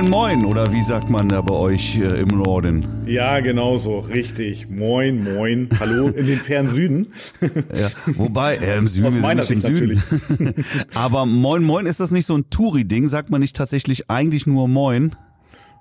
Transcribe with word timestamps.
Moin 0.00 0.10
Moin, 0.10 0.44
oder 0.46 0.72
wie 0.72 0.80
sagt 0.80 1.10
man 1.10 1.28
da 1.28 1.42
bei 1.42 1.52
euch 1.52 1.98
äh, 1.98 2.22
im 2.22 2.28
Norden? 2.28 2.86
Ja, 3.04 3.40
genau 3.40 3.76
so, 3.76 3.98
richtig. 3.98 4.66
Moin 4.70 5.22
Moin. 5.22 5.68
Hallo 5.78 6.08
in 6.08 6.24
den 6.24 6.38
fernen 6.38 6.70
Süden. 6.70 7.08
Ja, 7.76 7.90
wobei, 8.06 8.56
äh, 8.56 8.78
im 8.78 8.88
Süden, 8.88 9.08
Aus 9.08 9.14
wir 9.14 9.20
meiner 9.20 9.44
Sicht 9.44 9.62
Süden. 9.62 10.02
Aber 10.94 11.26
Moin 11.26 11.62
Moin, 11.64 11.84
ist 11.84 12.00
das 12.00 12.12
nicht 12.12 12.24
so 12.24 12.34
ein 12.34 12.48
Touri-Ding? 12.48 13.08
Sagt 13.08 13.28
man 13.28 13.42
nicht 13.42 13.54
tatsächlich 13.54 14.10
eigentlich 14.10 14.46
nur 14.46 14.68
Moin? 14.68 15.16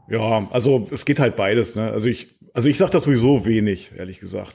Ja, 0.10 0.50
also 0.52 0.90
es 0.92 1.06
geht 1.06 1.20
halt 1.20 1.38
beides. 1.38 1.76
Ne? 1.76 1.90
Also 1.90 2.08
ich, 2.08 2.28
also 2.54 2.70
ich 2.70 2.78
sag 2.78 2.92
das 2.92 3.04
sowieso 3.04 3.46
wenig, 3.46 3.92
ehrlich 3.98 4.20
gesagt. 4.20 4.54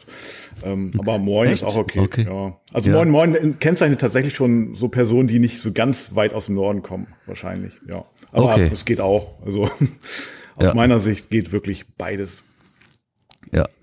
Ähm, 0.65 0.93
aber 0.99 1.19
Moin 1.19 1.47
Echt? 1.49 1.63
ist 1.63 1.65
auch 1.65 1.77
okay. 1.77 2.01
Okay. 2.01 2.25
Ja. 2.29 2.59
Also 2.73 2.91
Ja. 2.91 2.97
Moin 3.05 3.11
Moin 3.11 3.59
kennzeichnet 3.59 4.01
tatsächlich 4.01 4.35
schon 4.35 4.75
so 4.75 4.89
Personen, 4.89 5.29
die 5.29 5.39
nicht 5.39 5.61
so 5.61 5.73
ganz 5.73 6.15
weit 6.15 6.33
aus 6.35 6.47
dem 6.47 6.55
Norden 6.57 6.83
kommen, 6.83 7.09
wahrscheinlich. 7.27 7.73
Ja, 7.89 8.05
aber 8.33 8.55
Okay. 8.55 8.71
es 8.73 8.85
geht 8.85 9.01
auch. 9.01 9.43
Also 9.45 9.63
aus 10.57 10.67
Ja. 10.67 10.75
meiner 10.75 11.01
Sicht 11.01 11.31
geht 11.31 11.53
wirklich 11.53 11.87
beides. 11.97 12.45
Ja. 13.53 13.69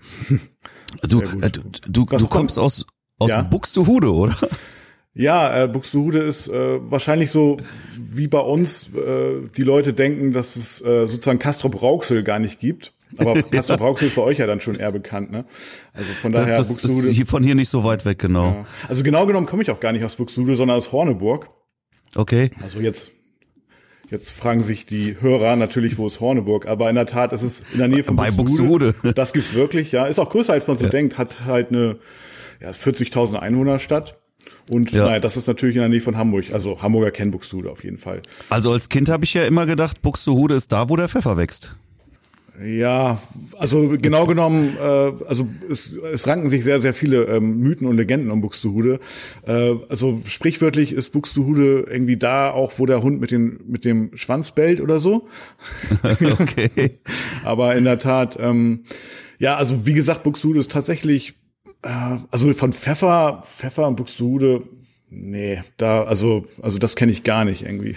Du, 1.08 1.22
äh, 1.22 1.50
du, 1.50 1.62
du, 1.88 2.06
du 2.06 2.28
kommst 2.28 2.60
aus, 2.60 2.86
aus 3.18 3.30
Ja? 3.30 3.44
Buxtehude, 3.44 4.12
oder? 4.12 4.36
Ja, 5.14 5.64
äh, 5.64 5.68
Buxtehude 5.70 6.20
ist 6.20 6.50
äh, 6.50 6.80
wahrscheinlich 6.92 7.32
so 7.32 7.58
wie 7.98 8.28
bei 8.28 8.40
uns 8.40 8.90
äh, 8.94 9.48
die 9.56 9.64
Leute 9.64 9.94
denken, 9.94 10.34
dass 10.34 10.58
es 10.58 10.82
äh, 10.82 11.08
sozusagen 11.08 11.40
Castrop 11.40 11.82
Rauxel 11.82 12.24
gar 12.24 12.40
nicht 12.40 12.60
gibt. 12.60 12.94
Aber 13.18 13.42
Castrop 13.52 13.82
Rauxel 13.82 14.08
ist 14.08 14.14
für 14.14 14.24
euch 14.24 14.38
ja 14.38 14.48
dann 14.48 14.62
schon 14.62 14.76
eher 14.76 14.92
bekannt, 14.92 15.32
ne? 15.32 15.46
Also 15.94 16.12
von 16.14 16.32
daher 16.32 16.56
das 16.56 16.70
ist 16.70 17.10
hier, 17.10 17.26
von 17.26 17.44
hier 17.44 17.56
nicht 17.56 17.70
so 17.70 17.84
weit 17.84 18.06
weg, 18.06 18.20
genau. 18.20 18.46
ja. 18.46 18.66
Also 18.88 19.04
genau 19.04 19.26
genommen 19.26 19.48
komme 19.48 19.64
ich 19.64 19.72
auch 19.72 19.80
gar 19.80 19.92
nicht 19.92 20.04
aus 20.04 20.16
Buxtehude, 20.16 20.56
sondern 20.56 20.78
aus 20.78 20.92
Horneburg. 20.92 21.50
Okay. 22.16 22.52
Also 22.62 22.80
jetzt 22.80 23.12
Jetzt 24.12 24.32
fragen 24.32 24.62
sich 24.62 24.86
die 24.86 25.16
Hörer 25.22 25.56
natürlich, 25.56 25.98
wo 25.98 26.06
ist 26.06 26.20
Horneburg, 26.20 26.66
aber 26.68 26.90
in 26.90 26.96
der 26.96 27.06
Tat 27.06 27.32
ist 27.32 27.44
es 27.44 27.64
in 27.72 27.80
der 27.80 27.88
Nähe 27.88 28.04
von 28.04 28.18
Bei 28.18 28.30
Buxtehude. 28.30 28.94
Das 29.16 29.32
gibt's 29.32 29.54
wirklich, 29.54 29.94
ja. 29.94 30.06
Ist 30.06 30.20
auch 30.20 30.30
größer, 30.30 30.52
als 30.52 30.68
man 30.68 30.78
so 30.78 30.90
denkt, 30.90 31.18
hat 31.18 31.46
halt 31.46 31.70
eine 31.70 31.98
ja, 32.60 32.72
40.000 32.72 33.36
Einwohner 33.36 33.80
Stadt. 33.80 34.20
Und 34.70 34.92
Ja. 34.92 35.06
naja, 35.06 35.20
das 35.22 35.38
ist 35.38 35.48
natürlich 35.48 35.76
in 35.78 35.80
der 35.80 35.88
Nähe 35.88 36.02
von 36.02 36.18
Hamburg. 36.18 36.52
Also 36.52 36.82
Hamburger 36.82 37.12
kennen 37.12 37.32
Buxtehude 37.32 37.72
auf 37.72 37.86
jeden 37.86 37.98
Fall. 37.98 38.22
Also 38.50 38.72
als 38.72 38.90
Kind 38.90 39.08
habe 39.08 39.24
ich 39.24 39.34
ja 39.34 39.46
immer 39.46 39.66
gedacht, 39.66 40.02
Buxtehude 40.02 40.56
ist 40.56 40.74
da, 40.74 40.90
wo 40.90 40.98
der 40.98 41.08
Pfeffer 41.08 41.38
wächst. 41.38 41.78
Ja, 42.60 43.22
also 43.58 43.96
genau 43.98 44.26
genommen, 44.26 44.76
äh, 44.78 44.84
also 44.84 45.48
es, 45.70 45.96
es 45.96 46.28
ranken 46.28 46.50
sich 46.50 46.64
sehr, 46.64 46.80
sehr 46.80 46.94
viele 46.94 47.24
ähm, 47.24 47.60
Mythen 47.60 47.88
und 47.88 47.96
Legenden 47.96 48.30
um 48.30 48.42
Buxtehude. 48.42 49.00
Äh, 49.48 49.76
also 49.90 50.22
sprichwörtlich 50.26 50.92
ist 50.92 51.12
Buxtehude 51.12 51.86
irgendwie 51.90 52.18
da, 52.18 52.52
auch 52.52 52.74
wo 52.78 52.86
der 52.86 53.02
Hund 53.02 53.22
mit, 53.22 53.32
den, 53.32 53.62
mit 53.68 53.86
dem 53.86 54.16
Schwanz 54.16 54.52
bellt 54.52 54.82
oder 54.82 55.00
so. 55.00 55.28
Okay. 56.42 57.00
Aber 57.44 57.76
in 57.76 57.84
der 57.84 58.00
Tat, 58.00 58.38
ähm, 58.40 58.84
ja, 59.40 59.56
also 59.56 59.86
wie 59.86 59.94
gesagt, 59.94 60.24
Buxtehude 60.24 60.60
ist 60.60 60.72
tatsächlich, 60.72 61.34
äh, 61.84 62.18
also 62.32 62.52
von 62.54 62.74
Pfeffer, 62.74 63.44
Pfeffer 63.46 63.88
und 63.88 63.96
Buxtehude, 63.96 64.64
nee, 65.10 65.62
da, 65.78 66.04
also, 66.04 66.46
also 66.62 66.78
das 66.78 66.96
kenne 66.96 67.12
ich 67.12 67.24
gar 67.24 67.46
nicht 67.46 67.64
irgendwie. 67.64 67.96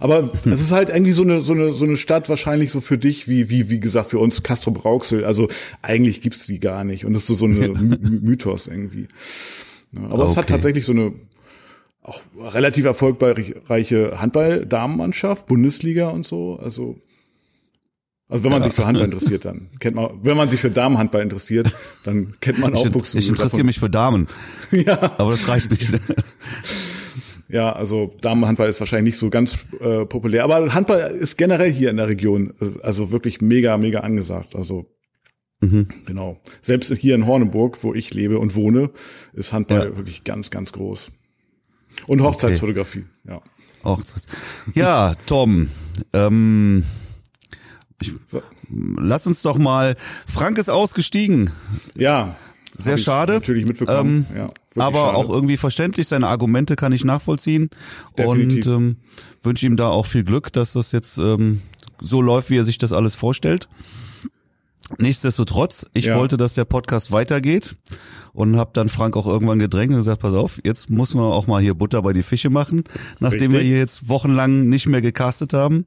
Aber 0.00 0.30
es 0.34 0.44
ist 0.46 0.72
halt 0.72 0.88
irgendwie 0.90 1.12
so 1.12 1.22
eine, 1.22 1.40
so 1.40 1.52
eine, 1.54 1.72
so 1.72 1.84
eine 1.84 1.96
Stadt 1.96 2.28
wahrscheinlich 2.28 2.72
so 2.72 2.80
für 2.80 2.98
dich, 2.98 3.28
wie, 3.28 3.48
wie, 3.48 3.70
wie 3.70 3.80
gesagt, 3.80 4.10
für 4.10 4.18
uns 4.18 4.42
Castro 4.42 4.70
Brauxel. 4.72 5.24
Also 5.24 5.48
eigentlich 5.82 6.20
gibt's 6.20 6.46
die 6.46 6.58
gar 6.60 6.84
nicht. 6.84 7.04
Und 7.04 7.12
das 7.14 7.22
ist 7.22 7.28
so, 7.28 7.34
so 7.36 7.44
eine 7.46 7.68
My- 7.68 7.98
Mythos 8.20 8.66
irgendwie. 8.66 9.08
Ja, 9.92 10.02
aber 10.10 10.24
es 10.24 10.36
hat 10.36 10.44
Okay. 10.44 10.52
tatsächlich 10.54 10.84
so 10.84 10.92
eine 10.92 11.12
auch 12.02 12.20
relativ 12.38 12.84
erfolgreiche 12.84 14.20
Handball-Damenmannschaft, 14.20 15.46
Bundesliga 15.46 16.08
und 16.10 16.26
so. 16.26 16.56
Also, 16.62 16.96
also 18.28 18.44
wenn 18.44 18.50
man 18.50 18.62
sich 18.62 18.74
für 18.74 18.84
Handball 18.84 19.06
interessiert, 19.06 19.44
dann 19.46 19.70
kennt 19.80 19.96
man, 19.96 20.10
wenn 20.22 20.36
man 20.36 20.50
sich 20.50 20.60
für 20.60 20.70
Damenhandball 20.70 21.22
interessiert, 21.22 21.72
dann 22.04 22.34
kennt 22.40 22.58
man 22.58 22.74
auch 22.74 22.84
Ich, 22.84 22.92
Buxtehude 22.92 23.22
ich 23.22 23.28
interessiere 23.30 23.50
davon. 23.60 23.66
mich 23.66 23.78
für 23.78 23.88
Damen, 23.88 24.26
Ja, 24.72 25.14
aber 25.18 25.30
das 25.30 25.48
reicht 25.48 25.70
nicht. 25.70 25.92
ja, 27.48 27.72
also 27.72 28.14
Damenhandball 28.20 28.68
ist 28.68 28.80
wahrscheinlich 28.80 29.14
nicht 29.14 29.20
so 29.20 29.30
ganz 29.30 29.58
äh, 29.80 30.04
populär, 30.06 30.44
aber 30.44 30.72
Handball 30.74 31.00
ist 31.14 31.36
generell 31.38 31.72
hier 31.72 31.90
in 31.90 31.96
der 31.98 32.08
Region 32.08 32.54
äh, 32.60 32.80
also 32.82 33.10
wirklich 33.12 33.40
mega, 33.40 33.76
mega 33.76 34.00
angesagt. 34.00 34.56
Also 34.56 34.86
Mhm. 35.60 35.86
genau. 36.04 36.40
Selbst 36.60 36.92
hier 36.94 37.14
in 37.14 37.26
Horneburg, 37.26 37.82
wo 37.84 37.94
ich 37.94 38.12
lebe 38.12 38.38
und 38.38 38.54
wohne, 38.54 38.90
ist 39.32 39.52
Handball 39.54 39.90
Ja. 39.90 39.96
wirklich 39.96 40.24
ganz, 40.24 40.50
ganz 40.50 40.72
groß. 40.72 41.10
Und 42.06 42.22
Hochzeitsfotografie, 42.22 43.04
ja. 43.26 43.40
Auch 43.82 44.00
das. 44.00 44.26
Ja, 44.74 45.14
Tom, 45.26 45.68
ähm, 46.12 46.84
ich, 48.02 48.12
lass 48.68 49.26
uns 49.26 49.42
doch 49.42 49.56
mal. 49.58 49.96
Frank 50.26 50.58
ist 50.58 50.68
ausgestiegen. 50.70 51.50
Ja. 51.96 52.36
Sehr 52.76 52.98
schade. 52.98 53.34
Natürlich 53.34 53.66
mitbekommen. 53.66 54.26
Ähm, 54.30 54.36
ja, 54.36 54.82
aber 54.82 55.06
schade. 55.06 55.16
auch 55.16 55.30
irgendwie 55.30 55.56
verständlich. 55.56 56.08
Seine 56.08 56.26
Argumente 56.26 56.76
kann 56.76 56.92
ich 56.92 57.04
nachvollziehen 57.04 57.70
Definitiv. 58.18 58.66
und 58.66 58.74
ähm, 58.74 58.96
wünsche 59.42 59.66
ihm 59.66 59.76
da 59.76 59.88
auch 59.88 60.06
viel 60.06 60.24
Glück, 60.24 60.52
dass 60.52 60.72
das 60.72 60.92
jetzt 60.92 61.18
ähm, 61.18 61.62
so 62.00 62.20
läuft, 62.20 62.50
wie 62.50 62.58
er 62.58 62.64
sich 62.64 62.78
das 62.78 62.92
alles 62.92 63.14
vorstellt. 63.14 63.68
Nichtsdestotrotz, 64.98 65.86
ich 65.94 66.06
Ja. 66.06 66.16
wollte, 66.18 66.36
dass 66.36 66.54
der 66.54 66.64
Podcast 66.66 67.10
weitergeht 67.10 67.74
und 68.32 68.56
habe 68.56 68.70
dann 68.74 68.88
Frank 68.88 69.16
auch 69.16 69.26
irgendwann 69.26 69.58
gedrängt 69.58 69.90
und 69.92 69.98
gesagt, 69.98 70.20
pass 70.20 70.34
auf, 70.34 70.60
jetzt 70.64 70.90
muss 70.90 71.14
man 71.14 71.24
auch 71.24 71.46
mal 71.46 71.62
hier 71.62 71.74
Butter 71.74 72.02
bei 72.02 72.12
die 72.12 72.22
Fische 72.22 72.50
machen, 72.50 72.84
nachdem 73.20 73.52
wir 73.52 73.60
Richtig. 73.60 73.70
hier 73.70 73.78
jetzt 73.78 74.08
wochenlang 74.08 74.68
nicht 74.68 74.86
mehr 74.86 75.00
gecastet 75.00 75.52
haben. 75.54 75.86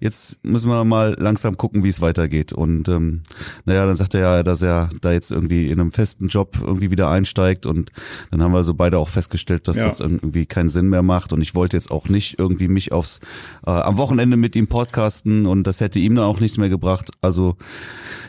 Jetzt 0.00 0.42
müssen 0.44 0.70
wir 0.70 0.84
mal 0.84 1.14
langsam 1.18 1.56
gucken, 1.56 1.84
wie 1.84 1.88
es 1.88 2.00
weitergeht. 2.00 2.52
Und 2.52 2.88
ähm, 2.88 3.22
naja, 3.64 3.84
dann 3.84 3.96
sagt 3.96 4.14
er 4.14 4.20
ja, 4.20 4.42
dass 4.42 4.62
er 4.62 4.88
da 5.02 5.12
jetzt 5.12 5.30
irgendwie 5.32 5.70
in 5.70 5.80
einem 5.80 5.92
festen 5.92 6.28
Job 6.28 6.56
irgendwie 6.60 6.90
wieder 6.90 7.10
einsteigt 7.10 7.66
und 7.66 7.90
dann 8.30 8.42
haben 8.42 8.52
wir 8.52 8.64
so 8.64 8.74
beide 8.74 8.98
auch 8.98 9.08
festgestellt, 9.08 9.68
dass 9.68 9.76
Ja. 9.76 9.84
das 9.84 10.00
irgendwie 10.00 10.46
keinen 10.46 10.68
Sinn 10.70 10.88
mehr 10.88 11.02
macht 11.02 11.32
und 11.32 11.42
ich 11.42 11.54
wollte 11.54 11.76
jetzt 11.76 11.90
auch 11.90 12.08
nicht 12.08 12.38
irgendwie 12.38 12.68
mich 12.68 12.92
aufs 12.92 13.18
äh, 13.66 13.70
am 13.70 13.96
Wochenende 13.98 14.36
mit 14.36 14.56
ihm 14.56 14.68
podcasten 14.68 15.46
und 15.46 15.66
das 15.66 15.80
hätte 15.80 15.98
ihm 15.98 16.14
dann 16.14 16.24
auch 16.24 16.40
nichts 16.40 16.56
mehr 16.56 16.68
gebracht. 16.70 17.10
Also 17.20 17.56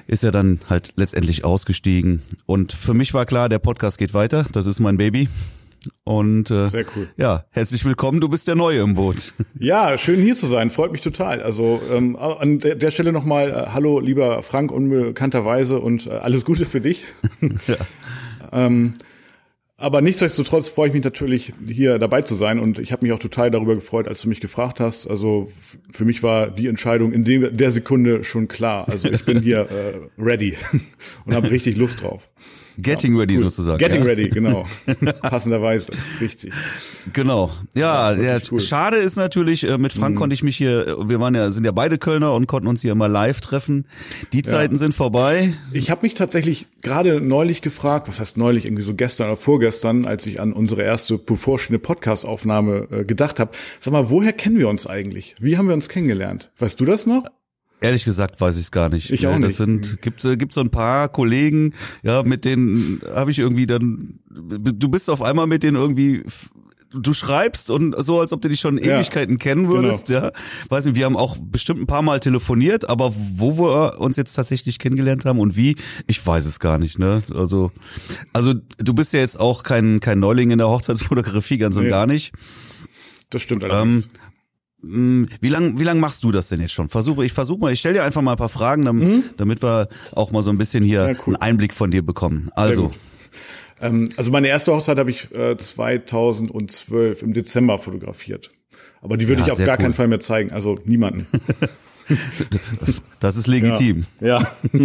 ist 0.09 0.23
er 0.23 0.31
dann 0.31 0.59
halt 0.69 0.93
letztendlich 0.95 1.45
ausgestiegen 1.45 2.23
und 2.47 2.73
für 2.73 2.95
mich 2.95 3.13
war 3.13 3.25
klar, 3.27 3.47
der 3.47 3.59
Podcast 3.59 3.99
geht 3.99 4.13
weiter. 4.13 4.45
Das 4.51 4.65
ist 4.65 4.79
mein 4.79 4.97
Baby. 4.97 5.29
Und 6.03 6.51
äh, 6.51 6.67
Sehr 6.67 6.85
cool. 6.95 7.07
ja, 7.15 7.45
herzlich 7.51 7.85
willkommen, 7.85 8.19
du 8.19 8.27
bist 8.27 8.47
der 8.49 8.55
Neue 8.55 8.81
im 8.81 8.95
Boot. 8.95 9.33
Ja, 9.59 9.97
schön 9.97 10.21
hier 10.21 10.35
zu 10.35 10.47
sein, 10.47 10.71
freut 10.71 10.91
mich 10.91 11.01
total. 11.01 11.41
Also 11.41 11.79
ähm, 11.93 12.15
an 12.17 12.59
der, 12.59 12.75
der 12.75 12.91
Stelle 12.91 13.11
nochmal, 13.11 13.51
äh, 13.51 13.67
hallo 13.71 13.99
lieber 13.99 14.41
Frank, 14.41 14.71
unbekannterweise 14.71 15.79
und 15.79 16.07
äh, 16.07 16.11
alles 16.11 16.43
Gute 16.43 16.65
für 16.65 16.81
dich. 16.81 17.03
ähm, 18.51 18.93
aber 19.79 20.01
nichtsdestotrotz 20.01 20.67
freue 20.67 20.89
ich 20.89 20.93
mich 20.93 21.03
natürlich, 21.03 21.53
hier 21.65 21.99
dabei 21.99 22.21
zu 22.21 22.35
sein 22.35 22.59
und 22.59 22.79
ich 22.79 22.91
habe 22.91 23.05
mich 23.05 23.13
auch 23.13 23.19
total 23.19 23.49
darüber 23.49 23.75
gefreut, 23.75 24.07
als 24.07 24.21
du 24.21 24.29
mich 24.29 24.41
gefragt 24.41 24.79
hast. 24.79 25.07
Also 25.07 25.49
für 25.91 26.05
mich 26.05 26.21
war 26.21 26.49
die 26.49 26.67
Entscheidung 26.67 27.13
in 27.13 27.23
der 27.23 27.71
Sekunde 27.71 28.23
schon 28.23 28.47
klar. 28.47 28.87
Also 28.89 29.09
ich 29.09 29.23
bin 29.25 29.41
hier 29.41 29.69
äh, 29.69 30.21
ready 30.21 30.57
und 31.25 31.33
habe 31.33 31.49
richtig 31.49 31.77
Lust 31.77 32.01
drauf. 32.01 32.29
Getting 32.81 33.17
ready 33.17 33.35
Cool. 33.35 33.43
sozusagen. 33.43 33.77
Getting 33.77 34.01
ja. 34.01 34.07
ready, 34.07 34.29
genau. 34.29 34.65
Passenderweise, 35.21 35.91
richtig. 36.21 36.53
Genau. 37.13 37.49
Ja, 37.75 38.13
Ja, 38.13 38.21
ja, 38.35 38.39
cool. 38.51 38.59
schade 38.59 38.97
ist 38.97 39.15
natürlich, 39.15 39.67
äh, 39.67 39.77
mit 39.77 39.93
Frank 39.93 40.17
konnte 40.17 40.33
ich 40.33 40.43
mich 40.43 40.57
hier, 40.57 40.87
äh, 40.87 41.09
wir 41.09 41.19
waren 41.19 41.35
ja, 41.35 41.51
sind 41.51 41.65
ja 41.65 41.71
beide 41.71 41.97
Kölner 41.97 42.33
und 42.33 42.47
konnten 42.47 42.67
uns 42.67 42.81
hier 42.81 42.91
immer 42.91 43.07
live 43.07 43.41
treffen. 43.41 43.85
Die 44.33 44.43
Zeiten 44.43 44.77
sind 44.77 44.93
vorbei. 44.93 45.53
Ich 45.71 45.89
habe 45.89 46.01
mich 46.03 46.13
tatsächlich 46.13 46.67
gerade 46.81 47.21
neulich 47.21 47.61
gefragt, 47.61 48.07
was 48.07 48.19
heißt 48.19 48.37
neulich, 48.37 48.65
irgendwie 48.65 48.83
so 48.83 48.93
gestern 48.93 49.27
oder 49.27 49.37
vorgestern, 49.37 50.05
als 50.05 50.25
ich 50.25 50.39
an 50.39 50.53
unsere 50.53 50.83
erste 50.83 51.17
bevorstehende 51.17 51.79
Podcast-Aufnahme 51.79 52.87
äh, 52.91 53.03
gedacht 53.05 53.39
habe. 53.39 53.51
Sag 53.79 53.91
mal, 53.91 54.09
woher 54.09 54.33
kennen 54.33 54.57
wir 54.57 54.69
uns 54.69 54.87
eigentlich? 54.87 55.35
Wie 55.39 55.57
haben 55.57 55.67
wir 55.67 55.73
uns 55.75 55.89
kennengelernt? 55.89 56.51
Weißt 56.57 56.79
du 56.79 56.85
das 56.85 57.05
noch? 57.05 57.23
Ehrlich 57.81 58.03
gesagt 58.05 58.41
weiß 58.41 58.55
ich 58.57 58.63
es 58.63 58.71
gar 58.71 58.89
nicht. 58.89 59.09
Ich 59.11 59.25
auch 59.27 59.31
Das 59.33 59.39
nicht. 59.41 59.55
sind 59.55 60.01
gibt 60.01 60.23
äh, 60.25 60.35
gibt 60.37 60.53
so 60.53 60.61
ein 60.61 60.69
paar 60.69 61.07
Kollegen, 61.09 61.73
ja, 62.03 62.23
mit 62.23 62.43
denen 62.45 63.01
habe 63.13 63.31
ich 63.31 63.39
irgendwie 63.39 63.67
dann 63.67 64.19
du 64.29 64.89
bist 64.89 65.09
auf 65.09 65.21
einmal 65.21 65.47
mit 65.47 65.63
denen 65.63 65.77
irgendwie 65.77 66.23
du 66.91 67.13
schreibst 67.13 67.69
und 67.69 67.95
so 68.03 68.19
als 68.19 68.33
ob 68.33 68.41
du 68.41 68.49
dich 68.49 68.59
schon 68.59 68.79
Ja, 68.79 68.97
Ewigkeiten 68.97 69.37
kennen 69.37 69.69
würdest, 69.69 70.09
ja. 70.09 70.31
Weiß 70.69 70.85
nicht, 70.85 70.95
wir 70.95 71.05
haben 71.05 71.15
auch 71.15 71.37
bestimmt 71.39 71.79
ein 71.81 71.85
paar 71.87 72.01
mal 72.01 72.19
telefoniert, 72.19 72.89
aber 72.89 73.13
wo 73.35 73.59
wir 73.59 73.99
uns 73.99 74.17
jetzt 74.17 74.33
tatsächlich 74.33 74.79
kennengelernt 74.79 75.23
haben 75.25 75.39
und 75.39 75.55
wie, 75.55 75.75
ich 76.07 76.25
weiß 76.25 76.45
es 76.47 76.59
gar 76.59 76.79
nicht, 76.79 76.97
ne? 76.97 77.21
Also 77.33 77.71
also 78.33 78.55
du 78.79 78.93
bist 78.93 79.13
ja 79.13 79.19
jetzt 79.19 79.39
auch 79.39 79.61
kein 79.63 79.99
kein 79.99 80.19
Neuling 80.19 80.49
in 80.51 80.57
der 80.57 80.67
Hochzeitsfotografie 80.67 81.59
ganz 81.59 81.75
und 81.77 81.83
Nee. 81.83 81.89
gar 81.89 82.07
nicht. 82.07 82.33
Das 83.29 83.43
stimmt 83.43 83.63
allerdings. 83.63 84.05
Ähm, 84.05 84.11
Wie 84.81 85.49
lang, 85.49 85.77
wie 85.77 85.83
lang 85.83 85.99
machst 85.99 86.23
du 86.23 86.31
das 86.31 86.47
denn 86.49 86.61
jetzt 86.61 86.71
schon? 86.73 86.87
Versuche, 86.89 87.25
ich 87.25 87.33
versuche 87.33 87.59
mal, 87.59 87.73
ich 87.73 87.79
stelle 87.81 87.95
dir 87.95 88.03
einfach 88.03 88.21
mal 88.21 88.31
ein 88.31 88.37
paar 88.37 88.47
Fragen, 88.49 88.85
damit, 88.85 89.37
damit 89.37 89.61
wir 89.61 89.89
auch 90.13 90.31
mal 90.31 90.41
so 90.41 90.51
ein 90.51 90.57
bisschen 90.57 90.83
hier 90.83 91.03
Mhm. 91.03 91.13
Ja, 91.13 91.19
cool. 91.27 91.33
einen 91.35 91.41
Einblick 91.41 91.73
von 91.73 91.91
dir 91.91 92.01
bekommen. 92.05 92.49
Also. 92.55 92.91
Ähm, 93.81 94.09
also 94.17 94.31
meine 94.31 94.47
erste 94.47 94.73
Hochzeit 94.73 94.97
habe 94.97 95.09
ich 95.11 95.33
äh, 95.35 95.57
2012 95.57 97.21
im 97.23 97.33
Dezember 97.33 97.77
fotografiert. 97.79 98.51
Aber 99.01 99.17
die 99.17 99.27
würde 99.27 99.41
Ja, 99.41 99.47
ich 99.47 99.51
auf 99.53 99.59
gar 99.59 99.77
cool. 99.77 99.83
keinen 99.83 99.93
Fall 99.93 100.07
mehr 100.07 100.19
zeigen. 100.19 100.51
Also 100.51 100.75
niemanden. 100.85 101.25
Das 103.19 103.35
ist 103.35 103.45
legitim. 103.45 104.03
Ja. 104.19 104.39
Ja. 104.73 104.79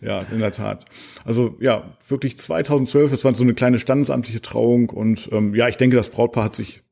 ja, 0.00 0.20
in 0.30 0.38
der 0.38 0.52
Tat. 0.52 0.84
Also 1.24 1.56
ja, 1.60 1.96
wirklich 2.06 2.38
2012, 2.38 3.10
das 3.10 3.24
war 3.24 3.34
so 3.34 3.42
eine 3.42 3.54
kleine 3.54 3.80
standesamtliche 3.80 4.40
Trauung 4.40 4.88
und 4.90 5.28
ähm, 5.32 5.52
ja, 5.56 5.66
ich 5.68 5.78
denke, 5.78 5.96
das 5.96 6.10
Brautpaar 6.10 6.44
hat 6.44 6.54
sich 6.54 6.82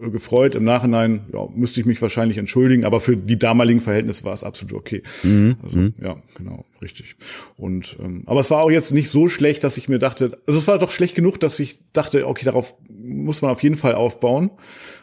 gefreut. 0.00 0.54
Im 0.54 0.64
Nachhinein 0.64 1.26
ja, 1.32 1.46
müsste 1.54 1.80
ich 1.80 1.86
mich 1.86 2.00
wahrscheinlich 2.00 2.38
entschuldigen, 2.38 2.84
aber 2.84 3.00
für 3.00 3.16
die 3.16 3.38
damaligen 3.38 3.80
Verhältnisse 3.80 4.24
war 4.24 4.32
es 4.32 4.44
absolut 4.44 4.74
okay. 4.74 5.02
Mhm. 5.22 5.56
Also 5.62 5.78
mhm. 5.78 5.94
ja, 6.02 6.16
genau, 6.36 6.64
richtig. 6.80 7.16
Und 7.56 7.96
ähm, 8.02 8.22
aber 8.26 8.40
es 8.40 8.50
war 8.50 8.62
auch 8.62 8.70
jetzt 8.70 8.92
nicht 8.92 9.10
so 9.10 9.28
schlecht, 9.28 9.64
dass 9.64 9.76
ich 9.76 9.88
mir 9.88 9.98
dachte, 9.98 10.38
also 10.46 10.58
es 10.58 10.66
war 10.66 10.78
doch 10.78 10.90
schlecht 10.90 11.14
genug, 11.14 11.38
dass 11.40 11.58
ich 11.58 11.78
dachte, 11.92 12.26
okay, 12.26 12.44
darauf 12.44 12.74
muss 12.88 13.42
man 13.42 13.50
auf 13.50 13.62
jeden 13.62 13.76
Fall 13.76 13.94
aufbauen. 13.94 14.50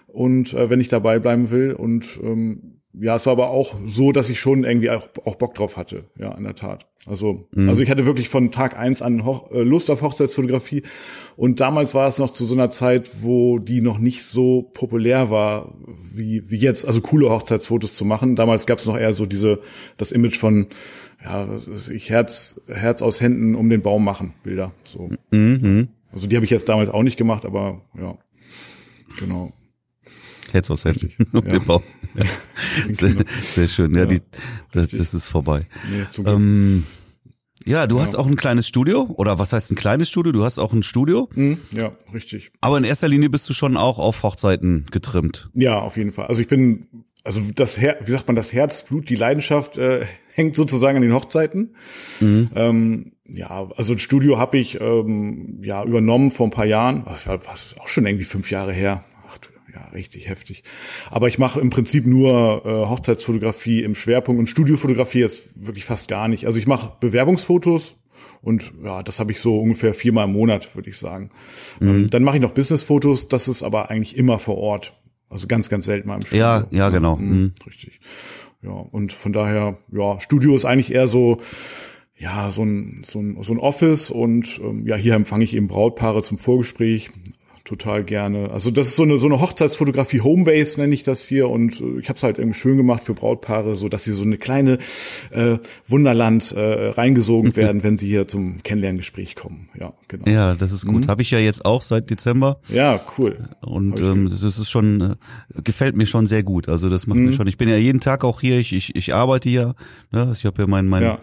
Und 0.07 0.53
äh, 0.53 0.69
wenn 0.69 0.79
ich 0.79 0.87
dabei 0.87 1.19
bleiben 1.19 1.49
will 1.49 1.73
und 1.73 2.19
ähm, 2.23 2.76
ja, 2.99 3.15
es 3.15 3.25
war 3.25 3.33
aber 3.33 3.49
auch 3.49 3.75
so, 3.85 4.11
dass 4.11 4.29
ich 4.29 4.39
schon 4.39 4.63
irgendwie 4.63 4.89
auch, 4.89 5.07
auch 5.25 5.35
Bock 5.35 5.55
drauf 5.55 5.77
hatte, 5.77 6.05
ja, 6.19 6.33
in 6.35 6.43
der 6.43 6.55
Tat. 6.55 6.87
Also, 7.05 7.47
mhm. 7.53 7.69
also 7.69 7.81
ich 7.81 7.89
hatte 7.89 8.05
wirklich 8.05 8.29
von 8.29 8.51
Tag 8.51 8.77
eins 8.77 9.01
an 9.01 9.23
Hoch, 9.23 9.51
äh, 9.51 9.61
Lust 9.61 9.89
auf 9.89 10.01
Hochzeitsfotografie. 10.01 10.83
Und 11.35 11.59
damals 11.59 11.93
war 11.93 12.07
es 12.07 12.17
noch 12.17 12.31
zu 12.31 12.45
so 12.45 12.53
einer 12.53 12.69
Zeit, 12.69 13.23
wo 13.23 13.59
die 13.59 13.81
noch 13.81 13.97
nicht 13.97 14.23
so 14.23 14.63
populär 14.73 15.29
war 15.29 15.73
wie, 16.13 16.49
wie 16.49 16.57
jetzt, 16.57 16.85
also 16.85 17.01
coole 17.01 17.29
Hochzeitsfotos 17.29 17.93
zu 17.93 18.03
machen. 18.03 18.35
Damals 18.35 18.65
gab 18.65 18.79
es 18.79 18.85
noch 18.85 18.97
eher 18.97 19.13
so 19.13 19.25
diese, 19.25 19.59
das 19.97 20.11
Image 20.11 20.37
von, 20.37 20.67
ja, 21.23 21.47
ich 21.91 22.09
Herz, 22.09 22.59
Herz 22.67 23.01
aus 23.01 23.21
Händen 23.21 23.55
um 23.55 23.69
den 23.69 23.81
Baum 23.81 24.03
machen, 24.03 24.33
Bilder. 24.43 24.71
So. 24.83 25.09
Mhm. 25.31 25.89
Also 26.11 26.27
die 26.27 26.35
habe 26.35 26.45
ich 26.45 26.51
jetzt 26.51 26.67
damals 26.69 26.89
auch 26.89 27.03
nicht 27.03 27.17
gemacht, 27.17 27.45
aber 27.45 27.81
ja, 27.97 28.17
genau. 29.19 29.53
Herz 30.51 30.71
aus 30.71 30.85
Händen. 30.85 31.11
Ja. 31.33 31.41
genau. 31.41 31.77
Ja. 31.77 31.83
Sehr, 32.91 33.13
sehr, 33.43 33.67
schön. 33.67 33.93
Ja, 33.93 34.01
ja. 34.01 34.05
Die, 34.05 34.21
das, 34.71 34.89
das, 34.89 35.13
ist 35.13 35.27
vorbei. 35.27 35.61
Nee, 35.91 36.23
ähm, 36.25 36.83
ja, 37.67 37.85
du 37.85 37.97
ja. 37.97 38.01
hast 38.01 38.15
auch 38.15 38.27
ein 38.27 38.37
kleines 38.37 38.67
Studio 38.67 39.09
oder 39.17 39.39
was 39.39 39.51
heißt 39.51 39.71
ein 39.71 39.75
kleines 39.75 40.09
Studio? 40.09 40.31
Du 40.31 40.43
hast 40.45 40.57
auch 40.57 40.73
ein 40.73 40.83
Studio. 40.83 41.29
Mhm, 41.35 41.59
ja, 41.71 41.91
richtig. 42.13 42.51
Aber 42.61 42.77
in 42.77 42.85
erster 42.85 43.09
Linie 43.09 43.29
bist 43.29 43.49
du 43.49 43.53
schon 43.53 43.75
auch 43.75 43.99
auf 43.99 44.23
Hochzeiten 44.23 44.85
getrimmt. 44.89 45.49
Ja, 45.53 45.79
auf 45.79 45.97
jeden 45.97 46.13
Fall. 46.13 46.27
Also 46.27 46.41
ich 46.41 46.47
bin, 46.47 46.87
also 47.23 47.41
das 47.53 47.79
Her 47.79 47.97
wie 48.03 48.11
sagt 48.11 48.27
man, 48.27 48.37
das 48.37 48.53
Herzblut, 48.53 49.09
die 49.09 49.15
Leidenschaft 49.15 49.77
äh, 49.77 50.05
hängt 50.33 50.55
sozusagen 50.55 50.95
an 50.95 51.01
den 51.01 51.13
Hochzeiten. 51.13 51.75
Mhm. 52.21 52.45
Ähm, 52.55 53.11
ja, 53.25 53.69
also 53.75 53.93
ein 53.93 53.99
Studio 53.99 54.37
habe 54.37 54.57
ich 54.57 54.79
ähm, 54.79 55.59
ja 55.61 55.83
übernommen 55.83 56.31
vor 56.31 56.47
ein 56.47 56.51
paar 56.51 56.65
Jahren. 56.65 57.03
Was, 57.05 57.27
was 57.27 57.75
auch 57.79 57.89
schon 57.89 58.05
irgendwie 58.05 58.23
fünf 58.23 58.49
Jahre 58.49 58.71
her 58.71 59.03
ja, 59.77 59.89
richtig 59.89 60.29
heftig. 60.29 60.63
Aber 61.09 61.27
ich 61.27 61.37
mache 61.37 61.59
im 61.59 61.69
Prinzip 61.69 62.05
nur 62.05 62.65
äh, 62.65 62.69
Hochzeitsfotografie 62.87 63.83
im 63.83 63.95
Schwerpunkt 63.95 64.39
und 64.39 64.47
Studiofotografie 64.47 65.19
jetzt 65.19 65.65
wirklich 65.65 65.85
fast 65.85 66.07
gar 66.07 66.27
nicht. 66.27 66.45
Also 66.45 66.59
ich 66.59 66.67
mache 66.67 66.93
Bewerbungsfotos 66.99 67.95
und 68.41 68.73
ja, 68.83 69.03
das 69.03 69.19
habe 69.19 69.31
ich 69.31 69.39
so 69.39 69.59
ungefähr 69.59 69.93
viermal 69.93 70.25
im 70.25 70.33
Monat, 70.33 70.75
würde 70.75 70.89
ich 70.89 70.97
sagen. 70.97 71.31
Mhm. 71.79 71.89
Ähm, 71.89 72.09
dann 72.09 72.23
mache 72.23 72.37
ich 72.37 72.41
noch 72.41 72.51
Businessfotos, 72.51 73.27
das 73.27 73.47
ist 73.47 73.63
aber 73.63 73.89
eigentlich 73.89 74.17
immer 74.17 74.39
vor 74.39 74.57
Ort. 74.57 74.93
Also 75.29 75.47
ganz, 75.47 75.69
ganz 75.69 75.85
selten 75.85 76.07
mal 76.07 76.15
im 76.15 76.21
Studio. 76.21 76.39
Ja, 76.39 76.67
ja, 76.71 76.89
genau. 76.89 77.17
Mhm. 77.17 77.29
mhm. 77.29 77.53
Richtig. 77.65 77.99
Ja, 78.63 78.71
und 78.71 79.13
von 79.13 79.33
daher, 79.33 79.77
ja, 79.91 80.19
Studio 80.19 80.55
ist 80.55 80.65
eigentlich 80.65 80.93
eher 80.93 81.07
so, 81.07 81.41
ja, 82.17 82.49
so 82.49 82.63
ein, 82.63 83.03
so 83.05 83.19
ein, 83.19 83.37
so 83.43 83.53
ein 83.53 83.59
Office 83.59 84.09
und 84.09 84.59
ähm, 84.63 84.87
ja, 84.87 84.95
hier 84.95 85.13
empfange 85.13 85.43
ich 85.43 85.55
eben 85.55 85.67
Brautpaare 85.67 86.23
zum 86.23 86.39
Vorgespräch 86.39 87.11
total 87.67 88.03
gerne. 88.03 88.49
Also 88.51 88.71
das 88.71 88.87
ist 88.87 88.95
so 88.95 89.03
eine 89.03 89.17
so 89.17 89.27
eine 89.27 89.41
Hochzeitsfotografie 89.41 90.21
Homebase 90.21 90.79
nenne 90.79 90.93
ich 90.93 91.03
das 91.03 91.23
hier 91.27 91.49
und 91.49 91.81
äh, 91.81 91.99
ich 91.99 92.07
habe 92.07 92.15
es 92.15 92.23
halt 92.23 92.39
irgendwie 92.39 92.57
schön 92.57 92.77
gemacht 92.77 93.03
für 93.03 93.13
Brautpaare, 93.13 93.75
so 93.75 93.89
dass 93.89 94.05
sie 94.05 94.13
so 94.13 94.23
eine 94.23 94.37
kleine 94.37 94.77
äh, 95.31 95.57
Wunderland 95.85 96.53
äh, 96.53 96.89
reingesogen 96.89 97.55
werden, 97.57 97.83
wenn 97.83 97.97
sie 97.97 98.07
hier 98.07 98.27
zum 98.27 98.63
Kennenlerngespräch 98.63 99.35
kommen. 99.35 99.69
Ja, 99.77 99.91
genau. 100.07 100.31
Ja, 100.31 100.55
das 100.55 100.71
ist 100.71 100.85
gut. 100.85 101.05
Mhm. 101.05 101.09
Habe 101.09 101.21
ich 101.21 101.31
ja 101.31 101.39
jetzt 101.39 101.65
auch 101.65 101.81
seit 101.81 102.09
Dezember. 102.09 102.61
Ja, 102.69 103.01
cool. 103.17 103.49
Und 103.61 103.99
ähm, 103.99 104.29
das 104.29 104.43
ist 104.43 104.69
schon 104.69 105.01
äh, 105.01 105.61
gefällt 105.61 105.97
mir 105.97 106.05
schon 106.05 106.25
sehr 106.25 106.43
gut. 106.43 106.69
Also 106.69 106.89
das 106.89 107.05
macht 107.05 107.19
mhm. 107.19 107.25
mir 107.25 107.33
schon. 107.33 107.47
Ich 107.47 107.57
bin 107.57 107.67
ja 107.67 107.75
jeden 107.75 107.99
Tag 107.99 108.23
auch 108.23 108.39
hier. 108.39 108.59
Ich 108.59 108.71
ich, 108.71 108.95
ich 108.95 109.13
arbeite 109.13 109.49
hier. 109.49 109.75
Ne? 110.11 110.21
Also 110.21 110.33
ich 110.33 110.45
habe 110.45 110.61
ja 110.61 110.67
mein 110.67 110.87
mein 110.87 111.03
ja 111.03 111.19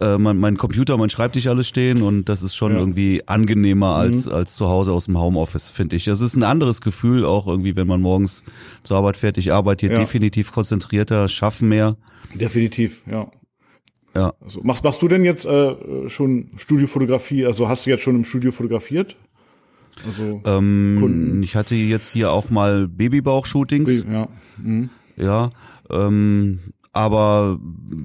äh, 0.00 0.18
mein, 0.18 0.38
mein 0.38 0.56
Computer, 0.56 0.96
mein 0.96 1.10
Schreibtisch 1.10 1.46
alles 1.46 1.68
stehen 1.68 2.02
und 2.02 2.28
das 2.28 2.42
ist 2.42 2.54
schon 2.54 2.72
ja. 2.72 2.78
irgendwie 2.78 3.22
angenehmer 3.26 3.96
als, 3.96 4.26
mhm. 4.26 4.32
als 4.32 4.56
zu 4.56 4.68
Hause 4.68 4.92
aus 4.92 5.06
dem 5.06 5.18
Homeoffice, 5.18 5.70
finde 5.70 5.96
ich. 5.96 6.04
Das 6.04 6.20
ist 6.20 6.36
ein 6.36 6.42
anderes 6.42 6.80
Gefühl, 6.80 7.24
auch 7.24 7.46
irgendwie, 7.46 7.76
wenn 7.76 7.86
man 7.86 8.00
morgens 8.00 8.42
zur 8.82 8.96
Arbeit 8.96 9.16
fährt. 9.16 9.38
Ich 9.38 9.52
arbeite 9.52 9.86
hier 9.86 9.94
ja. 9.94 10.00
definitiv 10.00 10.52
konzentrierter, 10.52 11.28
schaffen 11.28 11.68
mehr. 11.68 11.96
Definitiv, 12.34 13.02
ja. 13.10 13.30
Ja. 14.14 14.32
Also, 14.40 14.60
machst, 14.62 14.84
machst 14.84 15.02
du 15.02 15.08
denn 15.08 15.24
jetzt 15.24 15.44
äh, 15.44 16.08
schon 16.08 16.50
Studiofotografie? 16.56 17.44
Also 17.46 17.68
hast 17.68 17.86
du 17.86 17.90
jetzt 17.90 18.02
schon 18.02 18.16
im 18.16 18.24
Studio 18.24 18.52
fotografiert? 18.52 19.16
Also 20.06 20.40
ähm, 20.44 21.42
ich 21.42 21.56
hatte 21.56 21.74
jetzt 21.74 22.12
hier 22.12 22.32
auch 22.32 22.50
mal 22.50 22.88
Babybauch-Shootings. 22.88 24.04
Ja. 24.10 24.28
Mhm. 24.58 24.90
Ja. 25.16 25.50
Ähm, 25.90 26.60
aber 26.94 27.58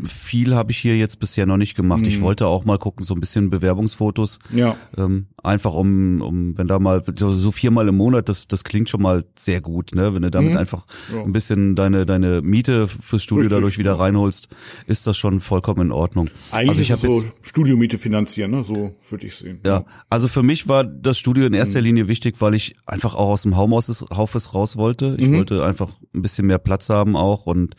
viel 0.03 0.55
habe 0.55 0.71
ich 0.71 0.79
hier 0.79 0.97
jetzt 0.97 1.19
bisher 1.19 1.45
noch 1.45 1.57
nicht 1.57 1.75
gemacht. 1.75 2.01
Mhm. 2.01 2.07
Ich 2.07 2.21
wollte 2.21 2.47
auch 2.47 2.65
mal 2.65 2.79
gucken, 2.79 3.05
so 3.05 3.13
ein 3.13 3.21
bisschen 3.21 3.49
Bewerbungsfotos. 3.49 4.39
Ja. 4.51 4.75
Ähm, 4.97 5.27
einfach 5.43 5.73
um, 5.73 6.21
um, 6.21 6.57
wenn 6.57 6.67
da 6.67 6.79
mal 6.79 7.03
so, 7.15 7.51
viermal 7.51 7.87
im 7.87 7.97
Monat, 7.97 8.29
das, 8.29 8.47
das 8.47 8.63
klingt 8.63 8.89
schon 8.89 9.01
mal 9.01 9.23
sehr 9.37 9.61
gut, 9.61 9.93
ne? 9.93 10.13
Wenn 10.13 10.23
du 10.23 10.31
damit 10.31 10.51
mhm. 10.51 10.57
einfach 10.57 10.85
ja. 11.13 11.21
ein 11.21 11.31
bisschen 11.33 11.75
deine, 11.75 12.05
deine 12.05 12.41
Miete 12.41 12.87
fürs 12.87 13.23
Studio 13.23 13.43
Richtig, 13.43 13.57
dadurch 13.57 13.77
wieder 13.77 13.93
reinholst, 13.93 14.49
ist 14.87 15.05
das 15.05 15.17
schon 15.17 15.39
vollkommen 15.39 15.87
in 15.87 15.91
Ordnung. 15.91 16.29
Eigentlich 16.51 16.91
also 16.91 17.07
ich 17.07 17.19
ist 17.19 17.23
so 17.23 17.31
Studiomiete 17.41 17.99
finanzieren, 17.99 18.51
ne? 18.51 18.63
So 18.63 18.95
würde 19.09 19.27
ich 19.27 19.35
sehen. 19.35 19.59
Ja. 19.65 19.85
Also 20.09 20.27
für 20.27 20.43
mich 20.43 20.67
war 20.67 20.83
das 20.83 21.19
Studio 21.19 21.45
in 21.45 21.53
erster 21.53 21.79
mhm. 21.79 21.85
Linie 21.85 22.07
wichtig, 22.07 22.35
weil 22.39 22.55
ich 22.55 22.75
einfach 22.85 23.13
auch 23.13 23.29
aus 23.29 23.43
dem 23.43 23.55
Homeoffice 23.55 24.53
raus 24.55 24.77
wollte. 24.77 25.15
Ich 25.19 25.27
mhm. 25.27 25.37
wollte 25.37 25.63
einfach 25.63 25.89
ein 26.15 26.21
bisschen 26.23 26.47
mehr 26.47 26.57
Platz 26.57 26.89
haben 26.89 27.15
auch 27.15 27.45
und 27.45 27.75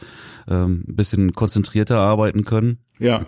ähm, 0.49 0.85
ein 0.89 0.97
bisschen 0.97 1.35
konzentrierter 1.35 1.99
arbeiten 1.99 2.45
können. 2.45 2.79
Ja. 2.99 3.27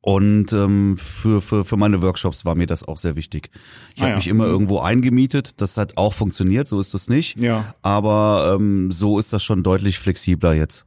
Und 0.00 0.52
ähm, 0.52 0.96
für, 0.98 1.40
für, 1.40 1.64
für 1.64 1.76
meine 1.76 2.02
Workshops 2.02 2.44
war 2.44 2.54
mir 2.54 2.66
das 2.66 2.86
auch 2.86 2.98
sehr 2.98 3.16
wichtig. 3.16 3.50
Ich 3.94 4.02
ah, 4.02 4.04
habe 4.04 4.10
ja. 4.12 4.16
mich 4.16 4.28
immer 4.28 4.44
mhm. 4.44 4.50
irgendwo 4.50 4.80
eingemietet, 4.80 5.60
das 5.60 5.76
hat 5.76 5.96
auch 5.96 6.12
funktioniert, 6.12 6.68
so 6.68 6.80
ist 6.80 6.94
das 6.94 7.08
nicht. 7.08 7.36
Ja. 7.38 7.74
Aber 7.82 8.56
ähm, 8.58 8.92
so 8.92 9.18
ist 9.18 9.32
das 9.32 9.42
schon 9.42 9.62
deutlich 9.62 9.98
flexibler 9.98 10.54
jetzt. 10.54 10.84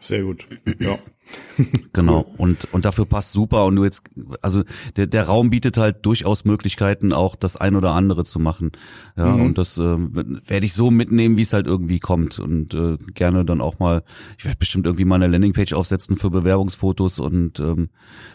Sehr 0.00 0.22
gut. 0.22 0.46
Ja. 0.78 0.98
genau. 1.92 2.24
Und, 2.36 2.68
und 2.72 2.84
dafür 2.84 3.06
passt 3.06 3.32
super. 3.32 3.64
Und 3.66 3.76
du 3.76 3.84
jetzt, 3.84 4.02
also 4.42 4.62
der, 4.96 5.06
der 5.06 5.24
Raum 5.24 5.50
bietet 5.50 5.76
halt 5.76 6.04
durchaus 6.06 6.44
Möglichkeiten, 6.44 7.12
auch 7.12 7.36
das 7.36 7.56
ein 7.56 7.76
oder 7.76 7.92
andere 7.92 8.24
zu 8.24 8.38
machen. 8.38 8.72
Ja, 9.16 9.28
mhm. 9.28 9.46
und 9.46 9.58
das 9.58 9.78
äh, 9.78 9.82
werde 9.82 10.66
ich 10.66 10.72
so 10.72 10.90
mitnehmen, 10.90 11.36
wie 11.36 11.42
es 11.42 11.52
halt 11.52 11.66
irgendwie 11.66 12.00
kommt. 12.00 12.38
Und 12.38 12.74
äh, 12.74 12.96
gerne 13.14 13.44
dann 13.44 13.60
auch 13.60 13.78
mal, 13.78 14.02
ich 14.38 14.44
werde 14.44 14.58
bestimmt 14.58 14.86
irgendwie 14.86 15.04
mal 15.04 15.16
eine 15.16 15.26
Landingpage 15.26 15.72
aufsetzen 15.72 16.16
für 16.16 16.30
Bewerbungsfotos 16.30 17.18
und 17.18 17.60
ähm, 17.60 17.90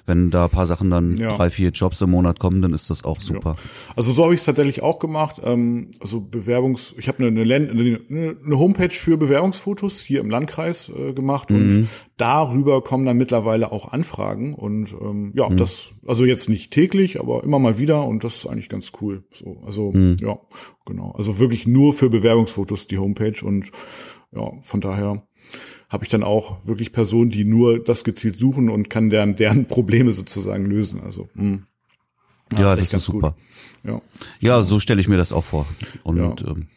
wenn 0.05 0.29
da 0.29 0.45
ein 0.45 0.49
paar 0.49 0.65
Sachen 0.65 0.89
dann 0.89 1.17
ja. 1.17 1.29
drei, 1.29 1.49
vier 1.49 1.69
Jobs 1.69 2.01
im 2.01 2.11
Monat 2.11 2.39
kommen, 2.39 2.61
dann 2.61 2.73
ist 2.73 2.89
das 2.89 3.03
auch 3.03 3.19
super. 3.19 3.55
Ja. 3.57 3.93
Also 3.95 4.11
so 4.11 4.23
habe 4.23 4.33
ich 4.33 4.41
es 4.41 4.45
tatsächlich 4.45 4.83
auch 4.83 4.99
gemacht. 4.99 5.41
Ähm, 5.43 5.91
also 5.99 6.19
Bewerbungs, 6.19 6.93
ich 6.97 7.07
habe 7.07 7.25
eine, 7.25 7.41
eine, 7.41 7.99
eine 8.09 8.59
Homepage 8.59 8.89
für 8.89 9.17
Bewerbungsfotos 9.17 10.01
hier 10.01 10.19
im 10.19 10.29
Landkreis 10.29 10.89
äh, 10.89 11.13
gemacht 11.13 11.49
und 11.51 11.67
mhm. 11.67 11.89
darüber 12.17 12.82
kommen 12.83 13.05
dann 13.05 13.17
mittlerweile 13.17 13.71
auch 13.71 13.91
Anfragen 13.91 14.53
und 14.53 14.93
ähm, 15.01 15.31
ja, 15.35 15.49
mhm. 15.49 15.57
das, 15.57 15.93
also 16.05 16.25
jetzt 16.25 16.49
nicht 16.49 16.71
täglich, 16.71 17.19
aber 17.19 17.43
immer 17.43 17.59
mal 17.59 17.77
wieder 17.77 18.05
und 18.05 18.23
das 18.23 18.37
ist 18.37 18.47
eigentlich 18.47 18.69
ganz 18.69 18.91
cool. 19.01 19.23
So, 19.31 19.61
also 19.65 19.91
mhm. 19.91 20.17
ja, 20.21 20.39
genau. 20.85 21.11
Also 21.11 21.39
wirklich 21.39 21.67
nur 21.67 21.93
für 21.93 22.09
Bewerbungsfotos 22.09 22.87
die 22.87 22.97
Homepage 22.97 23.43
und 23.43 23.69
ja, 24.31 24.51
von 24.61 24.81
daher 24.81 25.27
habe 25.89 26.03
ich 26.03 26.09
dann 26.09 26.23
auch 26.23 26.65
wirklich 26.65 26.91
Personen, 26.91 27.29
die 27.29 27.45
nur 27.45 27.83
das 27.83 28.03
gezielt 28.03 28.35
suchen 28.35 28.69
und 28.69 28.89
kann 28.89 29.09
deren, 29.09 29.35
deren 29.35 29.65
Probleme 29.67 30.11
sozusagen 30.11 30.65
lösen. 30.65 31.01
Also 31.01 31.29
mh. 31.35 31.59
ja, 32.53 32.59
ja 32.59 32.75
das 32.75 32.93
ist 32.93 33.05
super. 33.05 33.35
Gut. 33.83 33.91
Ja, 33.91 34.01
ja 34.39 34.63
so 34.63 34.79
stelle 34.79 35.01
ich 35.01 35.07
mir 35.07 35.17
das 35.17 35.31
auch 35.31 35.43
vor. 35.43 35.67
Und 36.03 36.17
ja. 36.17 36.47
ähm, 36.47 36.67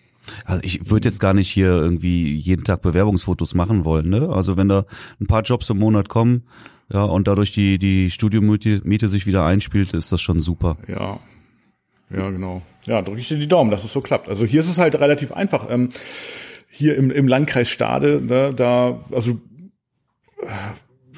also 0.44 0.62
ich 0.64 0.90
würde 0.90 1.08
jetzt 1.08 1.20
gar 1.20 1.34
nicht 1.34 1.50
hier 1.50 1.68
irgendwie 1.68 2.32
jeden 2.32 2.64
Tag 2.64 2.82
Bewerbungsfotos 2.82 3.54
machen 3.54 3.84
wollen, 3.84 4.08
ne? 4.08 4.28
Also 4.28 4.56
wenn 4.56 4.68
da 4.68 4.84
ein 5.20 5.26
paar 5.26 5.42
Jobs 5.42 5.70
im 5.70 5.78
Monat 5.78 6.08
kommen, 6.08 6.44
ja, 6.92 7.02
und 7.02 7.26
dadurch 7.26 7.52
die, 7.52 7.78
die 7.78 8.10
Studiomiete 8.10 8.80
Miete 8.84 9.08
sich 9.08 9.26
wieder 9.26 9.44
einspielt, 9.44 9.92
ist 9.92 10.12
das 10.12 10.20
schon 10.20 10.40
super. 10.40 10.76
Ja. 10.86 11.18
Ja, 12.10 12.30
genau. 12.30 12.62
Ja, 12.84 13.02
drücke 13.02 13.20
ich 13.20 13.28
dir 13.28 13.38
die 13.38 13.48
Daumen, 13.48 13.72
dass 13.72 13.82
es 13.82 13.92
so 13.92 14.00
klappt. 14.00 14.28
Also 14.28 14.46
hier 14.46 14.60
ist 14.60 14.70
es 14.70 14.78
halt 14.78 14.94
relativ 14.94 15.32
einfach. 15.32 15.68
Ähm, 15.68 15.88
hier 16.70 16.96
im, 16.96 17.10
im 17.10 17.26
Landkreis 17.26 17.68
Stade, 17.68 18.20
ne, 18.22 18.52
da, 18.54 19.00
also 19.10 19.40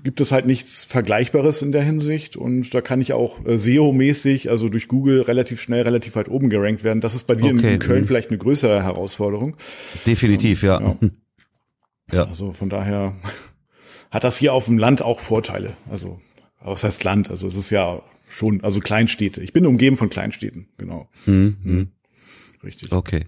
gibt 0.08 0.22
es 0.22 0.32
halt 0.32 0.46
nichts 0.46 0.86
Vergleichbares 0.86 1.60
in 1.60 1.70
der 1.70 1.82
Hinsicht 1.82 2.34
und 2.34 2.72
da 2.72 2.80
kann 2.80 3.02
ich 3.02 3.12
auch 3.12 3.44
äh, 3.44 3.58
SEO-mäßig, 3.58 4.48
also 4.48 4.70
durch 4.70 4.88
Google 4.88 5.20
relativ 5.20 5.60
schnell, 5.60 5.82
relativ 5.82 6.16
weit 6.16 6.30
oben 6.30 6.48
gerankt 6.48 6.82
werden. 6.82 7.02
Das 7.02 7.14
ist 7.14 7.26
bei 7.26 7.34
dir 7.34 7.52
okay. 7.52 7.74
in, 7.74 7.78
Köln 7.78 8.00
mhm. 8.04 8.06
vielleicht 8.06 8.30
eine 8.30 8.38
größere 8.38 8.82
Herausforderung. 8.82 9.58
Definitiv, 10.06 10.62
ja. 10.62 10.80
ja. 10.80 10.96
ja. 12.10 12.24
Also 12.24 12.54
von 12.54 12.70
daher, 12.70 13.16
hat 14.10 14.24
das 14.24 14.38
hier 14.38 14.54
auf 14.54 14.64
dem 14.64 14.78
Land 14.78 15.02
auch 15.02 15.20
Vorteile. 15.20 15.76
Also, 15.90 16.18
was 16.62 16.84
heißt 16.84 17.04
Land? 17.04 17.30
Also 17.30 17.46
es 17.46 17.54
ist 17.54 17.68
ja 17.68 18.00
schon, 18.30 18.64
also 18.64 18.80
Kleinstädte. 18.80 19.42
Ich 19.42 19.52
bin 19.52 19.66
umgeben 19.66 19.98
von 19.98 20.08
Kleinstädten, 20.08 20.68
genau. 20.78 21.10
Mhm. 21.26 21.58
Mhm. 21.62 21.88
Richtig. 22.64 22.92
Okay. 22.92 23.26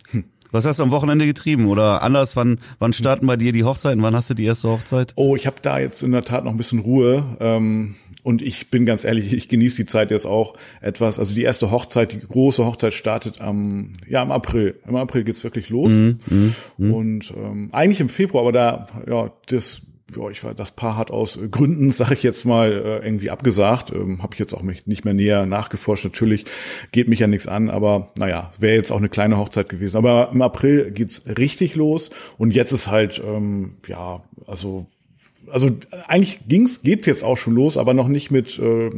Was 0.52 0.64
hast 0.64 0.78
du 0.78 0.82
am 0.82 0.90
Wochenende 0.90 1.26
getrieben? 1.26 1.66
Oder 1.66 2.02
anders, 2.02 2.36
wann, 2.36 2.58
wann 2.78 2.92
starten 2.92 3.26
bei 3.26 3.36
dir 3.36 3.52
die 3.52 3.64
Hochzeiten? 3.64 4.02
Wann 4.02 4.14
hast 4.14 4.30
du 4.30 4.34
die 4.34 4.44
erste 4.44 4.68
Hochzeit? 4.68 5.12
Oh, 5.16 5.36
ich 5.36 5.46
habe 5.46 5.56
da 5.62 5.78
jetzt 5.78 6.02
in 6.02 6.12
der 6.12 6.24
Tat 6.24 6.44
noch 6.44 6.52
ein 6.52 6.56
bisschen 6.56 6.80
Ruhe. 6.80 7.36
Ähm, 7.40 7.96
und 8.22 8.42
ich 8.42 8.70
bin 8.70 8.84
ganz 8.84 9.04
ehrlich, 9.04 9.32
ich 9.32 9.48
genieße 9.48 9.76
die 9.76 9.86
Zeit 9.86 10.10
jetzt 10.10 10.26
auch 10.26 10.54
etwas. 10.80 11.18
Also 11.18 11.34
die 11.34 11.42
erste 11.42 11.70
Hochzeit, 11.70 12.12
die 12.12 12.20
große 12.20 12.64
Hochzeit 12.64 12.94
startet 12.94 13.40
am, 13.40 13.92
ja, 14.08 14.22
im 14.22 14.30
April. 14.30 14.78
Im 14.86 14.96
April 14.96 15.24
geht's 15.24 15.44
wirklich 15.44 15.70
los. 15.70 15.90
Mhm, 15.90 16.20
mhm, 16.28 16.54
mhm. 16.76 16.94
Und 16.94 17.32
ähm, 17.36 17.68
eigentlich 17.72 18.00
im 18.00 18.08
Februar, 18.08 18.42
aber 18.42 18.52
da, 18.52 18.86
ja, 19.08 19.32
das 19.46 19.82
ja, 20.16 20.30
ich 20.30 20.44
war, 20.44 20.54
das 20.54 20.72
Paar 20.72 20.96
hat 20.96 21.10
aus 21.10 21.38
Gründen, 21.50 21.90
sage 21.90 22.14
ich 22.14 22.22
jetzt 22.22 22.44
mal, 22.44 22.72
äh, 22.72 23.06
irgendwie 23.06 23.30
abgesagt. 23.30 23.92
Ähm, 23.92 24.22
Habe 24.22 24.34
ich 24.34 24.38
jetzt 24.38 24.54
auch 24.54 24.62
nicht 24.62 25.04
mehr 25.04 25.14
näher 25.14 25.46
nachgeforscht. 25.46 26.04
Natürlich 26.04 26.44
geht 26.92 27.08
mich 27.08 27.20
ja 27.20 27.26
nichts 27.26 27.46
an, 27.46 27.70
aber 27.70 28.12
naja, 28.18 28.52
wäre 28.58 28.76
jetzt 28.76 28.90
auch 28.90 28.98
eine 28.98 29.08
kleine 29.08 29.38
Hochzeit 29.38 29.68
gewesen. 29.68 29.96
Aber 29.96 30.30
im 30.32 30.42
April 30.42 30.90
geht's 30.90 31.22
richtig 31.26 31.74
los 31.74 32.10
und 32.38 32.54
jetzt 32.54 32.72
ist 32.72 32.90
halt, 32.90 33.22
ähm, 33.24 33.76
ja, 33.86 34.22
also 34.46 34.86
also 35.52 35.70
eigentlich 36.06 36.40
ging's, 36.46 36.82
geht's 36.82 37.06
jetzt 37.06 37.24
auch 37.24 37.36
schon 37.36 37.54
los, 37.54 37.76
aber 37.76 37.92
noch 37.92 38.06
nicht 38.06 38.30
mit 38.30 38.56
äh, 38.60 38.90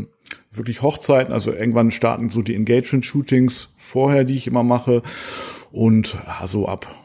wirklich 0.51 0.83
Hochzeiten. 0.83 1.33
Also 1.33 1.53
irgendwann 1.53 1.91
starten 1.91 2.29
so 2.29 2.43
die 2.43 2.55
Engagement-Shootings 2.55 3.73
vorher, 3.77 4.25
die 4.25 4.35
ich 4.35 4.47
immer 4.47 4.63
mache. 4.63 5.03
Und 5.71 6.15
ja, 6.15 6.47
so 6.47 6.69
ab 6.69 7.02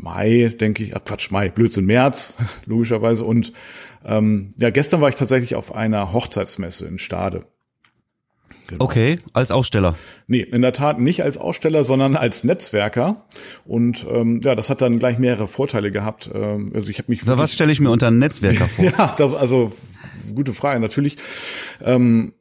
Mai, 0.00 0.54
denke 0.58 0.84
ich, 0.84 0.96
ah, 0.96 1.00
Quatsch, 1.00 1.30
Mai, 1.30 1.48
Blödsinn, 1.48 1.86
März, 1.86 2.34
logischerweise. 2.66 3.24
Und 3.24 3.52
ähm, 4.04 4.50
ja, 4.56 4.70
gestern 4.70 5.00
war 5.00 5.08
ich 5.08 5.14
tatsächlich 5.14 5.54
auf 5.54 5.74
einer 5.74 6.12
Hochzeitsmesse 6.12 6.86
in 6.86 6.98
Stade. 6.98 7.46
Genau. 8.68 8.84
Okay, 8.84 9.18
als 9.32 9.50
Aussteller. 9.50 9.96
Nee, 10.28 10.40
in 10.40 10.62
der 10.62 10.72
Tat 10.72 10.98
nicht 10.98 11.22
als 11.22 11.36
Aussteller, 11.36 11.84
sondern 11.84 12.16
als 12.16 12.44
Netzwerker. 12.44 13.26
Und 13.64 14.06
ähm, 14.10 14.40
ja, 14.42 14.54
das 14.54 14.70
hat 14.70 14.80
dann 14.80 14.98
gleich 14.98 15.18
mehrere 15.18 15.48
Vorteile 15.48 15.90
gehabt. 15.90 16.30
Ähm, 16.32 16.70
also 16.72 16.88
ich 16.88 16.98
habe 16.98 17.10
mich. 17.10 17.20
Na, 17.24 17.38
was 17.38 17.52
stelle 17.52 17.72
ich 17.72 17.80
mir 17.80 17.90
unter 17.90 18.06
einem 18.06 18.18
Netzwerker 18.18 18.68
vor? 18.68 18.84
ja, 18.84 19.14
das, 19.16 19.34
also 19.34 19.72
gute 20.34 20.54
Frage 20.54 20.80
natürlich. 20.80 21.16
Ähm, 21.80 22.32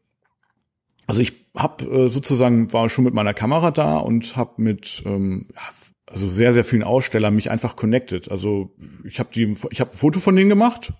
also 1.08 1.22
ich 1.22 1.34
habe 1.56 1.84
äh, 1.84 2.08
sozusagen 2.08 2.72
war 2.72 2.88
schon 2.88 3.04
mit 3.04 3.14
meiner 3.14 3.34
Kamera 3.34 3.72
da 3.72 3.98
und 3.98 4.36
habe 4.38 4.62
mit 4.62 5.04
ähm, 5.06 5.48
ja, 5.54 5.62
also 6.12 6.28
sehr 6.28 6.54
sehr 6.54 6.66
vielen 6.66 6.84
Ausstellern 6.84 7.36
mich 7.36 7.50
einfach 7.50 7.76
connected. 7.76 8.30
Also 8.30 8.72
ich 9.04 9.20
habe 9.20 9.30
die 9.34 9.54
ich 9.70 9.80
habe 9.82 9.92
ein 9.92 9.98
Foto 9.98 10.20
von 10.20 10.36
denen 10.36 10.50
gemacht 10.50 10.94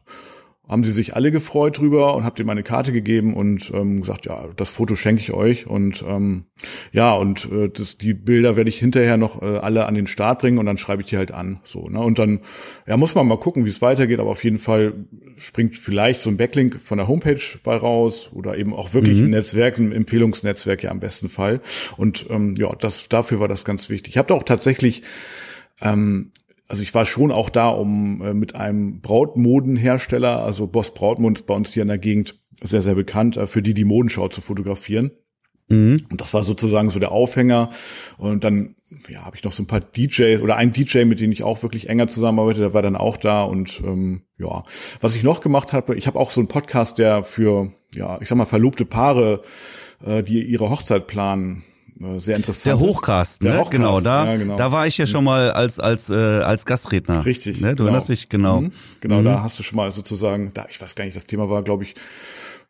haben 0.68 0.84
sie 0.84 0.92
sich 0.92 1.16
alle 1.16 1.32
gefreut 1.32 1.80
drüber 1.80 2.16
und 2.16 2.24
habt 2.24 2.40
ihr 2.40 2.46
meine 2.46 2.64
Karte 2.64 2.92
gegeben 2.92 3.36
und 3.36 3.72
ähm, 3.74 4.02
gesagt, 4.02 4.26
ja, 4.26 4.48
das 4.56 4.70
Foto 4.70 4.96
schenke 4.96 5.22
ich 5.22 5.34
euch 5.34 5.68
und 5.68 6.04
ähm, 6.08 6.46
ja 6.94 7.14
und 7.14 7.52
äh, 7.52 7.68
das, 7.68 7.98
die 7.98 8.14
Bilder 8.14 8.56
werde 8.56 8.70
ich 8.70 8.78
hinterher 8.78 9.18
noch 9.18 9.42
äh, 9.42 9.58
alle 9.58 9.86
an 9.86 9.96
den 9.96 10.08
Start 10.08 10.40
bringen 10.40 10.60
und 10.60 10.68
dann 10.68 10.78
schreibe 10.78 11.02
ich 11.02 11.10
die 11.10 11.18
halt 11.18 11.32
an, 11.32 11.60
so 11.64 11.90
ne 11.90 12.00
und 12.00 12.20
dann 12.20 12.42
ja 12.88 12.96
muss 12.96 13.16
man 13.16 13.28
mal 13.28 13.40
gucken, 13.40 13.66
wie 13.66 13.70
es 13.70 13.82
weitergeht, 13.82 14.20
aber 14.20 14.30
auf 14.30 14.44
jeden 14.44 14.60
Fall 14.60 14.94
springt 15.36 15.78
vielleicht 15.78 16.22
so 16.22 16.30
ein 16.30 16.38
Backlink 16.38 16.80
von 16.80 17.00
der 17.00 17.08
Homepage 17.08 17.42
bei 17.64 17.76
raus 17.76 18.30
oder 18.32 18.58
eben 18.58 18.74
auch 18.74 18.94
wirklich 18.94 19.18
mhm. 19.18 19.26
ein 19.26 19.30
Netzwerk, 19.32 19.78
ein 19.78 19.92
Empfehlungsnetzwerk 19.92 20.84
ja 20.84 20.92
am 20.92 21.00
besten 21.00 21.28
Fall 21.28 21.62
und 21.98 22.28
ähm, 22.30 22.56
ja, 22.58 22.70
das 22.80 23.10
dafür 23.10 23.40
war 23.40 23.48
das 23.48 23.66
ganz 23.66 23.90
wichtig. 23.90 24.14
Ich 24.14 24.18
habe 24.18 24.28
da 24.28 24.36
auch 24.36 24.44
tatsächlich 24.44 25.02
ähm, 25.82 26.32
also 26.72 26.84
ich 26.84 26.96
war 26.96 27.06
schon 27.06 27.34
auch 27.34 27.50
da, 27.50 27.68
um 27.68 28.22
äh, 28.22 28.34
mit 28.34 28.56
einem 28.56 29.02
Brautmodenhersteller, 29.02 30.42
also 30.42 30.68
Boss 30.68 30.94
Brautmond 30.94 31.40
ist 31.40 31.46
bei 31.46 31.54
uns 31.54 31.74
hier 31.74 31.82
in 31.82 31.90
der 31.90 31.98
Gegend 31.98 32.40
sehr, 32.64 32.82
sehr 32.82 32.96
bekannt, 32.96 33.36
äh, 33.36 33.46
für 33.46 33.62
die 33.62 33.74
die 33.74 33.84
Modenschau 33.84 34.30
zu 34.30 34.40
fotografieren. 34.40 35.12
Mhm. 35.68 35.98
Und 36.10 36.22
das 36.22 36.34
war 36.34 36.46
sozusagen 36.46 36.90
so 36.90 37.00
der 37.00 37.12
Aufhänger. 37.12 37.72
Und 38.18 38.46
dann 38.46 38.76
ja, 39.10 39.26
habe 39.26 39.36
ich 39.36 39.44
noch 39.44 39.52
so 39.52 39.64
ein 39.64 39.68
paar 39.68 39.82
DJs 39.82 40.42
oder 40.42 40.56
ein 40.56 40.72
DJ, 40.72 41.04
mit 41.04 41.20
dem 41.20 41.34
ich 41.34 41.44
auch 41.44 41.62
wirklich 41.62 41.90
enger 41.90 42.08
zusammenarbeite, 42.08 42.62
der 42.62 42.74
war 42.74 42.82
dann 42.82 42.96
auch 42.96 43.18
da. 43.18 43.44
Und 43.44 43.82
ähm, 43.84 44.22
ja, 44.40 44.64
was 45.02 45.14
ich 45.14 45.24
noch 45.24 45.42
gemacht 45.42 45.74
habe, 45.74 45.98
ich 45.98 46.08
habe 46.08 46.18
auch 46.18 46.32
so 46.32 46.40
einen 46.40 46.48
Podcast, 46.48 47.00
der 47.00 47.26
für, 47.26 47.74
ja, 47.94 48.18
ich 48.22 48.30
sag 48.30 48.38
mal, 48.38 48.46
verlobte 48.46 48.86
Paare, 48.86 49.42
äh, 50.06 50.24
die 50.24 50.42
ihre 50.42 50.70
Hochzeit 50.70 51.06
planen, 51.06 51.64
sehr 52.20 52.36
interessant. 52.36 52.66
Der 52.66 52.80
Hochcast, 52.80 53.44
ne? 53.44 53.50
Der 53.50 53.60
Hochcast, 53.60 53.72
genau, 53.72 54.00
da, 54.02 54.26
ja, 54.26 54.36
genau. 54.38 54.56
da 54.56 54.72
war 54.72 54.88
ich 54.88 54.98
ja 54.98 55.06
schon 55.06 55.24
mal 55.24 55.52
als 55.52 55.80
als 55.80 56.10
äh, 56.10 56.16
als 56.16 56.66
Gastredner. 56.66 57.26
Richtig. 57.26 57.62
Ne? 57.62 57.70
Du 57.70 57.76
genau. 57.76 57.88
erinnerst 57.88 58.10
dich, 58.10 58.30
genau. 58.30 58.62
Mhm. 58.62 58.72
Genau, 59.00 59.20
mhm. 59.20 59.26
da 59.26 59.44
hast 59.44 59.60
du 59.60 59.64
schon 59.64 59.78
mal 59.78 59.92
sozusagen, 59.92 60.52
da 60.54 60.66
ich 60.70 60.82
weiß 60.82 60.96
gar 60.96 61.06
nicht, 61.06 61.16
das 61.16 61.26
Thema 61.26 61.50
war, 61.50 61.64
glaube 61.64 61.84
ich, 61.84 61.96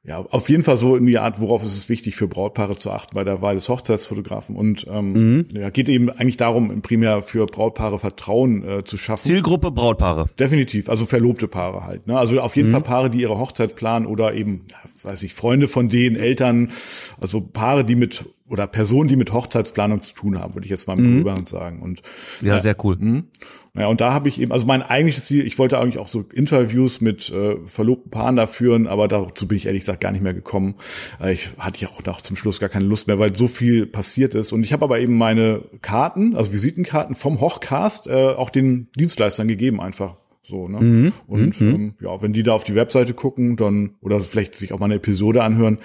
ja, 0.03 0.17
auf 0.17 0.50
jeden 0.50 0.63
Fall 0.63 0.77
so 0.77 0.96
in 0.96 1.05
die 1.05 1.20
Art, 1.20 1.39
worauf 1.39 1.63
ist 1.63 1.77
es 1.77 1.88
wichtig 1.88 2.15
für 2.15 2.27
Brautpaare 2.27 2.75
zu 2.75 2.89
achten 2.89 3.13
bei 3.13 3.24
der 3.24 3.41
Wahl 3.41 3.53
des 3.53 3.70
Hochzeitsfotografen. 3.70 4.55
Und 4.55 4.88
ähm, 4.89 5.13
mhm. 5.13 5.48
ja, 5.53 5.70
geht 5.70 5.89
eben 5.89 6.10
eigentlich 6.10 6.38
darum, 6.38 6.81
primär 6.81 7.22
für 7.22 7.46
Brautpaare 7.46 8.00
Vertrauen 8.00 8.67
äh, 8.67 8.84
zu 8.84 8.98
schaffen. 8.98 9.27
Zielgruppe 9.27 9.70
Brautpaare. 9.70 10.25
Definitiv, 10.39 10.89
also 10.89 11.05
verlobte 11.05 11.48
Paare 11.48 11.86
halt. 11.86 12.08
Ne? 12.08 12.17
Also 12.17 12.39
auf 12.41 12.55
jeden 12.55 12.70
mhm. 12.70 12.74
Fall 12.74 12.81
Paare, 12.81 13.10
die 13.12 13.22
ihre 13.22 13.38
Hochzeit 13.38 13.75
planen 13.75 14.08
oder 14.08 14.34
eben, 14.34 14.65
ja, 14.72 14.77
weiß 15.03 15.22
ich, 15.22 15.36
Freunde 15.36 15.67
von 15.67 15.88
denen, 15.88 16.15
Eltern, 16.15 16.72
also 17.20 17.39
Paare, 17.39 17.86
die 17.86 17.96
mit 17.96 18.25
oder 18.51 18.67
Personen, 18.67 19.08
die 19.08 19.15
mit 19.15 19.31
Hochzeitsplanung 19.31 20.01
zu 20.01 20.13
tun 20.13 20.38
haben, 20.38 20.55
würde 20.55 20.65
ich 20.65 20.72
jetzt 20.72 20.86
mal 20.86 21.00
im 21.00 21.22
mhm. 21.22 21.46
sagen. 21.46 21.81
Und 21.81 22.01
ja, 22.41 22.60
sehr 22.60 22.75
cool. 22.84 22.98
Mh. 23.00 23.24
Ja, 23.73 23.87
und 23.87 24.01
da 24.01 24.11
habe 24.11 24.27
ich 24.27 24.41
eben, 24.41 24.51
also 24.51 24.65
mein 24.65 24.81
eigentliches 24.81 25.23
Ziel, 25.23 25.47
ich 25.47 25.57
wollte 25.57 25.79
eigentlich 25.79 25.97
auch 25.97 26.09
so 26.09 26.25
Interviews 26.33 26.99
mit 26.99 27.29
äh, 27.29 27.55
verlobten 27.67 28.11
Paaren 28.11 28.35
da 28.35 28.45
führen, 28.45 28.85
aber 28.85 29.07
dazu 29.07 29.47
bin 29.47 29.57
ich 29.57 29.65
ehrlich 29.65 29.83
gesagt 29.83 30.01
gar 30.01 30.11
nicht 30.11 30.21
mehr 30.21 30.33
gekommen. 30.33 30.75
Äh, 31.21 31.33
ich 31.33 31.51
hatte 31.57 31.79
ja 31.79 31.87
auch 31.87 32.03
noch 32.03 32.19
zum 32.19 32.35
Schluss 32.35 32.59
gar 32.59 32.67
keine 32.67 32.85
Lust 32.85 33.07
mehr, 33.07 33.17
weil 33.17 33.35
so 33.37 33.47
viel 33.47 33.85
passiert 33.85 34.35
ist. 34.35 34.51
Und 34.51 34.65
ich 34.65 34.73
habe 34.73 34.83
aber 34.83 34.99
eben 34.99 35.17
meine 35.17 35.63
Karten, 35.81 36.35
also 36.35 36.51
Visitenkarten 36.51 37.15
vom 37.15 37.39
Hochcast, 37.39 38.07
äh, 38.07 38.33
auch 38.35 38.49
den 38.49 38.89
Dienstleistern 38.97 39.47
gegeben 39.47 39.79
einfach. 39.79 40.17
So, 40.43 40.67
ne? 40.67 40.79
Mhm. 40.81 41.13
Und 41.27 41.61
mhm. 41.61 41.67
Ähm, 41.67 41.93
ja, 42.01 42.21
wenn 42.21 42.33
die 42.33 42.43
da 42.43 42.53
auf 42.53 42.65
die 42.65 42.75
Webseite 42.75 43.13
gucken, 43.13 43.55
dann, 43.55 43.95
oder 44.01 44.19
vielleicht 44.19 44.55
sich 44.55 44.73
auch 44.73 44.79
mal 44.79 44.85
eine 44.85 44.95
Episode 44.95 45.43
anhören, 45.43 45.77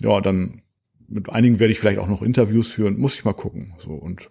ja, 0.00 0.20
dann 0.20 0.62
mit 1.06 1.30
einigen 1.30 1.60
werde 1.60 1.72
ich 1.72 1.78
vielleicht 1.78 1.98
auch 1.98 2.08
noch 2.08 2.22
Interviews 2.22 2.68
führen, 2.72 2.98
muss 2.98 3.14
ich 3.14 3.24
mal 3.24 3.32
gucken. 3.32 3.74
So 3.78 3.92
und 3.92 4.30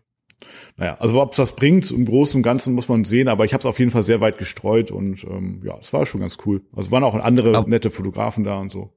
naja, 0.77 0.98
also 1.00 1.22
ob 1.22 1.32
es 1.32 1.38
das 1.38 1.56
bringt, 1.56 1.89
im 1.91 2.06
Großen 2.06 2.38
und 2.38 2.44
Ganzen 2.44 2.74
muss 2.74 2.88
man 2.88 3.03
sehen, 3.06 3.27
aber 3.27 3.46
ich 3.46 3.53
habe 3.53 3.62
es 3.62 3.65
auf 3.65 3.79
jeden 3.79 3.91
Fall 3.91 4.03
sehr 4.03 4.22
weit 4.22 4.38
gestreut 4.38 4.91
und 4.91 5.24
ähm, 5.24 5.62
ja, 5.63 5.77
es 5.82 5.91
war 5.94 6.06
schon 6.06 6.22
ganz 6.22 6.38
cool. 6.46 6.62
Also 6.75 6.91
waren 6.91 7.03
auch 7.03 7.15
andere 7.15 7.56
aber, 7.56 7.67
nette 7.67 7.89
Fotografen 7.89 8.44
da 8.44 8.60
und 8.60 8.72
so. 8.72 8.94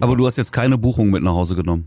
Aber 0.00 0.16
du 0.16 0.26
hast 0.26 0.36
jetzt 0.36 0.52
keine 0.52 0.76
Buchung 0.76 1.10
mit 1.10 1.22
nach 1.22 1.34
Hause 1.34 1.54
genommen. 1.54 1.86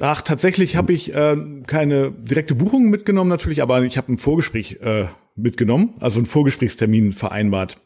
Ach, 0.00 0.22
tatsächlich 0.22 0.76
habe 0.76 0.92
ich 0.92 1.14
äh, 1.14 1.36
keine 1.66 2.10
direkte 2.10 2.54
Buchung 2.54 2.90
mitgenommen 2.90 3.30
natürlich, 3.30 3.62
aber 3.62 3.82
ich 3.82 3.96
habe 3.96 4.12
ein 4.12 4.18
Vorgespräch 4.18 4.80
äh, 4.82 5.06
mitgenommen, 5.36 5.94
also 6.00 6.20
ein 6.20 6.26
Vorgesprächstermin 6.26 7.12
vereinbart. 7.12 7.80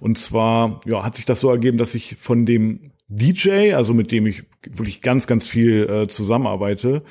Und 0.00 0.18
zwar 0.18 0.80
ja, 0.86 1.04
hat 1.04 1.16
sich 1.16 1.24
das 1.24 1.40
so 1.40 1.50
ergeben, 1.50 1.78
dass 1.78 1.94
ich 1.94 2.16
von 2.16 2.46
dem 2.46 2.92
DJ, 3.08 3.72
also 3.72 3.94
mit 3.94 4.12
dem 4.12 4.26
ich 4.26 4.44
wirklich 4.62 5.00
ganz, 5.00 5.26
ganz 5.26 5.48
viel 5.48 5.88
äh, 5.88 6.08
zusammenarbeite, 6.08 7.02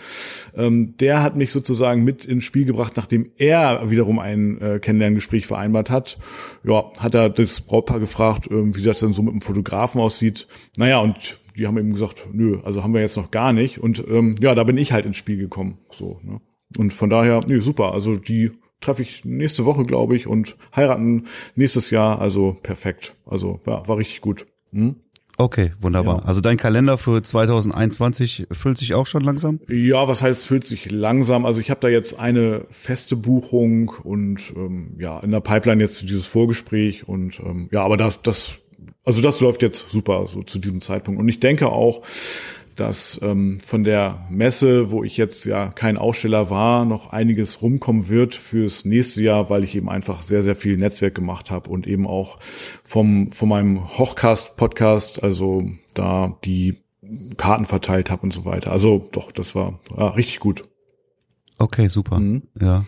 ähm, 0.55 0.95
der 0.97 1.23
hat 1.23 1.35
mich 1.35 1.51
sozusagen 1.51 2.03
mit 2.03 2.25
ins 2.25 2.43
Spiel 2.43 2.65
gebracht, 2.65 2.93
nachdem 2.95 3.31
er 3.37 3.89
wiederum 3.89 4.19
ein 4.19 4.61
äh, 4.61 4.79
Kennenlerngespräch 4.79 5.47
vereinbart 5.47 5.89
hat. 5.89 6.19
Ja, 6.63 6.91
hat 6.99 7.15
er 7.15 7.29
das 7.29 7.61
Brautpaar 7.61 7.99
gefragt, 7.99 8.47
äh, 8.47 8.75
wie 8.75 8.83
das 8.83 8.99
denn 8.99 9.13
so 9.13 9.23
mit 9.23 9.33
dem 9.33 9.41
Fotografen 9.41 9.99
aussieht. 9.99 10.47
Naja, 10.75 10.99
und 10.99 11.39
die 11.57 11.65
haben 11.65 11.77
eben 11.77 11.93
gesagt, 11.93 12.27
nö, 12.31 12.59
also 12.63 12.83
haben 12.83 12.93
wir 12.93 13.01
jetzt 13.01 13.17
noch 13.17 13.31
gar 13.31 13.51
nicht. 13.51 13.79
Und 13.79 14.03
ähm, 14.07 14.35
ja, 14.39 14.53
da 14.53 14.63
bin 14.63 14.77
ich 14.77 14.91
halt 14.91 15.07
ins 15.07 15.17
Spiel 15.17 15.37
gekommen. 15.37 15.79
So, 15.89 16.19
ne? 16.23 16.39
Und 16.77 16.93
von 16.93 17.09
daher, 17.09 17.39
nö, 17.47 17.61
super. 17.61 17.93
Also 17.93 18.15
die 18.15 18.51
treffe 18.81 19.01
ich 19.01 19.25
nächste 19.25 19.65
Woche, 19.65 19.83
glaube 19.83 20.15
ich, 20.15 20.27
und 20.27 20.57
heiraten 20.75 21.25
nächstes 21.55 21.89
Jahr. 21.89 22.21
Also 22.21 22.57
perfekt. 22.61 23.15
Also 23.25 23.59
ja, 23.65 23.87
war 23.87 23.97
richtig 23.97 24.21
gut. 24.21 24.45
Hm? 24.71 24.97
Okay, 25.39 25.73
wunderbar. 25.79 26.21
Ja. 26.21 26.25
Also 26.25 26.41
dein 26.41 26.57
Kalender 26.57 26.97
für 26.97 27.21
2021 27.21 28.47
füllt 28.51 28.79
sich 28.79 28.95
auch 28.95 29.05
schon 29.05 29.23
langsam? 29.23 29.59
Ja, 29.69 30.07
was 30.07 30.23
heißt 30.23 30.47
füllt 30.47 30.65
sich 30.65 30.89
langsam? 30.89 31.45
Also 31.45 31.61
ich 31.61 31.69
habe 31.69 31.79
da 31.79 31.89
jetzt 31.89 32.19
eine 32.19 32.65
feste 32.71 33.15
Buchung 33.15 33.89
und 34.03 34.41
ähm, 34.55 34.95
ja, 34.99 35.19
in 35.19 35.29
der 35.29 35.41
Pipeline 35.41 35.83
jetzt 35.83 36.01
dieses 36.01 36.25
Vorgespräch 36.25 37.07
und 37.07 37.39
ähm, 37.39 37.69
ja, 37.71 37.83
aber 37.83 37.97
das, 37.97 38.19
das, 38.23 38.59
also 39.05 39.21
das 39.21 39.39
läuft 39.39 39.61
jetzt 39.61 39.89
super 39.91 40.25
so 40.25 40.41
zu 40.41 40.57
diesem 40.57 40.81
Zeitpunkt. 40.81 41.21
Und 41.21 41.29
ich 41.29 41.39
denke 41.39 41.71
auch, 41.71 42.01
dass 42.79 43.19
ähm, 43.21 43.59
von 43.61 43.83
der 43.83 44.25
Messe, 44.29 44.91
wo 44.91 45.03
ich 45.03 45.17
jetzt 45.17 45.45
ja 45.45 45.69
kein 45.69 45.97
Aussteller 45.97 46.49
war, 46.49 46.85
noch 46.85 47.11
einiges 47.11 47.61
rumkommen 47.61 48.09
wird 48.09 48.35
fürs 48.35 48.85
nächste 48.85 49.21
Jahr, 49.21 49.49
weil 49.49 49.63
ich 49.63 49.75
eben 49.75 49.89
einfach 49.89 50.21
sehr, 50.21 50.43
sehr 50.43 50.55
viel 50.55 50.77
Netzwerk 50.77 51.15
gemacht 51.15 51.51
habe 51.51 51.69
und 51.69 51.87
eben 51.87 52.07
auch 52.07 52.39
vom, 52.83 53.31
von 53.31 53.49
meinem 53.49 53.97
Hochcast-Podcast, 53.97 55.23
also 55.23 55.69
da 55.93 56.37
die 56.45 56.77
Karten 57.37 57.65
verteilt 57.65 58.11
habe 58.11 58.23
und 58.23 58.33
so 58.33 58.45
weiter. 58.45 58.71
Also 58.71 59.07
doch, 59.11 59.31
das 59.31 59.55
war 59.55 59.79
ja, 59.95 60.07
richtig 60.09 60.39
gut. 60.39 60.63
Okay, 61.57 61.87
super. 61.87 62.19
Mhm. 62.19 62.43
Ja. 62.59 62.85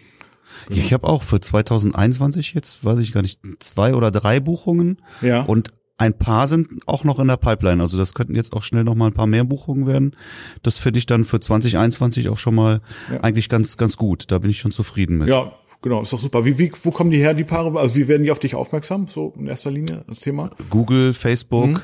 Genau. 0.68 0.80
Ich 0.82 0.94
habe 0.94 1.08
auch 1.08 1.24
für 1.24 1.40
2021 1.40 2.54
jetzt, 2.54 2.84
weiß 2.84 3.00
ich 3.00 3.12
gar 3.12 3.22
nicht, 3.22 3.40
zwei 3.60 3.94
oder 3.94 4.12
drei 4.12 4.40
Buchungen. 4.40 5.02
Ja. 5.22 5.42
Und 5.42 5.70
ein 6.00 6.18
paar 6.18 6.48
sind 6.48 6.70
auch 6.88 7.04
noch 7.04 7.20
in 7.20 7.28
der 7.28 7.38
Pipeline. 7.38 7.82
Also 7.84 7.98
das 7.98 8.14
könnten 8.14 8.34
jetzt 8.34 8.54
auch 8.54 8.64
schnell 8.64 8.86
noch 8.86 8.96
mal 8.96 9.08
ein 9.08 9.14
paar 9.14 9.28
mehr 9.28 9.44
Buchungen 9.44 9.86
werden. 9.86 10.16
Das 10.64 10.78
finde 10.78 10.98
ich 10.98 11.06
dann 11.06 11.26
für 11.26 11.40
2021 11.40 12.30
auch 12.30 12.38
schon 12.38 12.56
mal 12.56 12.80
ja. 13.12 13.20
eigentlich 13.20 13.50
ganz, 13.50 13.76
ganz 13.76 13.98
gut. 13.98 14.32
Da 14.32 14.40
bin 14.40 14.50
ich 14.50 14.60
schon 14.60 14.72
zufrieden 14.72 15.18
mit. 15.18 15.28
Ja, 15.28 15.52
genau, 15.82 16.02
ist 16.02 16.14
doch 16.14 16.20
super. 16.20 16.46
Wie, 16.46 16.58
wie, 16.58 16.72
wo 16.84 16.92
kommen 16.92 17.12
die 17.12 17.18
her, 17.18 17.34
die 17.34 17.44
Paare? 17.44 17.78
Also 17.78 17.96
wie 17.96 18.08
werden 18.08 18.24
die 18.24 18.32
auf 18.32 18.40
dich 18.40 18.56
aufmerksam, 18.56 19.08
so 19.10 19.34
in 19.38 19.48
erster 19.48 19.72
Linie, 19.72 20.06
das 20.08 20.20
Thema? 20.20 20.50
Google, 20.70 21.14
Facebook. 21.14 21.70
Mhm 21.70 21.82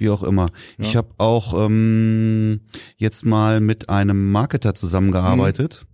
wie 0.00 0.08
auch 0.08 0.22
immer. 0.22 0.46
Ja. 0.78 0.84
Ich 0.84 0.96
habe 0.96 1.10
auch 1.18 1.52
ähm, 1.52 2.60
jetzt 2.96 3.26
mal 3.26 3.60
mit 3.60 3.90
einem 3.90 4.32
Marketer 4.32 4.74
zusammengearbeitet. 4.74 5.82
Mhm. 5.82 5.89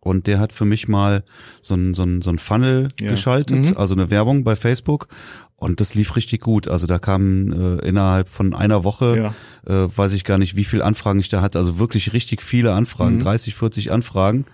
Und 0.00 0.26
der 0.26 0.38
hat 0.38 0.52
für 0.52 0.64
mich 0.64 0.88
mal 0.88 1.24
so 1.60 1.74
ein, 1.74 1.94
so 1.94 2.04
ein, 2.04 2.22
so 2.22 2.30
ein 2.30 2.38
Funnel 2.38 2.88
ja. 3.00 3.10
geschaltet, 3.10 3.70
mhm. 3.70 3.76
also 3.76 3.94
eine 3.94 4.10
Werbung 4.10 4.44
bei 4.44 4.56
Facebook. 4.56 5.08
Und 5.56 5.80
das 5.80 5.94
lief 5.94 6.14
richtig 6.14 6.40
gut. 6.40 6.68
Also 6.68 6.86
da 6.86 7.00
kamen 7.00 7.52
äh, 7.52 7.86
innerhalb 7.86 8.28
von 8.28 8.54
einer 8.54 8.84
Woche, 8.84 9.32
ja. 9.66 9.84
äh, 9.84 9.88
weiß 9.96 10.12
ich 10.12 10.24
gar 10.24 10.38
nicht, 10.38 10.54
wie 10.54 10.64
viel 10.64 10.82
Anfragen 10.82 11.18
ich 11.18 11.28
da 11.28 11.42
hatte. 11.42 11.58
Also 11.58 11.80
wirklich 11.80 12.12
richtig 12.12 12.42
viele 12.42 12.74
Anfragen, 12.74 13.16
mhm. 13.16 13.22
30, 13.22 13.56
40 13.56 13.90
Anfragen 13.90 14.44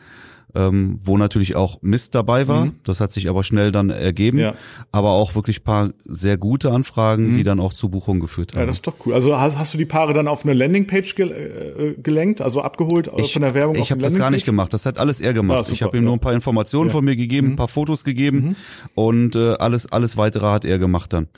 ähm, 0.55 0.99
wo 1.03 1.19
natürlich 1.19 1.57
auch 1.57 1.83
Mist 1.83 2.15
dabei 2.15 2.49
war. 2.49 2.67
Mhm. 2.67 2.75
Das 2.85 3.01
hat 3.01 3.13
sich 3.13 3.29
aber 3.29 3.43
schnell 3.45 3.73
dann 3.73 3.91
ergeben. 3.91 4.39
Ja. 4.39 4.55
Aber 4.93 5.11
auch 5.11 5.35
wirklich 5.35 5.65
paar 5.65 5.91
sehr 6.05 6.37
gute 6.37 6.71
Anfragen, 6.71 7.33
mhm. 7.33 7.37
die 7.37 7.43
dann 7.43 7.61
auch 7.61 7.73
zu 7.73 7.89
Buchungen 7.89 8.21
geführt 8.21 8.53
haben. 8.53 8.61
Ja, 8.61 8.67
das 8.67 8.77
ist 8.77 8.87
doch 8.87 8.95
cool. 9.05 9.15
Also 9.15 9.39
hast, 9.39 9.59
hast 9.59 9.75
du 9.75 9.79
die 9.79 9.85
Paare 9.85 10.13
dann 10.13 10.29
auf 10.29 10.45
eine 10.45 10.55
Landingpage 10.55 11.15
gel 11.15 11.31
äh, 11.33 12.01
gelenkt, 12.01 12.41
also 12.41 12.61
abgeholt 12.61 13.11
ich, 13.17 13.33
von 13.33 13.43
der 13.43 13.55
Werbung? 13.55 13.77
Ich 13.77 13.91
habe 13.91 14.03
das 14.03 14.15
gar 14.17 14.31
nicht 14.31 14.45
gemacht. 14.45 14.73
Das 14.73 14.87
hat 14.87 14.99
alles 14.99 15.21
er 15.21 15.33
gemacht. 15.33 15.67
Ah, 15.69 15.73
ich 15.73 15.83
habe 15.83 15.97
ihm 15.97 16.03
ja. 16.03 16.07
nur 16.07 16.17
ein 16.17 16.21
paar 16.21 16.35
Informationen 16.35 16.89
ja. 16.89 16.93
von 16.93 17.05
mir 17.05 17.17
gegeben, 17.17 17.49
ein 17.49 17.51
mhm. 17.53 17.57
paar 17.57 17.69
Fotos 17.69 18.05
gegeben 18.05 18.37
mhm. 18.39 18.57
und 18.95 19.37
äh, 19.37 19.55
alles 19.55 19.91
alles 19.91 20.17
weitere 20.17 20.47
hat 20.47 20.65
er 20.65 20.79
gemacht 20.79 21.13
dann. 21.13 21.29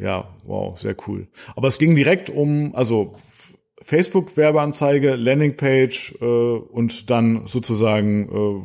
Ja, 0.00 0.28
wow, 0.44 0.78
sehr 0.78 0.96
cool. 1.06 1.28
Aber 1.54 1.68
es 1.68 1.78
ging 1.78 1.94
direkt 1.94 2.30
um, 2.30 2.74
also 2.74 3.14
Facebook-Werbeanzeige, 3.84 5.14
Landingpage 5.14 6.14
äh, 6.20 6.24
und 6.24 7.10
dann 7.10 7.46
sozusagen 7.46 8.28
äh, 8.28 8.62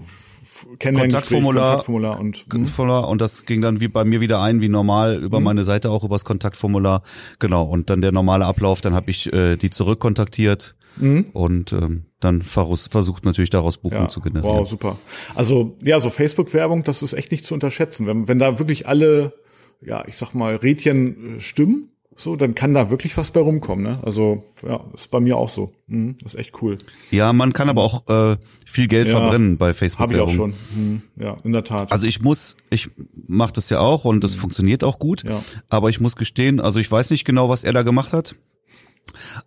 Kontaktformular, 0.78 1.84
Kontaktformular 1.84 2.20
und 2.20 2.46
hm? 2.52 2.90
und 2.90 3.22
das 3.22 3.46
ging 3.46 3.62
dann 3.62 3.80
wie 3.80 3.88
bei 3.88 4.04
mir 4.04 4.20
wieder 4.20 4.42
ein 4.42 4.62
wie 4.62 4.70
normal 4.70 5.22
über 5.22 5.38
hm. 5.38 5.44
meine 5.44 5.64
Seite 5.64 5.90
auch 5.90 6.04
übers 6.04 6.26
Kontaktformular 6.26 7.04
genau 7.38 7.64
und 7.64 7.90
dann 7.90 8.02
der 8.02 8.12
normale 8.12 8.46
Ablauf 8.46 8.82
dann 8.82 8.94
habe 8.94 9.10
ich 9.12 9.32
äh, 9.32 9.56
die 9.56 9.70
zurückkontaktiert 9.70 10.76
hm. 11.00 11.28
und 11.34 11.72
ähm, 11.74 12.06
dann 12.20 12.42
versucht 12.42 13.24
natürlich 13.26 13.50
daraus 13.50 13.78
Buchungen 13.78 14.04
ja, 14.04 14.10
zu 14.10 14.20
generieren. 14.20 14.58
Wow, 14.58 14.70
super. 14.70 14.98
Also 15.36 15.78
ja, 15.82 16.02
so 16.02 16.10
Facebook-Werbung, 16.10 16.84
das 16.84 17.02
ist 17.02 17.14
echt 17.14 17.32
nicht 17.32 17.46
zu 17.46 17.54
unterschätzen, 17.54 18.08
wenn 18.08 18.28
wenn 18.28 18.40
da 18.40 18.60
wirklich 18.60 18.88
alle 18.88 19.34
ja, 19.82 20.04
ich 20.08 20.18
sag 20.18 20.34
mal 20.34 20.56
Rädchen 20.56 21.38
äh, 21.38 21.42
stimmen 21.42 21.92
so, 22.16 22.36
dann 22.36 22.54
kann 22.54 22.74
da 22.74 22.89
wirklich 22.89 23.16
was 23.16 23.32
bei 23.32 23.39
rumkommen. 23.39 23.86
Ne? 23.86 24.00
Also 24.04 24.44
ja, 24.62 24.84
ist 24.94 25.10
bei 25.10 25.22
mir 25.22 25.38
auch 25.38 25.50
so. 25.50 25.72
Mhm, 25.88 26.18
ist 26.25 26.36
echt 26.36 26.62
cool. 26.62 26.78
Ja, 27.12 27.32
man 27.32 27.54
kann 27.54 27.70
aber 27.70 27.82
auch 27.82 28.08
äh, 28.10 28.36
viel 28.66 28.88
Geld 28.88 29.08
ja, 29.08 29.18
verbrennen 29.18 29.58
bei 29.58 29.74
Facebook. 29.74 30.01
Habe 30.01 30.16
ich 30.16 30.20
auch 30.20 30.30
schon. 30.30 30.54
Mhm, 30.75 31.01
ja, 31.16 31.38
in 31.46 31.54
der 31.54 31.63
Tat. 31.63 31.92
Also 31.92 32.07
ich 32.07 32.22
muss, 32.22 32.57
ich 32.70 32.90
mache 33.27 33.53
das 33.53 33.70
ja 33.70 33.79
auch 33.79 34.03
und 34.03 34.24
das 34.24 34.36
mhm. 34.36 34.42
funktioniert 34.42 34.83
auch 34.83 35.00
gut. 35.00 35.24
Ja. 35.24 35.42
Aber 35.70 35.90
ich 35.90 36.01
muss 36.01 36.18
gestehen, 36.18 36.60
also 36.60 36.79
ich 36.79 36.92
weiß 36.92 37.10
nicht 37.12 37.24
genau, 37.24 37.48
was 37.48 37.64
er 37.64 37.72
da 37.72 37.83
gemacht 37.83 38.12
hat. 38.12 38.36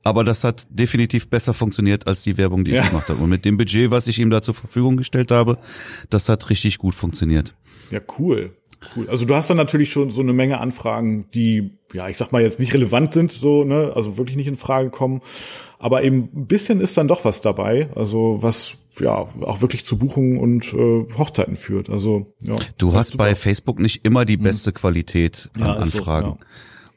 Aber 0.02 0.24
das 0.24 0.42
hat 0.42 0.66
definitiv 0.70 1.28
besser 1.28 1.54
funktioniert 1.54 2.06
als 2.06 2.22
die 2.22 2.36
Werbung, 2.38 2.64
die 2.64 2.72
ja. 2.72 2.82
ich 2.82 2.88
gemacht 2.88 3.08
habe. 3.08 3.22
Und 3.22 3.28
mit 3.28 3.44
dem 3.44 3.56
Budget, 3.56 3.90
was 3.90 4.06
ich 4.06 4.18
ihm 4.18 4.30
da 4.30 4.42
zur 4.42 4.54
Verfügung 4.54 4.96
gestellt 4.96 5.30
habe, 5.30 5.58
das 6.10 6.28
hat 6.28 6.50
richtig 6.50 6.78
gut 6.78 6.94
funktioniert. 6.94 7.54
Ja, 7.92 8.00
cool. 8.18 8.56
Cool. 8.96 9.08
Also 9.08 9.24
du 9.24 9.34
hast 9.34 9.48
dann 9.48 9.56
natürlich 9.56 9.92
schon 9.92 10.10
so 10.10 10.20
eine 10.20 10.32
Menge 10.32 10.58
Anfragen, 10.58 11.26
die, 11.34 11.78
ja, 11.92 12.08
ich 12.08 12.16
sag 12.16 12.32
mal 12.32 12.42
jetzt 12.42 12.58
nicht 12.58 12.74
relevant 12.74 13.14
sind, 13.14 13.30
so, 13.30 13.64
ne, 13.64 13.92
also 13.94 14.18
wirklich 14.18 14.36
nicht 14.36 14.48
in 14.48 14.56
Frage 14.56 14.90
kommen. 14.90 15.22
Aber 15.78 16.02
eben 16.02 16.28
ein 16.34 16.46
bisschen 16.46 16.80
ist 16.80 16.96
dann 16.96 17.08
doch 17.08 17.24
was 17.24 17.40
dabei, 17.40 17.90
also 17.94 18.38
was 18.40 18.74
ja 19.00 19.14
auch 19.14 19.60
wirklich 19.60 19.84
zu 19.84 19.98
Buchungen 19.98 20.38
und 20.38 20.72
äh, 20.74 21.06
Hochzeiten 21.16 21.56
führt. 21.56 21.90
Also 21.90 22.34
ja. 22.40 22.54
Du 22.78 22.94
hast 22.94 23.16
bei 23.16 23.34
Facebook 23.34 23.78
nicht 23.80 24.04
immer 24.04 24.24
die 24.24 24.36
hm. 24.36 24.42
beste. 24.42 24.72
Qualität 24.72 25.50
an 25.54 25.60
ja, 25.60 25.72
Anfragen. 25.74 26.26
So, 26.26 26.34
ja. 26.34 26.46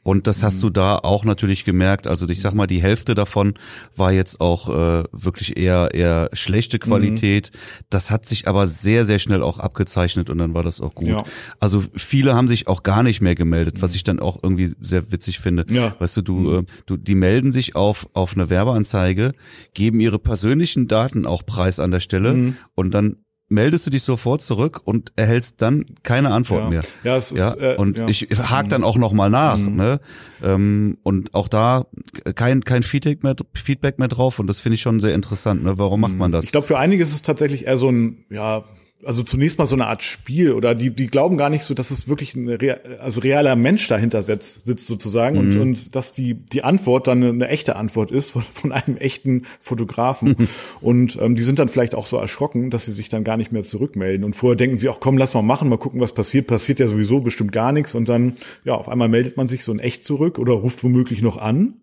Und 0.06 0.28
das 0.28 0.44
hast 0.44 0.62
du 0.62 0.68
mhm. 0.68 0.74
da 0.74 0.98
auch 0.98 1.24
natürlich 1.24 1.64
gemerkt. 1.64 2.06
Also 2.06 2.28
ich 2.28 2.40
sag 2.40 2.54
mal, 2.54 2.68
die 2.68 2.80
Hälfte 2.80 3.16
davon 3.16 3.54
war 3.96 4.12
jetzt 4.12 4.40
auch 4.40 4.68
äh, 4.68 5.02
wirklich 5.10 5.56
eher 5.56 5.94
eher 5.94 6.28
schlechte 6.32 6.78
Qualität. 6.78 7.50
Mhm. 7.52 7.84
Das 7.90 8.12
hat 8.12 8.24
sich 8.24 8.46
aber 8.46 8.68
sehr 8.68 9.04
sehr 9.04 9.18
schnell 9.18 9.42
auch 9.42 9.58
abgezeichnet 9.58 10.30
und 10.30 10.38
dann 10.38 10.54
war 10.54 10.62
das 10.62 10.80
auch 10.80 10.94
gut. 10.94 11.08
Ja. 11.08 11.24
Also 11.58 11.82
viele 11.92 12.36
haben 12.36 12.46
sich 12.46 12.68
auch 12.68 12.84
gar 12.84 13.02
nicht 13.02 13.20
mehr 13.20 13.34
gemeldet, 13.34 13.82
was 13.82 13.90
mhm. 13.90 13.96
ich 13.96 14.04
dann 14.04 14.20
auch 14.20 14.40
irgendwie 14.40 14.72
sehr 14.80 15.10
witzig 15.10 15.40
finde. 15.40 15.66
Ja. 15.74 15.96
Weißt 15.98 16.16
du, 16.18 16.22
du 16.22 16.34
mhm. 16.34 16.58
äh, 16.60 16.62
du 16.86 16.96
die 16.96 17.16
melden 17.16 17.50
sich 17.50 17.74
auf 17.74 18.08
auf 18.12 18.34
eine 18.36 18.48
Werbeanzeige, 18.48 19.32
geben 19.74 19.98
ihre 19.98 20.20
persönlichen 20.20 20.86
Daten 20.86 21.26
auch 21.26 21.44
preis 21.44 21.80
an 21.80 21.90
der 21.90 21.98
Stelle 21.98 22.32
mhm. 22.32 22.56
und 22.76 22.92
dann 22.92 23.16
meldest 23.48 23.86
du 23.86 23.90
dich 23.90 24.02
sofort 24.02 24.42
zurück 24.42 24.80
und 24.84 25.12
erhältst 25.16 25.62
dann 25.62 25.84
keine 26.02 26.32
Antwort 26.32 26.64
ja. 26.64 26.68
mehr. 26.68 26.82
Ja, 27.04 27.16
es 27.16 27.30
ist, 27.32 27.38
ja? 27.38 27.54
Äh, 27.54 27.76
und 27.76 27.98
ja. 27.98 28.08
ich 28.08 28.26
hake 28.30 28.68
dann 28.68 28.82
auch 28.82 28.96
noch 28.96 29.12
mal 29.12 29.30
nach, 29.30 29.56
mhm. 29.56 29.76
ne? 29.76 30.00
Ähm, 30.42 30.98
und 31.02 31.34
auch 31.34 31.48
da 31.48 31.86
kein 32.34 32.62
kein 32.62 32.82
Feedback 32.82 33.22
mehr 33.22 33.36
Feedback 33.54 33.98
mehr 33.98 34.08
drauf 34.08 34.38
und 34.38 34.46
das 34.48 34.60
finde 34.60 34.74
ich 34.74 34.82
schon 34.82 35.00
sehr 35.00 35.14
interessant, 35.14 35.62
ne? 35.62 35.78
Warum 35.78 36.00
macht 36.00 36.16
man 36.16 36.32
das? 36.32 36.44
Ich 36.44 36.52
glaube 36.52 36.66
für 36.66 36.78
einige 36.78 37.02
ist 37.02 37.14
es 37.14 37.22
tatsächlich 37.22 37.66
eher 37.66 37.78
so 37.78 37.88
ein 37.90 38.24
ja 38.30 38.64
also 39.04 39.22
zunächst 39.22 39.58
mal 39.58 39.66
so 39.66 39.76
eine 39.76 39.88
Art 39.88 40.02
Spiel 40.02 40.52
oder 40.52 40.74
die 40.74 40.90
die 40.90 41.06
glauben 41.06 41.36
gar 41.36 41.50
nicht 41.50 41.64
so, 41.64 41.74
dass 41.74 41.90
es 41.90 42.08
wirklich 42.08 42.34
ein 42.34 42.48
real, 42.48 42.98
also 43.00 43.20
realer 43.20 43.54
Mensch 43.54 43.88
dahinter 43.88 44.22
sitzt, 44.22 44.64
sitzt 44.64 44.86
sozusagen 44.86 45.36
mhm. 45.36 45.40
und 45.40 45.60
und 45.60 45.94
dass 45.94 46.12
die 46.12 46.34
die 46.34 46.64
Antwort 46.64 47.06
dann 47.06 47.22
eine, 47.22 47.48
echte 47.48 47.76
Antwort 47.76 48.10
ist 48.10 48.30
von, 48.30 48.42
von 48.42 48.72
einem 48.72 48.96
echten 48.96 49.44
Fotografen 49.60 50.36
mhm. 50.38 50.48
und 50.80 51.18
ähm, 51.20 51.36
die 51.36 51.42
sind 51.42 51.58
dann 51.58 51.68
vielleicht 51.68 51.94
auch 51.94 52.06
so 52.06 52.16
erschrocken, 52.16 52.70
dass 52.70 52.86
sie 52.86 52.92
sich 52.92 53.08
dann 53.08 53.24
gar 53.24 53.36
nicht 53.36 53.52
mehr 53.52 53.64
zurückmelden 53.64 54.24
und 54.24 54.34
vorher 54.34 54.56
denken 54.56 54.78
sie 54.78 54.88
auch 54.88 55.00
komm 55.00 55.18
lass 55.18 55.34
mal 55.34 55.42
machen, 55.42 55.68
mal 55.68 55.78
gucken 55.78 56.00
was 56.00 56.12
passiert, 56.12 56.46
passiert 56.46 56.78
ja 56.78 56.86
sowieso 56.86 57.20
bestimmt 57.20 57.52
gar 57.52 57.72
nichts 57.72 57.94
und 57.94 58.08
dann 58.08 58.36
ja 58.64 58.74
auf 58.74 58.88
einmal 58.88 59.08
meldet 59.08 59.36
man 59.36 59.48
sich 59.48 59.64
so 59.64 59.72
in 59.72 59.78
echt 59.78 60.04
zurück 60.04 60.38
oder 60.38 60.54
ruft 60.54 60.82
womöglich 60.82 61.20
noch 61.20 61.36
an, 61.36 61.82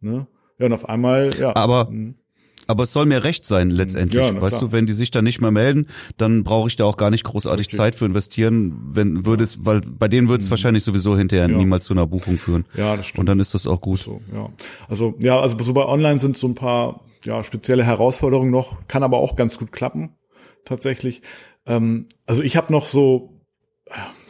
ne? 0.00 0.26
Ja 0.58 0.66
und 0.66 0.72
auf 0.72 0.88
einmal 0.88 1.30
ja. 1.38 1.54
Aber 1.54 1.88
mh 1.90 2.14
aber 2.68 2.84
es 2.84 2.92
soll 2.92 3.06
mir 3.06 3.24
recht 3.24 3.44
sein 3.44 3.70
letztendlich. 3.70 4.22
Ja, 4.22 4.40
weißt 4.40 4.58
klar. 4.58 4.70
du, 4.70 4.72
wenn 4.72 4.86
die 4.86 4.92
sich 4.92 5.10
dann 5.10 5.24
nicht 5.24 5.40
mehr 5.40 5.50
melden, 5.50 5.86
dann 6.18 6.44
brauche 6.44 6.68
ich 6.68 6.76
da 6.76 6.84
auch 6.84 6.98
gar 6.98 7.10
nicht 7.10 7.24
großartig 7.24 7.66
Richtig. 7.66 7.76
Zeit 7.78 7.94
für 7.94 8.04
investieren, 8.04 8.78
wenn 8.92 9.24
würde 9.26 9.42
es, 9.42 9.64
weil 9.64 9.80
bei 9.80 10.06
denen 10.06 10.28
würde 10.28 10.42
es 10.42 10.48
mhm. 10.48 10.50
wahrscheinlich 10.52 10.84
sowieso 10.84 11.16
hinterher 11.16 11.48
ja. 11.48 11.56
niemals 11.56 11.86
zu 11.86 11.94
einer 11.94 12.06
Buchung 12.06 12.36
führen. 12.36 12.66
Ja, 12.76 12.96
das 12.96 13.06
stimmt. 13.06 13.20
Und 13.20 13.26
dann 13.26 13.40
ist 13.40 13.54
das 13.54 13.66
auch 13.66 13.80
gut. 13.80 14.00
So, 14.00 14.20
ja. 14.34 14.50
Also 14.86 15.14
ja, 15.18 15.40
also 15.40 15.56
so 15.64 15.72
bei 15.72 15.86
Online 15.86 16.20
sind 16.20 16.36
so 16.36 16.46
ein 16.46 16.54
paar 16.54 17.00
ja 17.24 17.42
spezielle 17.42 17.84
Herausforderungen 17.84 18.50
noch, 18.50 18.86
kann 18.86 19.02
aber 19.02 19.16
auch 19.18 19.34
ganz 19.34 19.58
gut 19.58 19.72
klappen 19.72 20.10
tatsächlich. 20.66 21.22
Ähm, 21.66 22.06
also 22.26 22.42
ich 22.42 22.56
habe 22.56 22.72
noch 22.72 22.86
so 22.86 23.32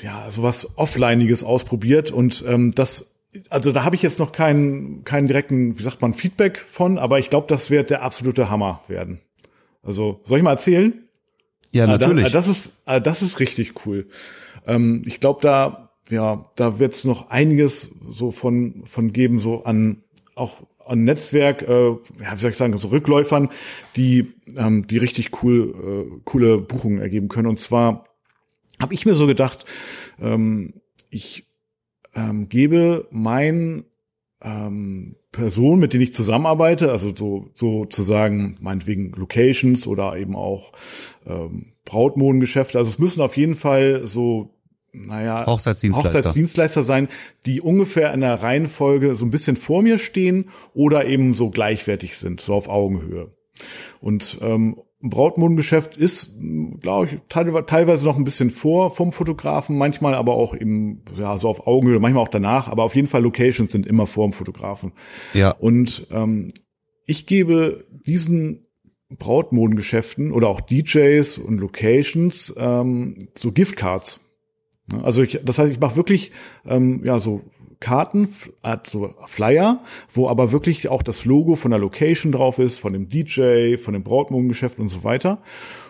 ja 0.01 0.31
sowas 0.31 0.68
Offlineiges 0.77 1.42
ausprobiert 1.42 2.12
und 2.12 2.44
ähm, 2.46 2.72
das 2.72 3.08
also 3.51 3.73
da 3.73 3.85
habe 3.85 3.97
ich 3.97 4.03
jetzt 4.03 4.19
noch 4.19 4.33
keinen, 4.33 5.05
keinen 5.05 5.27
direkten, 5.27 5.79
wie 5.79 5.83
sagt 5.83 6.01
man, 6.01 6.14
Feedback 6.14 6.59
von, 6.59 6.99
aber 6.99 7.19
ich 7.19 7.31
glaube, 7.31 7.47
das 7.47 7.71
wird 7.71 7.91
der 7.91 8.03
absolute 8.03 8.49
Hammer 8.51 8.83
werden. 8.88 9.21
Also, 9.83 10.21
soll 10.25 10.38
ich 10.38 10.45
mal 10.45 10.53
erzählen? 10.53 11.09
Ja, 11.73 11.87
natürlich. 11.87 12.27
Ah, 12.27 12.31
das, 12.31 12.47
das 12.47 12.57
ist, 12.57 12.73
ah, 12.87 13.01
das 13.01 13.23
ist 13.23 13.41
richtig 13.41 13.87
cool. 13.87 14.09
Ähm, 14.67 15.03
ich 15.07 15.21
glaube, 15.21 15.41
da, 15.43 15.91
ja, 16.09 16.51
da 16.57 16.79
wird 16.79 16.95
es 16.95 17.05
noch 17.05 17.31
einiges 17.31 17.91
so 18.11 18.31
von, 18.31 18.85
von 18.87 19.12
geben, 19.12 19.38
so 19.38 19.64
an 19.64 20.03
auch 20.35 20.62
an 20.87 21.05
Netzwerk, 21.05 21.62
äh, 21.62 21.88
ja, 21.88 21.99
wie 22.35 22.38
soll 22.38 22.53
ich 22.53 22.57
sagen, 22.57 22.77
so 22.79 22.88
Rückläufern, 22.88 23.51
die, 23.97 24.33
ähm, 24.57 24.87
die 24.87 24.97
richtig 24.97 25.43
cool, 25.43 25.75
äh, 26.17 26.21
coole 26.25 26.59
Buchungen 26.59 27.01
ergeben 27.01 27.29
können. 27.29 27.49
Und 27.49 27.61
zwar 27.61 28.05
habe 28.81 28.95
ich 28.95 29.05
mir 29.05 29.14
so 29.14 29.27
gedacht, 29.27 29.67
ähm, 30.19 30.75
ich 31.11 31.48
ähm, 32.14 32.49
gebe 32.49 33.07
mein 33.11 33.85
ähm, 34.42 35.16
Personen, 35.33 35.81
mit 35.81 35.92
denen 35.92 36.05
ich 36.05 36.14
zusammenarbeite, 36.14 36.90
also 36.90 37.14
so 37.14 37.51
sozusagen 37.55 38.57
meinetwegen 38.61 39.12
Locations 39.12 39.87
oder 39.87 40.16
eben 40.16 40.37
auch 40.37 40.73
ähm, 41.27 41.73
Brautmodengeschäfte. 41.85 42.79
Also 42.79 42.90
es 42.90 42.99
müssen 42.99 43.21
auf 43.21 43.37
jeden 43.37 43.55
Fall 43.55 44.07
so 44.07 44.55
naja, 44.92 45.44
Hochzeitsdienstleister. 45.47 46.18
Hochzeitsdienstleister 46.18 46.83
sein, 46.83 47.09
die 47.47 47.61
ungefähr 47.61 48.12
in 48.14 48.21
der 48.21 48.42
Reihenfolge 48.42 49.14
so 49.16 49.27
ein 49.27 49.31
bisschen 49.31 49.57
vor 49.57 49.83
mir 49.83 49.99
stehen 49.99 50.51
oder 50.75 51.07
eben 51.07 51.35
so 51.35 51.51
gleichwertig 51.51 52.16
sind, 52.16 52.40
so 52.40 52.55
auf 52.55 52.68
Augenhöhe. 52.68 53.31
Und 54.01 54.38
ähm, 54.40 54.81
Brautmodengeschäft 55.01 55.97
ist, 55.97 56.33
glaube 56.81 57.07
ich, 57.07 57.21
teilweise 57.29 58.05
noch 58.05 58.17
ein 58.17 58.25
bisschen 58.25 58.51
vor 58.51 58.91
vom 58.91 59.13
Fotografen, 59.13 59.79
manchmal 59.79 60.15
aber 60.15 60.35
auch 60.35 60.55
eben 60.55 61.03
ja 61.17 61.37
so 61.37 61.49
auf 61.49 61.67
Augenhöhe, 61.69 62.01
manchmal 62.01 62.25
auch 62.25 62.29
danach, 62.29 62.69
aber 62.69 62.83
auf 62.83 62.97
jeden 62.97 63.07
Fall 63.07 63.23
Locations 63.23 63.71
sind 63.71 63.87
immer 63.87 64.07
vor 64.07 64.27
dem 64.27 64.33
Fotografen. 64.33 64.93
Ja. 65.35 65.51
Und 65.53 66.09
ähm, 66.11 66.53
ich 67.07 67.27
gebe 67.27 67.87
diesen 68.07 68.67
Brautmodengeschäften 69.09 70.33
oder 70.33 70.49
auch 70.49 70.61
DJs 70.61 71.39
und 71.39 71.59
Locations 71.61 72.53
ähm, 72.59 73.29
so 73.37 73.53
Giftcards. 73.53 74.21
Also 75.03 75.23
ich, 75.23 75.41
das 75.45 75.59
heißt, 75.59 75.73
ich 75.73 75.81
mache 75.81 75.97
wirklich 75.97 76.33
ähm, 76.67 77.03
ja 77.05 77.21
so 77.21 77.43
Karten, 77.81 78.29
also 78.62 79.14
Flyer, 79.27 79.83
wo 80.11 80.29
aber 80.29 80.53
wirklich 80.53 80.88
auch 80.88 81.03
das 81.03 81.25
Logo 81.25 81.55
von 81.55 81.71
der 81.71 81.81
Location 81.81 82.33
drauf 82.33 82.59
ist, 82.59 82.79
von 82.79 82.93
dem 82.93 83.09
DJ, 83.09 83.77
von 83.77 83.95
dem 83.95 84.03
Brautmodengeschäft 84.03 84.79
und 84.79 84.88
so 84.88 85.05
weiter. 85.05 85.43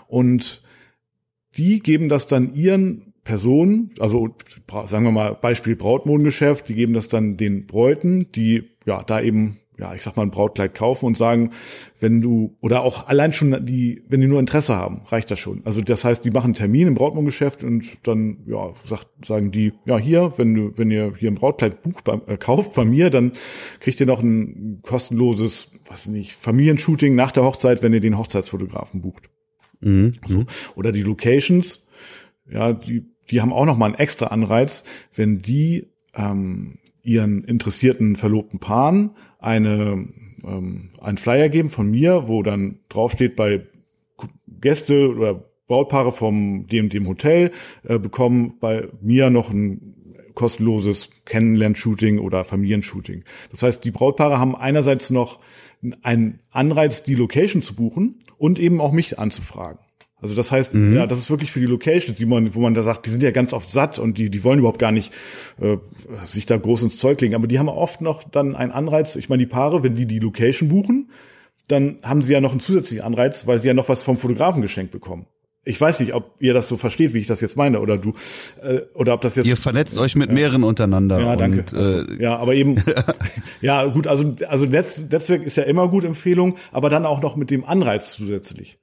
Und 0.07 0.63
die 1.57 1.81
geben 1.81 2.09
das 2.09 2.27
dann 2.27 2.55
ihren 2.55 3.15
Personen, 3.25 3.91
also 4.01 4.35
sagen 4.87 5.05
wir 5.05 5.13
mal 5.13 5.35
Beispiel 5.35 5.77
Brautmodengeschäft, 5.77 6.69
die 6.69 6.75
geben 6.75 6.95
das 6.95 7.09
dann 7.09 7.37
den 7.37 7.67
Bräuten, 7.67 8.33
die 8.33 8.71
ja 8.87 9.03
da 9.03 9.21
eben 9.21 9.59
ja, 9.79 9.95
ich 9.95 10.03
sag 10.03 10.17
mal, 10.17 10.25
ein 10.25 10.31
Brautkleid 10.31 10.75
kaufen 10.75 11.07
und 11.07 11.17
sagen, 11.17 11.53
wenn 12.01 12.21
du, 12.21 12.57
oder 12.61 12.83
auch 12.83 13.07
allein 13.07 13.33
schon 13.33 13.65
die, 13.65 14.03
wenn 14.09 14.21
die 14.21 14.27
nur 14.27 14.41
Interesse 14.41 14.75
haben, 14.75 15.03
reicht 15.07 15.31
das 15.31 15.39
schon. 15.39 15.63
Also 15.65 15.81
das 15.83 16.05
heißt, 16.05 16.25
die 16.25 16.31
machen 16.31 16.47
einen 16.47 16.55
Termin 16.55 16.89
im 16.89 16.95
Brautmodengeschäft 16.95 17.63
und 17.63 17.87
dann, 18.03 18.39
ja, 18.47 18.73
sagt, 18.85 19.07
sagen 19.25 19.53
die, 19.53 19.73
ja, 19.85 19.97
hier, 19.97 20.33
wenn 20.37 20.55
du, 20.55 20.73
wenn 20.77 20.91
ihr 20.91 21.15
hier 21.17 21.31
ein 21.31 21.37
Brautkleid 21.37 21.83
bucht, 21.83 22.03
bei, 22.05 22.21
äh, 22.27 22.37
kauft 22.37 22.75
bei 22.75 22.85
mir, 22.85 23.09
dann 23.11 23.33
kriegt 23.79 24.01
ihr 24.01 24.07
noch 24.07 24.21
ein 24.21 24.81
kostenloses, 24.83 25.71
was 25.87 26.09
nicht, 26.09 26.33
Familienshooting 26.33 27.15
nach 27.15 27.31
der 27.31 27.45
Hochzeit, 27.45 27.83
wenn 27.83 27.93
ihr 27.93 28.01
den 28.01 28.19
Hochzeitsfotografen 28.19 29.01
bucht. 29.01 29.31
Mhm. 29.81 30.13
So. 30.27 30.45
Oder 30.75 30.91
die 30.91 31.03
Locations, 31.03 31.87
ja, 32.51 32.73
die, 32.73 33.05
die 33.31 33.41
haben 33.41 33.53
auch 33.53 33.65
noch 33.65 33.77
mal 33.77 33.87
einen 33.87 33.95
extra 33.95 34.27
Anreiz, 34.27 34.83
wenn 35.15 35.39
die 35.39 35.87
ähm, 36.15 36.79
ihren 37.03 37.45
interessierten 37.45 38.17
verlobten 38.17 38.59
Paaren 38.59 39.13
eine, 39.39 40.09
ähm, 40.45 40.91
einen 41.01 41.19
Flyer 41.19 41.49
geben 41.49 41.71
von 41.71 41.91
mir, 41.91 42.29
wo 42.29 42.43
dann 42.43 42.81
draufsteht 42.89 43.37
bei 43.37 43.67
Gäste 44.61 45.09
oder 45.09 45.45
Brautpaare 45.67 46.13
vom 46.13 46.67
dem, 46.67 46.89
dem 46.89 47.07
Hotel 47.07 47.53
äh, 47.85 47.99
bekommen 47.99 48.55
bei 48.59 48.89
mir 49.01 49.31
noch 49.31 49.51
ein 49.51 49.95
kostenloses 50.35 51.11
Kennenlern-Shooting 51.25 52.21
oder 52.21 52.45
Familienshooting. 52.45 53.25
Das 53.51 53.63
heißt, 53.63 53.85
die 53.85 53.91
Brautpaare 53.91 54.39
haben 54.39 54.55
einerseits 54.55 55.11
noch 55.11 55.41
einen 56.03 56.41
Anreiz, 56.51 57.03
die 57.03 57.17
Location 57.17 57.61
zu 57.61 57.75
buchen 57.75 58.23
und 58.39 58.59
eben 58.59 58.81
auch 58.81 58.93
mich 58.93 59.19
anzufragen. 59.19 59.81
Also 60.21 60.35
das 60.35 60.51
heißt, 60.51 60.75
mhm. 60.75 60.97
ja, 60.97 61.07
das 61.07 61.19
ist 61.19 61.31
wirklich 61.31 61.53
für 61.53 61.61
die 61.61 61.67
Locations, 61.67 62.19
die 62.19 62.27
man, 62.27 62.55
wo 62.55 62.61
man 62.61 62.75
da 62.75 62.83
sagt, 62.83 63.07
die 63.07 63.11
sind 63.11 63.23
ja 63.23 63.31
ganz 63.31 63.53
oft 63.53 63.71
satt 63.71 63.99
und 63.99 64.19
die, 64.19 64.31
die 64.31 64.43
wollen 64.43 64.59
überhaupt 64.59 64.81
gar 64.81 64.91
nicht 64.91 65.13
äh, 65.61 65.77
sich 66.25 66.47
da 66.47 66.57
groß 66.57 66.83
ins 66.83 66.97
Zeug 66.97 67.21
legen. 67.21 67.35
Aber 67.35 67.47
die 67.47 67.59
haben 67.59 67.69
oft 67.69 68.01
noch 68.01 68.25
dann 68.25 68.57
einen 68.57 68.73
Anreiz. 68.73 69.15
Ich 69.15 69.29
meine, 69.29 69.41
die 69.41 69.47
Paare, 69.47 69.83
wenn 69.83 69.95
die 69.95 70.07
die 70.07 70.19
Location 70.19 70.69
buchen, 70.69 71.11
dann 71.69 71.99
haben 72.03 72.23
sie 72.23 72.33
ja 72.33 72.41
noch 72.41 72.51
einen 72.51 72.61
zusätzlichen 72.61 73.05
Anreiz, 73.05 73.47
weil 73.47 73.61
sie 73.61 73.69
ja 73.69 73.75
noch 73.75 73.89
was 73.89 74.03
vom 74.03 74.19
Fotografen 74.19 74.61
geschenkt 74.61 74.91
bekommen. 74.91 75.27
Ich 75.65 75.79
weiß 75.79 76.01
nicht, 76.01 76.15
ob 76.15 76.37
ihr 76.41 76.55
das 76.55 76.67
so 76.67 76.79
versteht, 76.79 77.13
wie 77.13 77.19
ich 77.19 77.27
das 77.27 77.43
jetzt 77.43 77.57
meine, 77.57 77.81
oder 77.81 77.99
du, 77.99 78.15
äh, 78.63 78.81
oder 78.95 79.13
ob 79.13 79.21
das 79.21 79.37
jetzt. 79.37 79.47
Ihr 79.47 79.57
vernetzt 79.57 79.99
euch 79.99 80.17
mit 80.17 80.31
ja. 80.31 80.35
mehreren 80.35 80.65
untereinander. 80.65 81.21
Ja, 81.21 81.37
danke. 81.37 81.59
Und, 81.59 81.73
äh, 81.75 82.23
ja, 82.23 82.39
aber 82.39 82.55
eben, 82.55 82.77
ja, 83.61 83.85
gut, 83.85 84.07
also, 84.07 84.35
also 84.49 84.65
Netz, 84.65 84.99
Netzwerk 84.99 85.43
ist 85.43 85.59
ja 85.59 85.65
immer 85.65 85.89
gut 85.89 86.05
Empfehlung, 86.05 86.57
aber 86.73 86.89
dann 86.89 87.05
auch 87.05 87.21
noch 87.21 87.37
mit 87.37 87.51
dem 87.51 87.65
Anreiz 87.65 88.15
zusätzlich. 88.15 88.79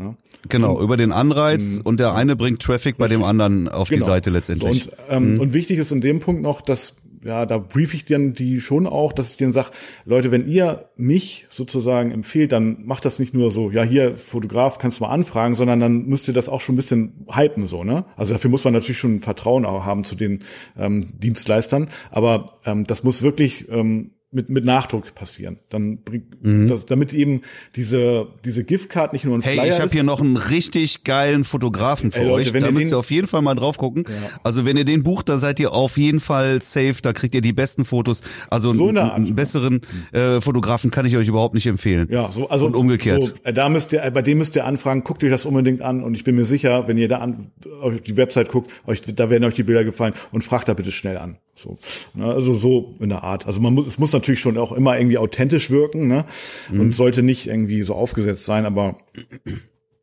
Ne? 0.00 0.16
Genau, 0.48 0.76
und, 0.76 0.84
über 0.84 0.96
den 0.96 1.12
Anreiz 1.12 1.76
mh, 1.76 1.82
und 1.84 2.00
der 2.00 2.14
eine 2.14 2.34
bringt 2.34 2.62
Traffic 2.62 2.96
bei 2.96 3.06
dem 3.06 3.22
anderen 3.22 3.68
auf 3.68 3.90
genau. 3.90 4.04
die 4.04 4.10
Seite 4.10 4.30
letztendlich. 4.30 4.86
Und, 4.86 4.96
ähm, 5.10 5.34
mhm. 5.34 5.40
und 5.40 5.52
wichtig 5.52 5.78
ist 5.78 5.92
in 5.92 6.00
dem 6.00 6.20
Punkt 6.20 6.40
noch, 6.40 6.62
dass 6.62 6.94
ja, 7.22 7.44
da 7.44 7.58
brief 7.58 7.92
ich 7.92 8.06
dann 8.06 8.32
die 8.32 8.60
schon 8.60 8.86
auch, 8.86 9.12
dass 9.12 9.32
ich 9.32 9.36
denen 9.36 9.52
sage, 9.52 9.68
Leute, 10.06 10.30
wenn 10.30 10.48
ihr 10.48 10.88
mich 10.96 11.46
sozusagen 11.50 12.12
empfehlt, 12.12 12.52
dann 12.52 12.86
macht 12.86 13.04
das 13.04 13.18
nicht 13.18 13.34
nur 13.34 13.50
so, 13.50 13.70
ja, 13.70 13.82
hier, 13.82 14.16
Fotograf, 14.16 14.78
kannst 14.78 15.00
du 15.00 15.04
mal 15.04 15.10
anfragen, 15.10 15.54
sondern 15.54 15.80
dann 15.80 16.06
müsst 16.06 16.28
ihr 16.28 16.34
das 16.34 16.48
auch 16.48 16.62
schon 16.62 16.74
ein 16.74 16.76
bisschen 16.76 17.26
hypen, 17.30 17.66
so, 17.66 17.84
ne? 17.84 18.06
Also 18.16 18.32
dafür 18.32 18.50
muss 18.50 18.64
man 18.64 18.72
natürlich 18.72 18.98
schon 18.98 19.20
Vertrauen 19.20 19.66
auch 19.66 19.84
haben 19.84 20.04
zu 20.04 20.14
den 20.14 20.44
ähm, 20.78 21.18
Dienstleistern, 21.18 21.90
aber 22.10 22.58
ähm, 22.64 22.86
das 22.86 23.04
muss 23.04 23.20
wirklich 23.20 23.68
ähm, 23.68 24.12
mit, 24.32 24.48
mit 24.48 24.64
Nachdruck 24.64 25.14
passieren. 25.14 25.58
Dann 25.70 26.02
bringt 26.02 26.44
mhm. 26.44 26.68
das, 26.68 26.86
damit 26.86 27.12
eben 27.12 27.42
diese, 27.74 28.28
diese 28.44 28.62
Giftcard 28.62 29.12
nicht 29.12 29.24
nur 29.24 29.36
ein 29.36 29.42
Flyer 29.42 29.62
Hey, 29.62 29.70
ich 29.70 29.80
habe 29.80 29.90
hier 29.90 30.04
noch 30.04 30.20
einen 30.20 30.36
richtig 30.36 31.02
geilen 31.02 31.42
Fotografen 31.42 32.12
für 32.12 32.20
Ey, 32.20 32.28
Leute, 32.28 32.54
euch. 32.54 32.62
Da 32.62 32.70
müsst 32.70 32.92
ihr 32.92 32.98
auf 32.98 33.10
jeden 33.10 33.26
Fall 33.26 33.42
mal 33.42 33.56
drauf 33.56 33.76
gucken. 33.76 34.04
Ja. 34.06 34.38
Also 34.44 34.64
wenn 34.64 34.76
ihr 34.76 34.84
den 34.84 35.02
bucht, 35.02 35.28
dann 35.28 35.40
seid 35.40 35.58
ihr 35.58 35.72
auf 35.72 35.98
jeden 35.98 36.20
Fall 36.20 36.62
safe. 36.62 36.96
Da 37.02 37.12
kriegt 37.12 37.34
ihr 37.34 37.40
die 37.40 37.52
besten 37.52 37.84
Fotos. 37.84 38.22
Also 38.50 38.72
so 38.72 38.88
einen, 38.88 38.98
einen 38.98 39.34
besseren 39.34 39.80
äh, 40.12 40.40
Fotografen 40.40 40.92
kann 40.92 41.06
ich 41.06 41.16
euch 41.16 41.26
überhaupt 41.26 41.54
nicht 41.54 41.66
empfehlen. 41.66 42.06
Ja, 42.10 42.30
so 42.30 42.48
also 42.48 42.66
und 42.66 42.76
umgekehrt. 42.76 43.24
So, 43.24 43.32
äh, 43.42 43.52
da 43.52 43.68
müsst 43.68 43.92
ihr, 43.92 44.08
bei 44.12 44.22
dem 44.22 44.38
müsst 44.38 44.54
ihr 44.54 44.64
anfragen. 44.64 45.02
Guckt 45.02 45.24
euch 45.24 45.30
das 45.30 45.44
unbedingt 45.44 45.82
an. 45.82 46.04
Und 46.04 46.14
ich 46.14 46.22
bin 46.22 46.36
mir 46.36 46.44
sicher, 46.44 46.86
wenn 46.86 46.96
ihr 46.98 47.08
da 47.08 47.18
an 47.18 47.50
auf 47.82 48.00
die 48.00 48.16
Website 48.16 48.48
guckt, 48.48 48.70
euch 48.86 49.00
da 49.00 49.28
werden 49.28 49.42
euch 49.42 49.54
die 49.54 49.64
Bilder 49.64 49.82
gefallen 49.82 50.14
und 50.30 50.44
fragt 50.44 50.68
da 50.68 50.74
bitte 50.74 50.92
schnell 50.92 51.18
an. 51.18 51.38
So, 51.60 51.78
ne, 52.14 52.26
also 52.26 52.54
so 52.54 52.94
in 53.00 53.10
der 53.10 53.22
Art. 53.22 53.46
Also 53.46 53.60
man 53.60 53.74
muss, 53.74 53.86
es 53.86 53.98
muss 53.98 54.12
natürlich 54.12 54.40
schon 54.40 54.58
auch 54.58 54.72
immer 54.72 54.98
irgendwie 54.98 55.18
authentisch 55.18 55.70
wirken, 55.70 56.08
ne? 56.08 56.24
Mhm. 56.70 56.80
Und 56.80 56.94
sollte 56.94 57.22
nicht 57.22 57.46
irgendwie 57.46 57.82
so 57.82 57.94
aufgesetzt 57.94 58.44
sein, 58.44 58.66
aber 58.66 58.96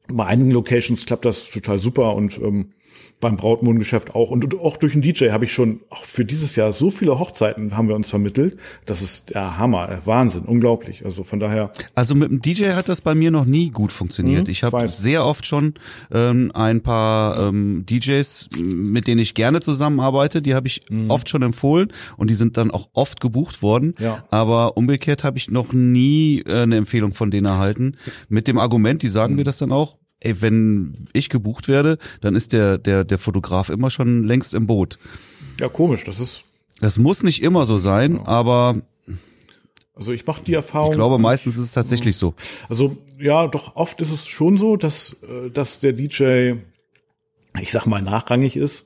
bei 0.07 0.25
einigen 0.25 0.51
Locations 0.51 1.05
klappt 1.05 1.25
das 1.25 1.49
total 1.49 1.79
super 1.79 2.15
und 2.15 2.37
ähm, 2.39 2.69
beim 3.19 3.35
Brautmodengeschäft 3.35 4.13
auch. 4.13 4.29
Und 4.29 4.59
auch 4.59 4.77
durch 4.77 4.93
den 4.93 5.01
DJ 5.01 5.31
habe 5.31 5.45
ich 5.45 5.53
schon, 5.53 5.81
auch 5.89 6.05
für 6.05 6.23
dieses 6.23 6.55
Jahr, 6.55 6.71
so 6.71 6.91
viele 6.91 7.17
Hochzeiten 7.17 7.75
haben 7.75 7.87
wir 7.87 7.95
uns 7.95 8.09
vermittelt. 8.09 8.57
Das 8.85 9.01
ist 9.01 9.31
der 9.31 9.57
Hammer, 9.57 9.87
der 9.87 10.05
Wahnsinn, 10.05 10.43
unglaublich. 10.43 11.03
Also 11.03 11.23
von 11.23 11.39
daher. 11.39 11.71
Also 11.95 12.13
mit 12.13 12.29
dem 12.29 12.41
DJ 12.41 12.71
hat 12.73 12.89
das 12.89 13.01
bei 13.01 13.15
mir 13.15 13.31
noch 13.31 13.45
nie 13.45 13.71
gut 13.71 13.91
funktioniert. 13.91 14.45
Mhm, 14.45 14.51
ich 14.51 14.63
habe 14.63 14.87
sehr 14.87 15.25
oft 15.25 15.47
schon 15.47 15.73
ähm, 16.11 16.51
ein 16.53 16.81
paar 16.81 17.47
ähm, 17.47 17.85
DJs, 17.87 18.49
mit 18.59 19.07
denen 19.07 19.19
ich 19.19 19.33
gerne 19.33 19.61
zusammenarbeite, 19.61 20.41
die 20.43 20.53
habe 20.53 20.67
ich 20.67 20.81
mhm. 20.89 21.09
oft 21.09 21.27
schon 21.27 21.41
empfohlen 21.41 21.91
und 22.17 22.29
die 22.29 22.35
sind 22.35 22.57
dann 22.57 22.69
auch 22.69 22.89
oft 22.93 23.19
gebucht 23.19 23.63
worden. 23.63 23.95
Ja. 23.99 24.23
Aber 24.29 24.77
umgekehrt 24.77 25.23
habe 25.23 25.39
ich 25.39 25.49
noch 25.49 25.73
nie 25.73 26.43
äh, 26.45 26.61
eine 26.61 26.77
Empfehlung 26.77 27.13
von 27.13 27.31
denen 27.31 27.47
erhalten. 27.47 27.97
Mit 28.29 28.47
dem 28.47 28.59
Argument, 28.59 29.01
die 29.01 29.09
sagen 29.09 29.33
mhm. 29.33 29.37
mir 29.37 29.43
das 29.43 29.57
dann 29.57 29.71
auch, 29.71 29.97
ey, 30.21 30.41
wenn 30.41 31.07
ich 31.13 31.29
gebucht 31.29 31.67
werde, 31.67 31.97
dann 32.21 32.35
ist 32.35 32.53
der, 32.53 32.77
der, 32.77 33.03
der 33.03 33.17
Fotograf 33.17 33.69
immer 33.69 33.89
schon 33.89 34.23
längst 34.23 34.53
im 34.53 34.67
Boot. 34.67 34.97
Ja, 35.59 35.69
komisch, 35.69 36.03
das 36.03 36.19
ist. 36.19 36.45
Das 36.79 36.97
muss 36.97 37.23
nicht 37.23 37.41
immer 37.41 37.65
so 37.65 37.77
sein, 37.77 38.15
ja. 38.15 38.27
aber. 38.27 38.81
Also 39.95 40.11
ich 40.11 40.27
mache 40.27 40.43
die 40.43 40.53
Erfahrung. 40.53 40.91
Ich 40.91 40.97
glaube, 40.97 41.17
meistens 41.17 41.57
ist 41.57 41.63
es 41.63 41.71
tatsächlich 41.71 42.17
so. 42.17 42.35
Also 42.69 42.97
ja, 43.19 43.47
doch 43.47 43.75
oft 43.75 43.99
ist 43.99 44.11
es 44.11 44.27
schon 44.27 44.57
so, 44.57 44.75
dass, 44.75 45.15
äh, 45.23 45.49
dass 45.49 45.79
der 45.79 45.93
DJ, 45.93 46.53
ich 47.59 47.71
sag 47.71 47.87
mal, 47.87 48.03
nachrangig 48.03 48.55
ist. 48.55 48.85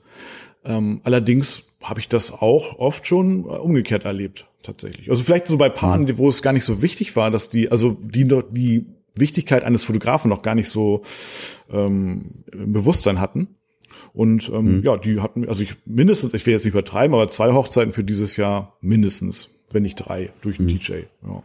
Ähm, 0.63 1.01
allerdings 1.03 1.63
habe 1.81 1.99
ich 1.99 2.07
das 2.07 2.31
auch 2.31 2.79
oft 2.79 3.07
schon 3.07 3.43
äh, 3.43 3.47
umgekehrt 3.47 4.05
erlebt, 4.05 4.45
tatsächlich. 4.63 5.09
Also 5.09 5.23
vielleicht 5.23 5.47
so 5.47 5.57
bei 5.57 5.67
Paaren, 5.67 6.17
wo 6.17 6.29
es 6.29 6.41
gar 6.41 6.53
nicht 6.53 6.63
so 6.63 6.81
wichtig 6.81 7.15
war, 7.17 7.29
dass 7.29 7.49
die, 7.49 7.69
also 7.69 7.97
die, 7.99 8.23
die 8.51 8.85
Wichtigkeit 9.15 9.63
eines 9.63 9.83
Fotografen 9.83 10.29
noch 10.29 10.41
gar 10.41 10.55
nicht 10.55 10.69
so 10.69 11.03
ähm, 11.71 12.43
Bewusstsein 12.51 13.19
hatten. 13.19 13.55
Und 14.13 14.49
ähm, 14.49 14.77
mhm. 14.77 14.83
ja, 14.83 14.97
die 14.97 15.21
hatten, 15.21 15.47
also 15.47 15.63
ich 15.63 15.75
mindestens, 15.85 16.33
ich 16.33 16.45
will 16.45 16.53
jetzt 16.53 16.65
nicht 16.65 16.73
übertreiben, 16.73 17.13
aber 17.13 17.29
zwei 17.29 17.53
Hochzeiten 17.53 17.93
für 17.93 18.03
dieses 18.03 18.37
Jahr 18.37 18.77
mindestens, 18.81 19.49
wenn 19.71 19.83
nicht 19.83 19.95
drei, 19.95 20.31
durch 20.41 20.59
einen 20.59 20.67
mhm. 20.67 20.79
DJ. 20.79 20.93
Ja. 21.23 21.43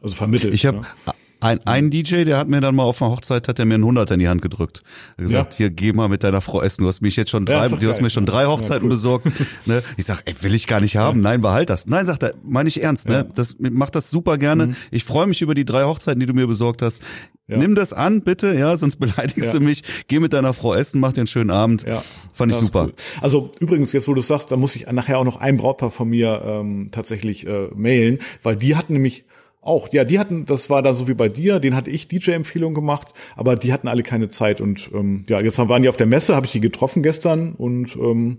Also 0.00 0.14
vermittelt. 0.14 0.54
Ich 0.54 0.66
habe 0.66 0.82
ja. 1.06 1.14
Ein, 1.40 1.60
ein 1.66 1.90
DJ, 1.90 2.24
der 2.24 2.36
hat 2.36 2.48
mir 2.48 2.60
dann 2.60 2.74
mal 2.74 2.82
auf 2.82 3.00
einer 3.00 3.12
Hochzeit, 3.12 3.46
hat 3.46 3.58
er 3.58 3.64
mir 3.64 3.74
einen 3.74 3.84
Hunderter 3.84 4.14
in 4.14 4.20
die 4.20 4.28
Hand 4.28 4.42
gedrückt. 4.42 4.82
Er 5.16 5.22
gesagt, 5.22 5.54
ja. 5.54 5.56
hier, 5.58 5.70
geh 5.70 5.92
mal 5.92 6.08
mit 6.08 6.24
deiner 6.24 6.40
Frau 6.40 6.62
essen. 6.62 6.82
Du 6.82 6.88
hast 6.88 7.00
mich 7.00 7.16
jetzt 7.16 7.30
schon 7.30 7.46
drei, 7.46 7.66
ja, 7.66 7.68
du 7.68 7.88
hast 7.88 8.00
mir 8.00 8.10
schon 8.10 8.26
drei 8.26 8.46
Hochzeiten 8.46 8.74
ja, 8.74 8.82
cool. 8.84 8.90
besorgt. 8.90 9.28
Ne? 9.66 9.82
Ich 9.96 10.04
sag, 10.06 10.22
ey, 10.24 10.34
will 10.40 10.54
ich 10.54 10.66
gar 10.66 10.80
nicht 10.80 10.96
haben. 10.96 11.20
Nein, 11.20 11.40
behalt 11.40 11.68
das. 11.68 11.86
Nein, 11.86 12.06
sagt 12.06 12.22
er, 12.22 12.34
meine 12.42 12.68
ich 12.68 12.82
ernst. 12.82 13.08
Ne? 13.08 13.28
Das 13.34 13.56
mach 13.58 13.90
das 13.90 14.10
super 14.10 14.38
gerne. 14.38 14.68
Mhm. 14.68 14.76
Ich 14.90 15.04
freue 15.04 15.26
mich 15.26 15.42
über 15.42 15.54
die 15.54 15.64
drei 15.64 15.84
Hochzeiten, 15.84 16.20
die 16.20 16.26
du 16.26 16.32
mir 16.32 16.46
besorgt 16.46 16.82
hast. 16.82 17.02
Nimm 17.48 17.74
das 17.74 17.94
an, 17.94 18.22
bitte, 18.22 18.54
ja, 18.58 18.76
sonst 18.76 18.96
beleidigst 18.96 19.54
du 19.54 19.60
mich. 19.60 19.82
Geh 20.06 20.20
mit 20.20 20.34
deiner 20.34 20.52
Frau 20.52 20.74
essen, 20.74 21.00
mach 21.00 21.12
dir 21.12 21.22
einen 21.22 21.28
schönen 21.28 21.50
Abend. 21.50 21.84
Ja. 21.86 22.02
Fand 22.32 22.52
ich 22.52 22.58
super. 22.58 22.84
Cool. 22.84 22.94
Also 23.22 23.52
übrigens, 23.58 23.92
jetzt 23.92 24.06
wo 24.06 24.14
du 24.14 24.20
sagst, 24.20 24.52
da 24.52 24.56
muss 24.56 24.76
ich 24.76 24.86
nachher 24.86 25.18
auch 25.18 25.24
noch 25.24 25.38
ein 25.38 25.56
Brautpaar 25.56 25.90
von 25.90 26.08
mir 26.08 26.42
ähm, 26.44 26.90
tatsächlich 26.92 27.46
äh, 27.46 27.68
mailen, 27.74 28.18
weil 28.42 28.56
die 28.56 28.76
hatten 28.76 28.92
nämlich 28.92 29.24
auch, 29.68 29.92
ja, 29.92 30.04
die 30.04 30.18
hatten, 30.18 30.46
das 30.46 30.70
war 30.70 30.82
da 30.82 30.94
so 30.94 31.06
wie 31.06 31.14
bei 31.14 31.28
dir, 31.28 31.60
den 31.60 31.76
hatte 31.76 31.90
ich 31.90 32.08
DJ-Empfehlung 32.08 32.74
gemacht, 32.74 33.08
aber 33.36 33.56
die 33.56 33.72
hatten 33.72 33.86
alle 33.88 34.02
keine 34.02 34.30
Zeit 34.30 34.60
und 34.60 34.90
ähm, 34.92 35.24
ja, 35.28 35.40
jetzt 35.40 35.58
waren 35.58 35.82
die 35.82 35.88
auf 35.88 35.96
der 35.96 36.06
Messe, 36.06 36.34
habe 36.34 36.46
ich 36.46 36.52
die 36.52 36.60
getroffen 36.60 37.02
gestern 37.02 37.52
und 37.52 37.96
ähm, 37.96 38.38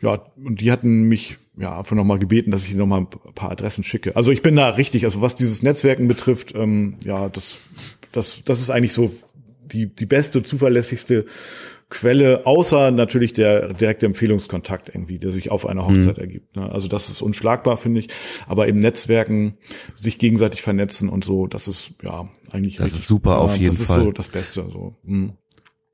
ja, 0.00 0.22
und 0.36 0.60
die 0.60 0.72
hatten 0.72 1.02
mich 1.02 1.38
ja 1.58 1.78
einfach 1.78 1.96
nochmal 1.96 2.18
gebeten, 2.18 2.50
dass 2.50 2.64
ich 2.64 2.70
ihnen 2.70 2.78
nochmal 2.78 3.00
ein 3.00 3.34
paar 3.34 3.50
Adressen 3.50 3.84
schicke. 3.84 4.16
Also 4.16 4.30
ich 4.30 4.42
bin 4.42 4.56
da 4.56 4.70
richtig, 4.70 5.04
also 5.04 5.20
was 5.20 5.34
dieses 5.34 5.62
Netzwerken 5.62 6.08
betrifft, 6.08 6.54
ähm, 6.54 6.96
ja, 7.04 7.28
das, 7.28 7.60
das, 8.12 8.42
das 8.44 8.60
ist 8.60 8.70
eigentlich 8.70 8.94
so 8.94 9.10
die, 9.64 9.86
die 9.86 10.06
beste, 10.06 10.42
zuverlässigste 10.42 11.26
Quelle, 11.90 12.46
außer 12.46 12.92
natürlich 12.92 13.32
der 13.32 13.74
direkte 13.74 14.06
Empfehlungskontakt 14.06 14.88
irgendwie, 14.88 15.18
der 15.18 15.32
sich 15.32 15.50
auf 15.50 15.66
einer 15.66 15.86
Hochzeit 15.86 16.16
mhm. 16.16 16.22
ergibt. 16.22 16.56
Ne? 16.56 16.70
Also 16.70 16.86
das 16.86 17.10
ist 17.10 17.20
unschlagbar, 17.20 17.76
finde 17.76 18.00
ich. 18.00 18.08
Aber 18.46 18.68
eben 18.68 18.78
Netzwerken, 18.78 19.58
sich 19.96 20.18
gegenseitig 20.18 20.62
vernetzen 20.62 21.08
und 21.08 21.24
so, 21.24 21.48
das 21.48 21.66
ist 21.66 21.92
ja 22.02 22.28
eigentlich. 22.52 22.76
Das 22.76 22.86
richtig, 22.86 23.00
ist 23.00 23.08
super, 23.08 23.38
auf 23.38 23.56
jeden 23.56 23.76
das 23.76 23.86
Fall. 23.86 23.96
Das 23.96 24.04
ist 24.04 24.04
so 24.04 24.12
das 24.12 24.28
Beste. 24.28 24.66
So. 24.72 24.94
Mhm. 25.02 25.32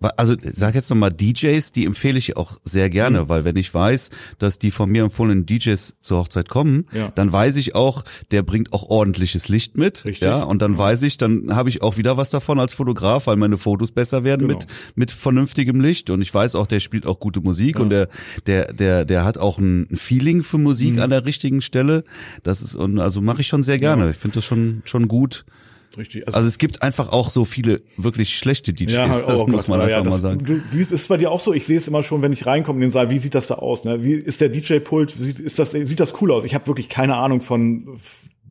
Also 0.01 0.37
sag 0.53 0.75
jetzt 0.75 0.91
nochmal 0.91 1.11
DJs, 1.11 1.73
die 1.73 1.87
empfehle 1.87 2.19
ich 2.19 2.37
auch 2.37 2.59
sehr 2.65 2.91
gerne, 2.91 3.23
mhm. 3.23 3.29
weil 3.29 3.45
wenn 3.45 3.57
ich 3.57 3.73
weiß, 3.73 4.11
dass 4.39 4.59
die 4.59 4.71
von 4.71 4.91
mir 4.91 5.03
empfohlenen 5.05 5.47
DJs 5.47 5.97
zur 6.01 6.19
Hochzeit 6.19 6.51
kommen, 6.51 6.87
ja. 6.93 7.11
dann 7.15 7.33
weiß 7.33 7.57
ich 7.57 7.75
auch, 7.75 8.05
der 8.31 8.43
bringt 8.43 8.75
auch 8.75 8.91
ordentliches 8.91 9.49
Licht 9.49 9.79
mit, 9.79 10.05
Richtig. 10.05 10.21
ja, 10.21 10.43
und 10.43 10.61
dann 10.61 10.73
ja. 10.73 10.79
weiß 10.79 11.03
ich, 11.03 11.17
dann 11.17 11.57
habe 11.57 11.71
ich 11.71 11.83
auch 11.83 11.97
wieder 11.97 12.19
was 12.19 12.31
davon 12.31 12.61
als 12.61 12.75
Fotograf, 12.75 13.27
weil 13.27 13.37
meine 13.37 13.57
Fotos 13.57 13.91
besser 13.91 14.23
werden 14.23 14.49
genau. 14.49 14.59
mit 14.59 14.67
mit 14.95 15.11
vernünftigem 15.11 15.81
Licht 15.81 16.11
und 16.11 16.21
ich 16.21 16.33
weiß 16.33 16.57
auch, 16.57 16.67
der 16.67 16.81
spielt 16.81 17.07
auch 17.07 17.19
gute 17.19 17.41
Musik 17.41 17.77
ja. 17.77 17.83
und 17.83 17.91
der 17.91 18.09
der 18.47 18.73
der 18.73 19.05
der 19.07 19.25
hat 19.25 19.39
auch 19.39 19.59
ein 19.59 19.89
Feeling 19.95 20.43
für 20.43 20.59
Musik 20.59 20.97
mhm. 20.97 21.03
an 21.03 21.11
der 21.11 21.25
richtigen 21.25 21.63
Stelle. 21.63 22.05
Das 22.43 22.61
ist 22.61 22.75
und 22.75 22.99
also 22.99 23.23
mache 23.23 23.41
ich 23.41 23.47
schon 23.47 23.63
sehr 23.63 23.79
gerne. 23.79 24.11
Ich 24.11 24.17
finde 24.17 24.37
das 24.37 24.45
schon 24.45 24.83
schon 24.85 25.09
gut. 25.09 25.47
Richtig. 25.97 26.27
Also, 26.27 26.37
also, 26.37 26.49
es 26.49 26.59
gibt 26.59 26.83
einfach 26.83 27.11
auch 27.13 27.31
so 27.31 27.45
viele 27.45 27.83
wirklich 27.97 28.39
schlechte 28.39 28.73
DJs, 28.73 28.93
ja, 28.93 29.09
das 29.09 29.41
oh, 29.41 29.47
muss 29.47 29.69
man 29.69 29.81
einfach 29.81 29.97
ja, 29.97 30.03
das, 30.03 30.13
mal 30.13 30.21
sagen. 30.21 30.45
Du, 30.45 30.79
ist 30.79 31.09
bei 31.09 31.17
dir 31.17 31.31
auch 31.31 31.41
so, 31.41 31.53
ich 31.53 31.65
sehe 31.67 31.79
es 31.79 31.89
immer 31.89 32.03
schon, 32.03 32.23
wenn 32.23 32.33
ich 32.33 32.47
reinkomme 32.47 32.79
in 32.79 32.83
den 32.83 32.91
Saal, 32.91 33.11
wie 33.11 33.19
sieht 33.19 33.35
das 33.35 33.47
da 33.47 33.57
aus? 33.57 33.85
Ne? 33.85 34.03
Wie 34.03 34.13
ist 34.13 34.41
der 34.41 34.49
DJ-Pult? 34.49 35.11
Sieht, 35.11 35.41
ist 35.41 35.59
das, 35.59 35.71
sieht 35.71 36.01
das 36.01 36.21
cool 36.21 36.33
aus? 36.33 36.45
Ich 36.45 36.55
habe 36.55 36.67
wirklich 36.67 36.89
keine 36.89 37.17
Ahnung 37.17 37.41
von 37.41 37.99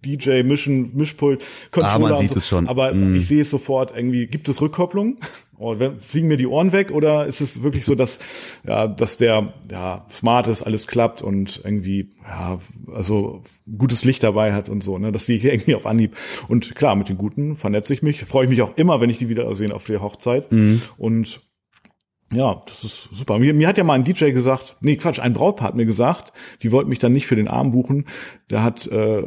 DJ, 0.05 0.43
Mischen, 0.43 0.95
Mischpult, 0.95 1.43
Controller. 1.71 1.95
Ah, 1.95 1.99
man 1.99 2.17
sieht 2.17 2.31
so. 2.31 2.37
es 2.37 2.47
schon. 2.47 2.67
Aber 2.67 2.93
mm. 2.93 3.15
ich 3.15 3.27
sehe 3.27 3.41
es 3.41 3.49
sofort 3.49 3.95
irgendwie, 3.95 4.27
gibt 4.27 4.47
es 4.49 4.61
Rückkopplung? 4.61 5.17
Oh, 5.57 5.75
fliegen 5.99 6.27
mir 6.27 6.37
die 6.37 6.47
Ohren 6.47 6.71
weg? 6.73 6.91
Oder 6.91 7.25
ist 7.25 7.41
es 7.41 7.63
wirklich 7.63 7.85
so, 7.85 7.95
dass, 7.95 8.19
ja, 8.65 8.87
dass 8.87 9.17
der, 9.17 9.53
ja, 9.71 10.05
smart 10.11 10.47
ist, 10.47 10.63
alles 10.63 10.87
klappt 10.87 11.21
und 11.21 11.61
irgendwie, 11.63 12.11
ja, 12.23 12.59
also 12.91 13.43
gutes 13.77 14.03
Licht 14.03 14.23
dabei 14.23 14.53
hat 14.53 14.67
und 14.67 14.83
so, 14.83 14.97
ne? 14.97 15.11
Das 15.11 15.25
sehe 15.25 15.37
ich 15.37 15.45
irgendwie 15.45 15.75
auf 15.75 15.85
Anhieb. 15.85 16.15
Und 16.47 16.75
klar, 16.75 16.95
mit 16.95 17.09
den 17.09 17.17
Guten 17.17 17.55
vernetze 17.55 17.93
ich 17.93 18.01
mich, 18.01 18.23
freue 18.25 18.45
ich 18.45 18.49
mich 18.49 18.61
auch 18.61 18.75
immer, 18.77 18.99
wenn 19.01 19.09
ich 19.09 19.17
die 19.17 19.29
wiedersehen 19.29 19.71
auf 19.71 19.85
der 19.85 20.01
Hochzeit. 20.01 20.51
Mm. 20.51 20.81
Und 20.97 21.41
ja, 22.33 22.61
das 22.65 22.83
ist 22.83 23.09
super. 23.11 23.39
Mir, 23.39 23.53
mir 23.53 23.67
hat 23.67 23.77
ja 23.77 23.83
mal 23.83 23.93
ein 23.93 24.03
DJ 24.03 24.31
gesagt, 24.31 24.77
nee, 24.81 24.97
Quatsch, 24.97 25.19
ein 25.19 25.33
Brautpaar 25.33 25.69
hat 25.69 25.75
mir 25.75 25.85
gesagt, 25.85 26.33
die 26.63 26.71
wollten 26.71 26.89
mich 26.89 26.99
dann 26.99 27.13
nicht 27.13 27.27
für 27.27 27.35
den 27.35 27.47
Arm 27.47 27.71
buchen. 27.71 28.05
Der 28.49 28.63
hat 28.63 28.87
äh, 28.87 29.23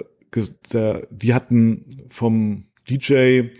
der, 0.72 1.06
die 1.10 1.32
hatten 1.32 2.04
vom 2.08 2.66
DJ 2.88 3.50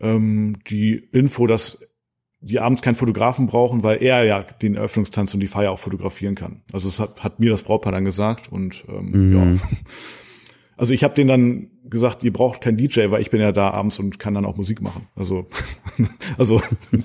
ähm, 0.00 0.56
die 0.68 0.94
Info, 1.12 1.46
dass 1.46 1.78
die 2.40 2.58
abends 2.58 2.82
keinen 2.82 2.94
Fotografen 2.94 3.46
brauchen, 3.46 3.82
weil 3.82 4.02
er 4.02 4.24
ja 4.24 4.42
den 4.42 4.74
Eröffnungstanz 4.74 5.34
und 5.34 5.40
die 5.40 5.46
Feier 5.46 5.72
auch 5.72 5.78
fotografieren 5.78 6.34
kann. 6.34 6.62
Also 6.72 6.88
das 6.88 6.98
hat, 6.98 7.22
hat 7.22 7.38
mir 7.38 7.50
das 7.50 7.62
Brautpaar 7.62 7.92
dann 7.92 8.04
gesagt 8.04 8.50
und 8.50 8.84
ähm, 8.88 9.10
mhm. 9.10 9.58
ja. 9.58 9.68
Also 10.76 10.94
ich 10.94 11.04
habe 11.04 11.12
den 11.12 11.28
dann 11.28 11.70
gesagt, 11.90 12.24
ihr 12.24 12.32
braucht 12.32 12.60
keinen 12.60 12.76
DJ, 12.76 13.10
weil 13.10 13.20
ich 13.20 13.30
bin 13.30 13.40
ja 13.40 13.52
da 13.52 13.70
abends 13.70 13.98
und 13.98 14.18
kann 14.18 14.34
dann 14.34 14.44
auch 14.44 14.56
Musik 14.56 14.80
machen. 14.80 15.08
Also, 15.16 15.46
also 16.38 16.62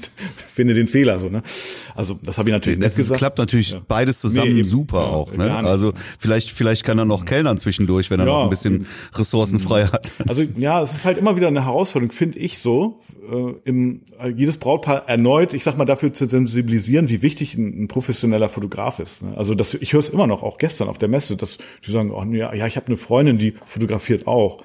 finde 0.54 0.74
den 0.74 0.88
Fehler 0.88 1.19
so, 1.19 1.30
ne? 1.30 1.43
Also 1.95 2.17
das 2.21 2.38
habe 2.38 2.50
ich 2.50 2.54
natürlich 2.54 2.80
nicht 2.80 2.95
gesagt. 2.95 3.15
Es 3.15 3.17
klappt 3.17 3.38
natürlich 3.38 3.71
ja. 3.71 3.82
beides 3.88 4.19
zusammen 4.21 4.56
nee, 4.56 4.63
super 4.63 5.02
ja, 5.02 5.08
auch, 5.08 5.34
ne? 5.34 5.56
Also 5.56 5.93
vielleicht 6.19 6.52
vielleicht 6.52 6.84
kann 6.84 6.98
er 6.98 7.06
noch 7.06 7.26
Kellnern 7.26 7.58
zwischendurch, 7.58 8.12
wenn 8.12 8.19
er 8.19 8.28
ja, 8.28 8.32
noch 8.32 8.43
ein 8.43 8.50
bisschen 8.50 8.86
Ressourcen 9.13 9.60
frei 9.60 9.86
hat. 9.86 10.12
Also 10.28 10.43
ja, 10.58 10.82
es 10.82 10.93
ist 10.93 11.06
halt 11.06 11.17
immer 11.17 11.36
wieder 11.36 11.48
eine 11.48 11.65
Herausforderung, 11.65 12.12
finde 12.12 12.39
ich 12.39 12.60
so, 12.60 13.02
äh, 13.32 13.54
im 13.63 14.02
jedes 14.36 14.58
Brautpaar 14.58 15.08
erneut, 15.08 15.54
ich 15.54 15.63
sag 15.63 15.78
mal 15.78 15.86
dafür 15.86 16.13
zu 16.13 16.28
sensibilisieren, 16.28 17.10
wie 17.10 17.21
wichtig 17.21 17.56
ein, 17.56 17.84
ein 17.84 17.88
professioneller 17.88 18.50
Fotograf 18.50 19.00
ist. 19.00 19.24
Ne? 19.24 19.36
Also 19.38 19.56
das 19.56 19.74
ich 19.74 19.93
höre 19.93 20.00
es 20.00 20.10
immer 20.10 20.28
noch 20.28 20.43
auch 20.43 20.58
gestern 20.58 20.88
auf 20.88 20.98
der 20.98 21.10
Messe, 21.10 21.36
dass 21.38 21.58
die 21.86 21.91
sagen, 21.91 22.12
oh, 22.12 22.24
ja, 22.32 22.54
ja, 22.54 22.67
ich 22.67 22.76
habe 22.76 22.88
eine 22.88 22.98
Freundin, 22.98 23.38
die 23.38 23.54
fotografiert 23.65 24.28
auch 24.28 24.63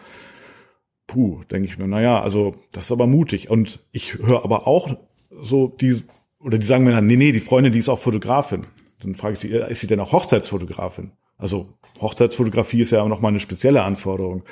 puh, 1.11 1.43
denke 1.51 1.69
ich 1.69 1.77
mir, 1.77 1.89
naja, 1.89 2.23
also 2.23 2.55
das 2.71 2.85
ist 2.85 2.93
aber 2.93 3.09
mutig. 3.09 3.51
Und 3.51 3.81
ich 3.91 4.19
höre 4.19 4.45
aber 4.45 4.69
auch 4.69 4.97
so 5.43 5.67
die, 5.67 6.05
oder 6.39 6.57
die 6.57 6.67
sagen 6.67 6.85
mir 6.85 6.93
dann, 6.93 7.09
nee, 7.09 7.17
nee, 7.17 7.33
die 7.33 7.41
Freundin, 7.41 7.73
die 7.73 7.81
ist 7.81 7.89
auch 7.89 7.99
Fotografin. 7.99 8.67
Dann 9.01 9.17
frage 9.17 9.33
ich 9.33 9.41
sie, 9.41 9.49
ist 9.49 9.81
sie 9.81 9.89
denn 9.89 9.99
auch 9.99 10.13
Hochzeitsfotografin? 10.13 11.11
Also 11.37 11.75
Hochzeitsfotografie 12.01 12.83
ist 12.83 12.93
ja 12.93 13.03
auch 13.03 13.09
nochmal 13.09 13.31
eine 13.31 13.41
spezielle 13.41 13.83
Anforderung. 13.83 14.45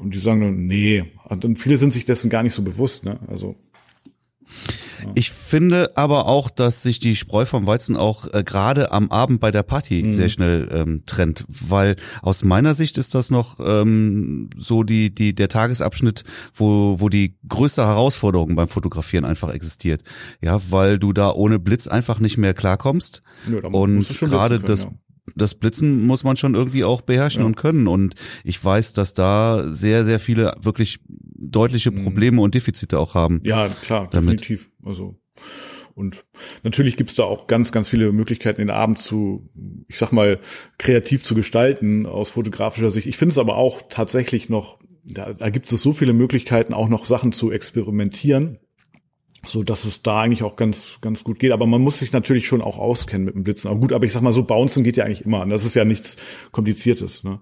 Und 0.00 0.12
die 0.12 0.18
sagen 0.18 0.40
dann, 0.40 0.66
nee. 0.66 1.04
Und 1.28 1.58
viele 1.60 1.76
sind 1.76 1.92
sich 1.92 2.06
dessen 2.06 2.28
gar 2.28 2.42
nicht 2.42 2.54
so 2.54 2.62
bewusst. 2.62 3.04
Ne? 3.04 3.20
Also 3.28 3.54
ich 5.14 5.30
finde 5.30 5.92
aber 5.96 6.26
auch, 6.26 6.50
dass 6.50 6.82
sich 6.82 7.00
die 7.00 7.16
Spreu 7.16 7.44
vom 7.44 7.66
Weizen 7.66 7.96
auch 7.96 8.32
äh, 8.32 8.42
gerade 8.44 8.92
am 8.92 9.10
Abend 9.10 9.40
bei 9.40 9.50
der 9.50 9.62
Party 9.62 10.02
mhm. 10.02 10.12
sehr 10.12 10.28
schnell 10.28 10.68
ähm, 10.72 11.02
trennt, 11.06 11.44
weil 11.48 11.96
aus 12.22 12.44
meiner 12.44 12.74
Sicht 12.74 12.98
ist 12.98 13.14
das 13.14 13.30
noch 13.30 13.58
ähm, 13.60 14.50
so 14.56 14.82
die 14.82 15.14
die 15.14 15.34
der 15.34 15.48
Tagesabschnitt, 15.48 16.24
wo 16.54 17.00
wo 17.00 17.08
die 17.08 17.36
größte 17.48 17.86
Herausforderung 17.86 18.54
beim 18.56 18.68
Fotografieren 18.68 19.24
einfach 19.24 19.52
existiert. 19.52 20.02
Ja, 20.42 20.60
weil 20.70 20.98
du 20.98 21.12
da 21.12 21.30
ohne 21.30 21.58
Blitz 21.58 21.86
einfach 21.86 22.20
nicht 22.20 22.36
mehr 22.36 22.54
klarkommst 22.54 23.22
ja, 23.50 23.68
und 23.68 24.08
gerade 24.20 24.60
das 24.60 24.84
ja 24.84 24.90
das 25.34 25.54
Blitzen 25.54 26.06
muss 26.06 26.24
man 26.24 26.36
schon 26.36 26.54
irgendwie 26.54 26.84
auch 26.84 27.02
beherrschen 27.02 27.42
ja. 27.42 27.46
und 27.46 27.56
können. 27.56 27.88
Und 27.88 28.14
ich 28.44 28.62
weiß, 28.62 28.92
dass 28.92 29.14
da 29.14 29.64
sehr, 29.66 30.04
sehr 30.04 30.20
viele 30.20 30.54
wirklich 30.60 30.98
deutliche 31.06 31.90
mhm. 31.90 32.04
Probleme 32.04 32.40
und 32.40 32.54
Defizite 32.54 32.98
auch 32.98 33.14
haben. 33.14 33.40
Ja, 33.44 33.68
klar, 33.68 34.08
damit. 34.10 34.40
definitiv. 34.40 34.70
Also 34.84 35.20
und 35.94 36.24
natürlich 36.62 36.96
gibt's 36.96 37.14
da 37.14 37.24
auch 37.24 37.46
ganz, 37.46 37.72
ganz 37.72 37.88
viele 37.88 38.12
Möglichkeiten, 38.12 38.60
den 38.60 38.70
Abend 38.70 38.98
zu, 38.98 39.50
ich 39.88 39.98
sag 39.98 40.12
mal, 40.12 40.40
kreativ 40.78 41.24
zu 41.24 41.34
gestalten 41.34 42.06
aus 42.06 42.30
fotografischer 42.30 42.90
Sicht. 42.90 43.06
Ich 43.06 43.18
finde 43.18 43.32
es 43.32 43.38
aber 43.38 43.56
auch 43.56 43.82
tatsächlich 43.90 44.48
noch, 44.48 44.78
da, 45.04 45.34
da 45.34 45.50
gibt 45.50 45.70
es 45.70 45.82
so 45.82 45.92
viele 45.92 46.12
Möglichkeiten, 46.12 46.72
auch 46.72 46.88
noch 46.88 47.04
Sachen 47.04 47.32
zu 47.32 47.50
experimentieren 47.50 48.58
so 49.46 49.62
dass 49.62 49.84
es 49.84 50.02
da 50.02 50.20
eigentlich 50.20 50.42
auch 50.42 50.56
ganz 50.56 50.98
ganz 51.00 51.24
gut 51.24 51.38
geht. 51.38 51.52
Aber 51.52 51.66
man 51.66 51.80
muss 51.80 51.98
sich 51.98 52.12
natürlich 52.12 52.46
schon 52.46 52.60
auch 52.60 52.78
auskennen 52.78 53.24
mit 53.24 53.34
dem 53.34 53.44
Blitzen. 53.44 53.70
Aber 53.70 53.80
gut, 53.80 53.92
aber 53.92 54.04
ich 54.04 54.12
sag 54.12 54.22
mal 54.22 54.32
so, 54.32 54.42
Bouncen 54.42 54.84
geht 54.84 54.96
ja 54.96 55.04
eigentlich 55.04 55.24
immer. 55.24 55.46
Das 55.46 55.64
ist 55.64 55.74
ja 55.74 55.84
nichts 55.84 56.16
Kompliziertes. 56.52 57.24
Ne? 57.24 57.38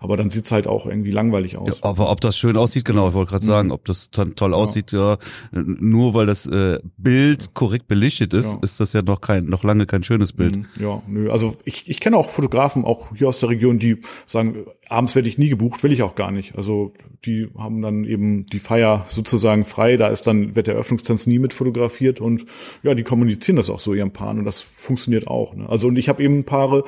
Aber 0.00 0.16
dann 0.16 0.30
sieht's 0.30 0.52
halt 0.52 0.66
auch 0.66 0.86
irgendwie 0.86 1.10
langweilig 1.10 1.56
aus. 1.56 1.68
Ja, 1.68 1.88
aber 1.88 2.10
ob 2.10 2.20
das 2.20 2.36
schön 2.36 2.56
aussieht, 2.56 2.84
genau, 2.84 3.08
ich 3.08 3.14
wollte 3.14 3.30
gerade 3.30 3.44
mhm. 3.44 3.50
sagen, 3.50 3.72
ob 3.72 3.84
das 3.84 4.10
toll 4.10 4.54
aussieht, 4.54 4.92
ja, 4.92 5.18
nur 5.52 6.14
weil 6.14 6.26
das 6.26 6.46
äh, 6.46 6.78
Bild 6.98 7.54
korrekt 7.54 7.88
belichtet 7.88 8.34
ist, 8.34 8.54
ja. 8.54 8.58
ist 8.62 8.80
das 8.80 8.92
ja 8.92 9.02
noch 9.02 9.20
kein, 9.20 9.46
noch 9.46 9.64
lange 9.64 9.86
kein 9.86 10.02
schönes 10.02 10.32
Bild. 10.32 10.56
Mhm. 10.56 10.66
Ja, 10.78 11.02
nö. 11.06 11.30
Also 11.30 11.56
ich, 11.64 11.88
ich 11.88 12.00
kenne 12.00 12.16
auch 12.16 12.28
Fotografen, 12.28 12.84
auch 12.84 13.16
hier 13.16 13.28
aus 13.28 13.40
der 13.40 13.48
Region, 13.48 13.78
die 13.78 13.98
sagen, 14.26 14.66
abends 14.88 15.14
werde 15.14 15.28
ich 15.28 15.38
nie 15.38 15.48
gebucht, 15.48 15.82
will 15.82 15.92
ich 15.92 16.02
auch 16.02 16.14
gar 16.14 16.30
nicht. 16.30 16.56
Also 16.56 16.92
die 17.24 17.48
haben 17.56 17.82
dann 17.82 18.04
eben 18.04 18.46
die 18.46 18.58
Feier 18.58 19.06
sozusagen 19.08 19.64
frei, 19.64 19.96
da 19.96 20.08
ist 20.08 20.26
dann, 20.26 20.54
wird 20.56 20.66
der 20.66 20.74
Eröffnungstanz 20.74 21.26
nie 21.26 21.33
mit 21.38 21.52
fotografiert 21.52 22.20
und 22.20 22.46
ja, 22.82 22.94
die 22.94 23.02
kommunizieren 23.02 23.56
das 23.56 23.70
auch 23.70 23.80
so 23.80 23.94
ihren 23.94 24.12
Paaren 24.12 24.38
und 24.38 24.44
das 24.44 24.60
funktioniert 24.60 25.26
auch. 25.26 25.54
Ne? 25.54 25.68
Also 25.68 25.88
und 25.88 25.96
ich 25.96 26.08
habe 26.08 26.22
eben 26.22 26.44
Paare, 26.44 26.84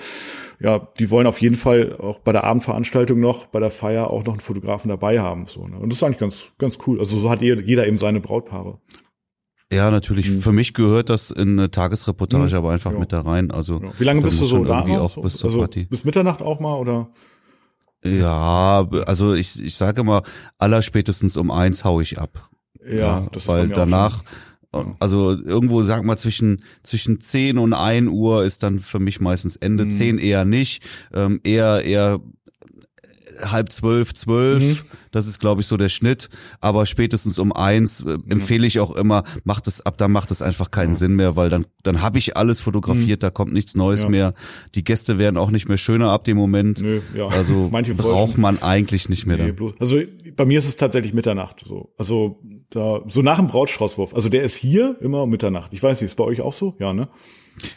ja, 0.61 0.88
die 0.98 1.11
wollen 1.11 1.26
auf 1.26 1.40
jeden 1.40 1.56
Fall 1.56 1.96
auch 1.96 2.18
bei 2.20 2.32
der 2.32 2.44
Abendveranstaltung 2.44 3.20
noch, 3.20 3.46
bei 3.46 3.61
der 3.61 3.70
Feier 3.70 4.11
auch 4.11 4.24
noch 4.24 4.32
einen 4.32 4.40
Fotografen 4.40 4.88
dabei 4.88 5.20
haben. 5.20 5.46
So, 5.46 5.66
ne? 5.66 5.76
Und 5.78 5.90
das 5.90 5.98
ist 5.98 6.02
eigentlich 6.02 6.18
ganz, 6.18 6.52
ganz 6.59 6.78
cool. 6.87 6.98
Also 6.98 7.18
so 7.18 7.30
hat 7.30 7.42
jeder 7.42 7.87
eben 7.87 7.98
seine 7.98 8.20
Brautpaare. 8.20 8.78
Ja, 9.72 9.90
natürlich. 9.90 10.30
Mhm. 10.30 10.40
Für 10.40 10.52
mich 10.52 10.74
gehört 10.74 11.11
das 11.11 11.30
in 11.30 11.59
eine 11.59 11.70
Tagesreportage 11.70 12.52
mhm. 12.52 12.59
aber 12.59 12.70
einfach 12.70 12.92
ja. 12.92 12.98
mit 12.98 13.12
da 13.12 13.20
rein. 13.22 13.50
Also 13.50 13.80
ja. 13.82 13.90
wie 13.98 14.04
lange 14.04 14.22
bist 14.22 14.40
du 14.40 14.44
so 14.44 14.64
da? 14.64 14.80
Auch 14.80 15.20
bis 15.20 15.38
zur 15.38 15.50
also 15.50 15.59
Party. 15.59 15.87
Bis 15.87 16.04
Mitternacht 16.04 16.42
auch 16.42 16.61
mal 16.61 16.78
oder? 16.78 17.11
Ja, 18.04 18.87
also 19.06 19.35
ich, 19.35 19.62
ich 19.62 19.74
sage 19.74 20.02
immer, 20.02 20.22
aller 20.59 20.82
spätestens 20.82 21.37
um 21.37 21.50
eins 21.50 21.85
hau 21.85 22.00
ich 22.00 22.18
ab. 22.20 22.50
Ja, 22.88 22.96
ja 22.96 23.29
das 23.33 23.49
weil 23.49 23.68
danach, 23.68 24.22
also 24.99 25.31
irgendwo 25.33 25.83
sag 25.83 26.05
mal 26.05 26.18
zwischen 26.18 26.62
zwischen 26.83 27.20
zehn 27.20 27.59
und 27.59 27.72
ein 27.72 28.09
Uhr 28.09 28.44
ist 28.44 28.62
dann 28.62 28.79
für 28.79 28.99
mich 28.99 29.20
meistens 29.20 29.57
Ende. 29.57 29.87
Mhm. 29.87 29.90
Zehn 29.90 30.18
eher 30.18 30.44
nicht, 30.44 30.83
ähm, 31.14 31.40
eher 31.44 31.83
eher 31.85 32.20
halb 33.44 33.72
zwölf, 33.72 34.14
zwölf. 34.14 34.62
Mhm. 34.62 34.79
Das 35.11 35.27
ist, 35.27 35.38
glaube 35.38 35.61
ich, 35.61 35.66
so 35.66 35.77
der 35.77 35.88
Schnitt. 35.88 36.29
Aber 36.61 36.87
spätestens 36.87 37.38
um 37.38 37.53
eins 37.53 38.03
äh, 38.03 38.18
empfehle 38.29 38.66
ich 38.66 38.81
auch 38.81 38.94
immer, 38.96 39.25
macht 39.44 39.66
es 39.66 39.85
ab, 39.85 39.99
da 39.99 40.09
macht 40.09 40.31
es 40.31 40.42
einfach 40.42 40.70
keinen 40.70 40.90
ja. 40.90 40.96
Sinn 40.96 41.16
mehr, 41.16 41.37
weil 41.37 41.51
dann, 41.51 41.66
dann 41.83 42.03
habe 42.03 42.18
ich 42.18 42.37
alles 42.37 42.61
fotografiert, 42.61 43.20
mhm. 43.20 43.27
da 43.27 43.31
kommt 43.31 43.53
nichts 43.53 43.75
Neues 43.75 44.03
ja. 44.03 44.09
mehr. 44.09 44.35
Die 44.75 44.85
Gäste 44.85 45.18
werden 45.18 45.37
auch 45.37 45.51
nicht 45.51 45.68
mehr 45.68 45.79
schöner 45.79 46.11
ab 46.11 46.25
dem 46.25 46.37
Moment. 46.37 46.81
Nö, 46.81 47.01
ja. 47.14 47.29
Also 47.29 47.68
Manche 47.72 47.94
braucht 47.94 48.38
man 48.38 48.62
eigentlich 48.62 49.09
nicht 49.09 49.27
mehr. 49.27 49.38
Nee, 49.38 49.53
dann. 49.53 49.75
Also 49.79 50.01
bei 50.35 50.44
mir 50.44 50.59
ist 50.59 50.68
es 50.68 50.77
tatsächlich 50.77 51.12
Mitternacht. 51.12 51.64
So. 51.66 51.92
Also 51.99 52.40
da, 52.70 53.02
so 53.07 53.22
nach 53.22 53.38
dem 53.38 53.48
Brautstraußwurf. 53.48 54.14
Also 54.14 54.29
der 54.29 54.42
ist 54.42 54.57
hier 54.57 54.96
immer 55.00 55.22
um 55.22 55.31
Mitternacht. 55.31 55.72
Ich 55.72 55.83
weiß 55.83 56.00
nicht, 56.00 56.11
ist 56.11 56.16
bei 56.16 56.24
euch 56.24 56.40
auch 56.40 56.52
so? 56.52 56.74
Ja, 56.79 56.92
ne? 56.92 57.09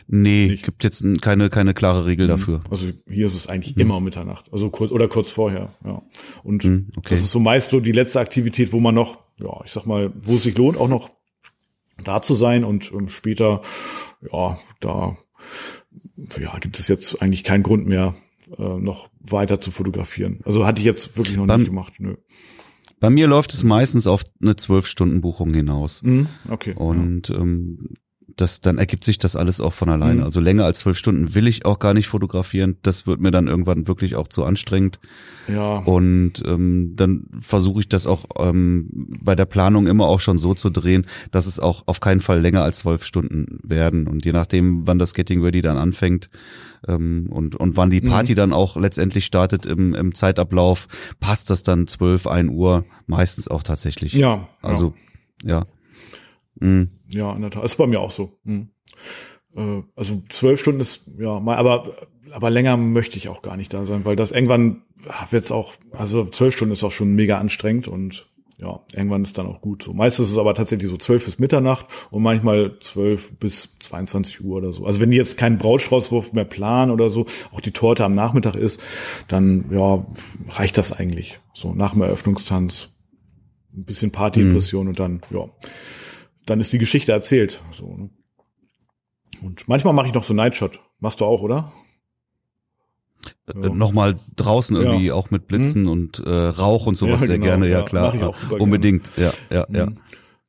Nee, 0.08 0.48
nicht. 0.48 0.64
gibt 0.64 0.84
jetzt 0.84 1.04
keine, 1.22 1.50
keine 1.50 1.74
klare 1.74 2.06
Regel 2.06 2.26
mhm. 2.26 2.32
dafür. 2.32 2.62
Also 2.70 2.88
hier 3.08 3.28
ist 3.28 3.36
es 3.36 3.48
eigentlich 3.48 3.76
mhm. 3.76 3.82
immer 3.82 3.98
um 3.98 4.04
Mitternacht. 4.04 4.52
Also 4.52 4.70
kurz 4.70 4.92
oder 4.92 5.08
kurz 5.08 5.32
vorher, 5.32 5.74
ja. 5.86 6.02
Und 6.44 6.64
mhm, 6.66 6.88
okay. 6.98 7.16
das 7.16 7.24
ist 7.24 7.32
so 7.32 7.40
meist 7.40 7.70
so 7.70 7.80
die 7.80 7.92
letzte 7.92 8.20
Aktivität, 8.20 8.74
wo 8.74 8.80
man 8.80 8.96
noch, 8.96 9.20
ja, 9.40 9.62
ich 9.64 9.72
sag 9.72 9.86
mal, 9.86 10.12
wo 10.22 10.36
es 10.36 10.44
sich 10.44 10.58
lohnt, 10.58 10.78
auch 10.78 10.90
noch 10.90 11.10
da 12.04 12.22
zu 12.22 12.36
sein 12.36 12.64
und 12.64 12.92
ähm, 12.92 13.08
später, 13.08 13.62
ja, 14.32 14.58
da 14.80 15.18
ja, 16.40 16.58
gibt 16.60 16.80
es 16.80 16.88
jetzt 16.88 17.22
eigentlich 17.22 17.44
keinen 17.44 17.64
Grund 17.64 17.88
mehr, 17.88 18.16
äh, 18.58 18.64
noch 18.64 19.10
weiter 19.20 19.60
zu 19.60 19.72
fotografieren. 19.72 20.40
Also 20.46 20.66
hatte 20.66 20.82
ich 20.82 20.86
jetzt 20.86 21.18
wirklich 21.18 21.38
noch 21.38 21.48
Beim, 21.48 21.62
nicht 21.62 21.70
gemacht. 21.70 21.94
Nö. 22.00 22.16
Bei 23.00 23.10
mir 23.10 23.28
läuft 23.28 23.54
es 23.54 23.64
meistens 23.64 24.08
auf 24.08 24.24
eine 24.42 24.56
zwölf 24.56 24.88
Stunden 24.88 25.22
Buchung 25.22 25.54
hinaus. 25.54 26.04
Mhm, 26.04 26.28
okay. 26.50 26.74
Und 26.76 27.30
ähm, 27.30 27.96
das, 28.36 28.62
dann 28.62 28.78
ergibt 28.78 29.04
sich 29.04 29.18
das 29.18 29.36
alles 29.36 29.62
auch 29.62 29.74
von 29.74 29.90
alleine. 29.90 30.22
Mhm. 30.22 30.24
Also 30.24 30.40
länger 30.40 30.66
als 30.66 30.80
zwölf 30.80 30.98
Stunden 30.98 31.36
will 31.36 31.48
ich 31.48 31.66
auch 31.66 31.80
gar 31.80 31.94
nicht 31.94 32.08
fotografieren. 32.08 32.78
Das 32.84 33.08
wird 33.08 33.20
mir 33.20 33.32
dann 33.32 33.48
irgendwann 33.48 33.88
wirklich 33.88 34.16
auch 34.16 34.28
zu 34.28 34.44
anstrengend. 34.44 35.00
Ja. 35.48 35.80
Und 35.80 36.44
ähm, 36.46 36.94
dann 36.96 37.26
versuche 37.40 37.82
ich 37.82 37.90
das 37.90 38.06
auch 38.06 38.26
ähm, 38.38 38.90
bei 39.22 39.36
der 39.36 39.46
Planung 39.46 39.88
immer 39.88 40.08
auch 40.08 40.20
schon 40.20 40.38
so 40.38 40.54
zu 40.54 40.70
drehen, 40.70 41.06
dass 41.32 41.46
es 41.46 41.60
auch 41.60 41.84
auf 41.88 42.00
keinen 42.00 42.22
Fall 42.22 42.40
länger 42.40 42.64
als 42.64 42.80
zwölf 42.80 43.04
Stunden 43.04 43.60
werden. 43.64 44.08
Und 44.08 44.26
je 44.26 44.32
nachdem, 44.32 44.86
wann 44.88 45.00
das 45.00 45.14
Getting 45.14 45.44
Ready 45.44 45.62
dann 45.62 45.78
anfängt 45.78 46.30
ähm, 46.88 47.28
und, 47.30 47.56
und 47.56 47.78
wann 47.78 47.90
die 47.90 48.02
Party 48.02 48.34
Mhm. 48.34 48.36
dann 48.36 48.54
auch 48.54 48.78
letztendlich 48.78 49.26
startet 49.26 49.66
im, 49.66 49.94
im 49.96 50.14
Zeitablauf, 50.14 50.88
passt 51.20 51.50
das 51.50 51.64
dann 51.64 51.88
zwölf, 51.88 52.28
ein 52.28 52.50
Uhr, 52.50 52.86
meistens 53.08 53.48
auch 53.48 53.64
tatsächlich. 53.64 54.14
Ja. 54.14 54.48
Also, 54.62 54.94
ja. 55.44 55.66
Mhm. 56.60 56.90
Ja, 57.10 57.34
in 57.34 57.42
der 57.42 57.52
Tat. 57.52 57.64
Ist 57.64 57.76
bei 57.76 57.88
mir 57.88 58.00
auch 58.00 58.12
so. 58.12 58.40
Hm. 58.46 58.70
Äh, 59.56 59.84
also 59.96 60.22
zwölf 60.30 60.60
Stunden 60.60 60.82
ist, 60.82 61.04
ja, 61.18 61.40
mal, 61.40 61.58
aber, 61.58 61.96
aber 62.32 62.50
länger 62.50 62.78
möchte 62.78 63.18
ich 63.18 63.30
auch 63.30 63.42
gar 63.42 63.58
nicht 63.58 63.74
da 63.74 63.86
sein, 63.86 64.06
weil 64.06 64.16
das 64.16 64.32
irgendwann 64.32 64.84
wird 65.30 65.46
es 65.46 65.52
auch, 65.52 65.74
also 65.92 66.26
zwölf 66.26 66.56
Stunden 66.56 66.74
ist 66.74 66.84
auch 66.84 66.92
schon 66.92 67.16
mega 67.16 67.38
anstrengend 67.38 67.88
und 67.88 68.28
ja, 68.58 68.82
irgendwann 68.94 69.24
ist 69.24 69.38
dann 69.38 69.48
auch 69.48 69.62
gut 69.62 69.84
so. 69.84 69.94
Meistens 69.94 70.26
ist 70.26 70.32
es 70.34 70.38
aber 70.38 70.54
tatsächlich 70.54 70.90
so 70.90 70.98
zwölf 70.98 71.24
bis 71.24 71.40
Mitternacht 71.40 71.86
und 72.12 72.22
manchmal 72.22 72.78
zwölf 72.82 73.32
bis 73.40 73.78
22 73.80 74.44
Uhr 74.44 74.58
oder 74.58 74.74
so. 74.74 74.86
Also 74.86 75.00
wenn 75.00 75.12
die 75.12 75.18
jetzt 75.18 75.38
keinen 75.38 75.58
Brautstraußwurf 75.58 76.34
mehr 76.34 76.44
planen 76.44 76.92
oder 76.92 77.10
so, 77.10 77.26
auch 77.54 77.62
die 77.62 77.72
Torte 77.72 78.04
am 78.04 78.16
Nachmittag 78.16 78.56
ist, 78.56 78.82
dann 79.30 79.66
ja, 79.72 80.06
reicht 80.50 80.78
das 80.78 80.92
eigentlich. 80.92 81.40
So 81.54 81.74
nach 81.74 81.94
dem 81.94 82.02
Eröffnungstanz, 82.02 82.98
ein 83.74 83.86
bisschen 83.86 84.12
Partyimpression 84.12 84.90
und 84.90 85.00
dann, 85.00 85.22
ja, 85.30 85.46
dann 86.50 86.60
ist 86.60 86.74
die 86.74 86.78
Geschichte 86.78 87.12
erzählt. 87.12 87.62
So, 87.72 87.96
ne? 87.96 88.10
Und 89.42 89.68
manchmal 89.68 89.94
mache 89.94 90.08
ich 90.08 90.14
noch 90.14 90.24
so 90.24 90.34
Nightshot. 90.34 90.80
Machst 91.00 91.22
du 91.22 91.26
auch, 91.26 91.42
oder? 91.42 91.72
Äh, 93.54 93.70
Nochmal 93.70 94.16
draußen 94.36 94.76
irgendwie 94.76 95.08
Ja. 95.08 95.14
auch 95.14 95.30
mit 95.32 95.48
Blitzen 95.48 95.88
und 95.88 96.20
äh, 96.20 96.30
Rauch 96.30 96.88
und 96.88 96.98
sowas 96.98 97.22
Ja, 97.22 97.28
sehr 97.28 97.36
genau, 97.38 97.48
gerne, 97.48 97.68
ja, 97.68 97.80
ja, 97.80 97.86
klar. 97.86 98.12
super 98.14 98.34
gerne. 98.50 98.64
Unbedingt, 98.64 99.12
ja, 99.18 99.34
ja, 99.52 99.66
ja. 99.72 99.88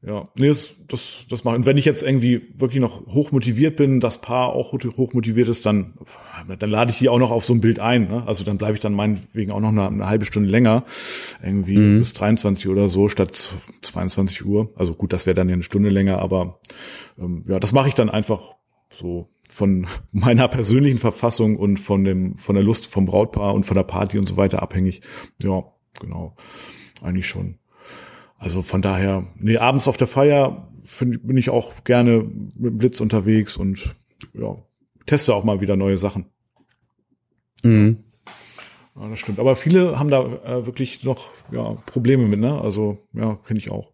Ja, 0.03 0.31
nee, 0.35 0.49
das, 0.49 0.77
das, 0.89 1.27
das 1.29 1.45
mache 1.45 1.57
ich. 1.57 1.59
Und 1.59 1.67
wenn 1.67 1.77
ich 1.77 1.85
jetzt 1.85 2.03
irgendwie 2.03 2.49
wirklich 2.57 2.81
noch 2.81 3.07
hoch 3.07 3.33
motiviert 3.33 3.77
bin, 3.77 4.01
das 4.01 4.19
Paar 4.23 4.55
auch 4.55 4.73
hoch 4.73 5.13
motiviert 5.13 5.49
ist, 5.49 5.67
dann, 5.67 5.93
dann 6.59 6.71
lade 6.71 6.91
ich 6.91 6.99
die 6.99 7.11
auch 7.11 7.19
noch 7.19 7.33
auf 7.33 7.45
so 7.45 7.53
ein 7.53 7.61
Bild 7.61 7.81
ein. 7.81 8.09
Ne? 8.09 8.27
Also 8.27 8.43
dann 8.43 8.57
bleibe 8.57 8.73
ich 8.75 8.81
dann 8.81 8.95
meinetwegen 8.95 9.53
auch 9.53 9.61
noch 9.61 9.69
eine, 9.69 9.87
eine 9.87 10.07
halbe 10.09 10.25
Stunde 10.25 10.49
länger, 10.49 10.87
irgendwie 11.43 11.77
Mhm. 11.77 11.99
bis 11.99 12.15
23 12.15 12.69
oder 12.69 12.89
so, 12.89 13.09
statt 13.09 13.55
22 13.83 14.47
Uhr. 14.47 14.73
Also 14.75 14.95
gut, 14.95 15.13
das 15.13 15.27
wäre 15.27 15.35
dann 15.35 15.51
ja 15.51 15.55
eine 15.55 15.63
Stunde 15.65 15.91
länger, 15.91 16.19
aber 16.19 16.61
ähm, 17.19 17.45
ja, 17.47 17.61
das 17.61 17.73
mache 17.73 17.89
ich 17.89 17.95
dann 17.95 18.09
einfach 18.09 18.55
so 18.91 19.29
von 19.51 19.87
meiner 20.13 20.49
persönlichen 20.49 20.99
Verfassung 20.99 21.57
und 21.59 21.77
von 21.79 22.05
dem, 22.05 22.39
von 22.39 22.55
der 22.55 22.65
Lust 22.65 22.87
vom 22.87 23.05
Brautpaar 23.05 23.53
und 23.53 23.65
von 23.65 23.77
der 23.77 23.85
Party 23.85 24.19
und 24.19 24.27
so 24.27 24.39
weiter 24.39 24.63
abhängig. 24.63 25.03
Ja, 25.43 25.63
genau. 26.01 26.37
Eigentlich 27.03 27.27
schon. 27.27 27.60
Also 28.41 28.63
von 28.63 28.81
daher, 28.81 29.27
nee, 29.37 29.59
abends 29.59 29.87
auf 29.87 29.99
der 29.99 30.07
Feier 30.07 30.67
find, 30.83 31.27
bin 31.27 31.37
ich 31.37 31.51
auch 31.51 31.85
gerne 31.85 32.27
mit 32.57 32.79
Blitz 32.79 33.01
unterwegs 33.01 33.59
und 33.59 33.95
ja, 34.33 34.57
teste 35.05 35.35
auch 35.35 35.45
mal 35.45 35.61
wieder 35.61 35.77
neue 35.77 35.99
Sachen. 35.99 36.25
Mhm. 37.63 37.99
Ja, 38.97 39.09
das 39.11 39.19
stimmt. 39.19 39.41
Aber 39.41 39.57
viele 39.57 39.99
haben 39.99 40.11
da 40.11 40.23
äh, 40.23 40.65
wirklich 40.65 41.05
noch 41.05 41.33
ja, 41.53 41.75
Probleme 41.85 42.27
mit, 42.27 42.41
ne? 42.41 42.59
Also 42.59 43.07
ja, 43.13 43.39
kenne 43.47 43.59
ich 43.59 43.71
auch. 43.71 43.93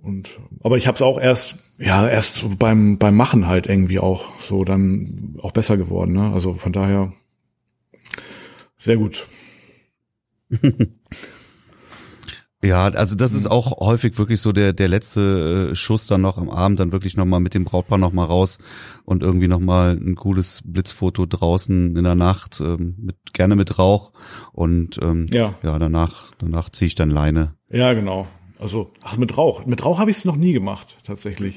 Und 0.00 0.38
aber 0.62 0.76
ich 0.76 0.86
habe 0.86 0.94
es 0.94 1.02
auch 1.02 1.20
erst 1.20 1.56
ja 1.78 2.06
erst 2.08 2.36
so 2.36 2.50
beim 2.56 2.98
beim 2.98 3.16
Machen 3.16 3.48
halt 3.48 3.66
irgendwie 3.66 3.98
auch 3.98 4.38
so 4.38 4.62
dann 4.62 5.38
auch 5.42 5.50
besser 5.50 5.76
geworden, 5.76 6.12
ne? 6.12 6.32
Also 6.32 6.54
von 6.54 6.72
daher 6.72 7.12
sehr 8.76 8.96
gut. 8.96 9.26
Ja, 12.64 12.84
also 12.84 13.14
das 13.14 13.32
Mhm. 13.32 13.38
ist 13.38 13.46
auch 13.50 13.78
häufig 13.80 14.16
wirklich 14.18 14.40
so 14.40 14.52
der 14.52 14.72
der 14.72 14.88
letzte 14.88 15.70
äh, 15.72 15.74
Schuss 15.76 16.06
dann 16.06 16.22
noch 16.22 16.38
am 16.38 16.48
Abend, 16.48 16.80
dann 16.80 16.92
wirklich 16.92 17.16
nochmal 17.16 17.40
mit 17.40 17.54
dem 17.54 17.64
Brautpaar 17.64 17.98
nochmal 17.98 18.26
raus 18.26 18.58
und 19.04 19.22
irgendwie 19.22 19.48
nochmal 19.48 19.98
ein 20.00 20.14
cooles 20.14 20.62
Blitzfoto 20.64 21.26
draußen 21.26 21.96
in 21.96 22.04
der 22.04 22.14
Nacht, 22.14 22.60
ähm, 22.60 22.94
mit, 22.98 23.16
gerne 23.34 23.54
mit 23.56 23.78
Rauch 23.78 24.12
und 24.52 24.98
ähm, 25.02 25.26
Ja. 25.30 25.54
ja, 25.62 25.78
danach, 25.78 26.32
danach 26.38 26.70
ziehe 26.70 26.86
ich 26.86 26.94
dann 26.94 27.10
Leine. 27.10 27.54
Ja, 27.70 27.92
genau. 27.92 28.26
Also 28.58 28.92
ach 29.02 29.16
mit 29.18 29.36
Rauch. 29.36 29.66
Mit 29.66 29.84
Rauch 29.84 29.98
habe 29.98 30.10
ich 30.10 30.16
es 30.18 30.24
noch 30.24 30.36
nie 30.36 30.52
gemacht 30.52 30.96
tatsächlich. 31.04 31.56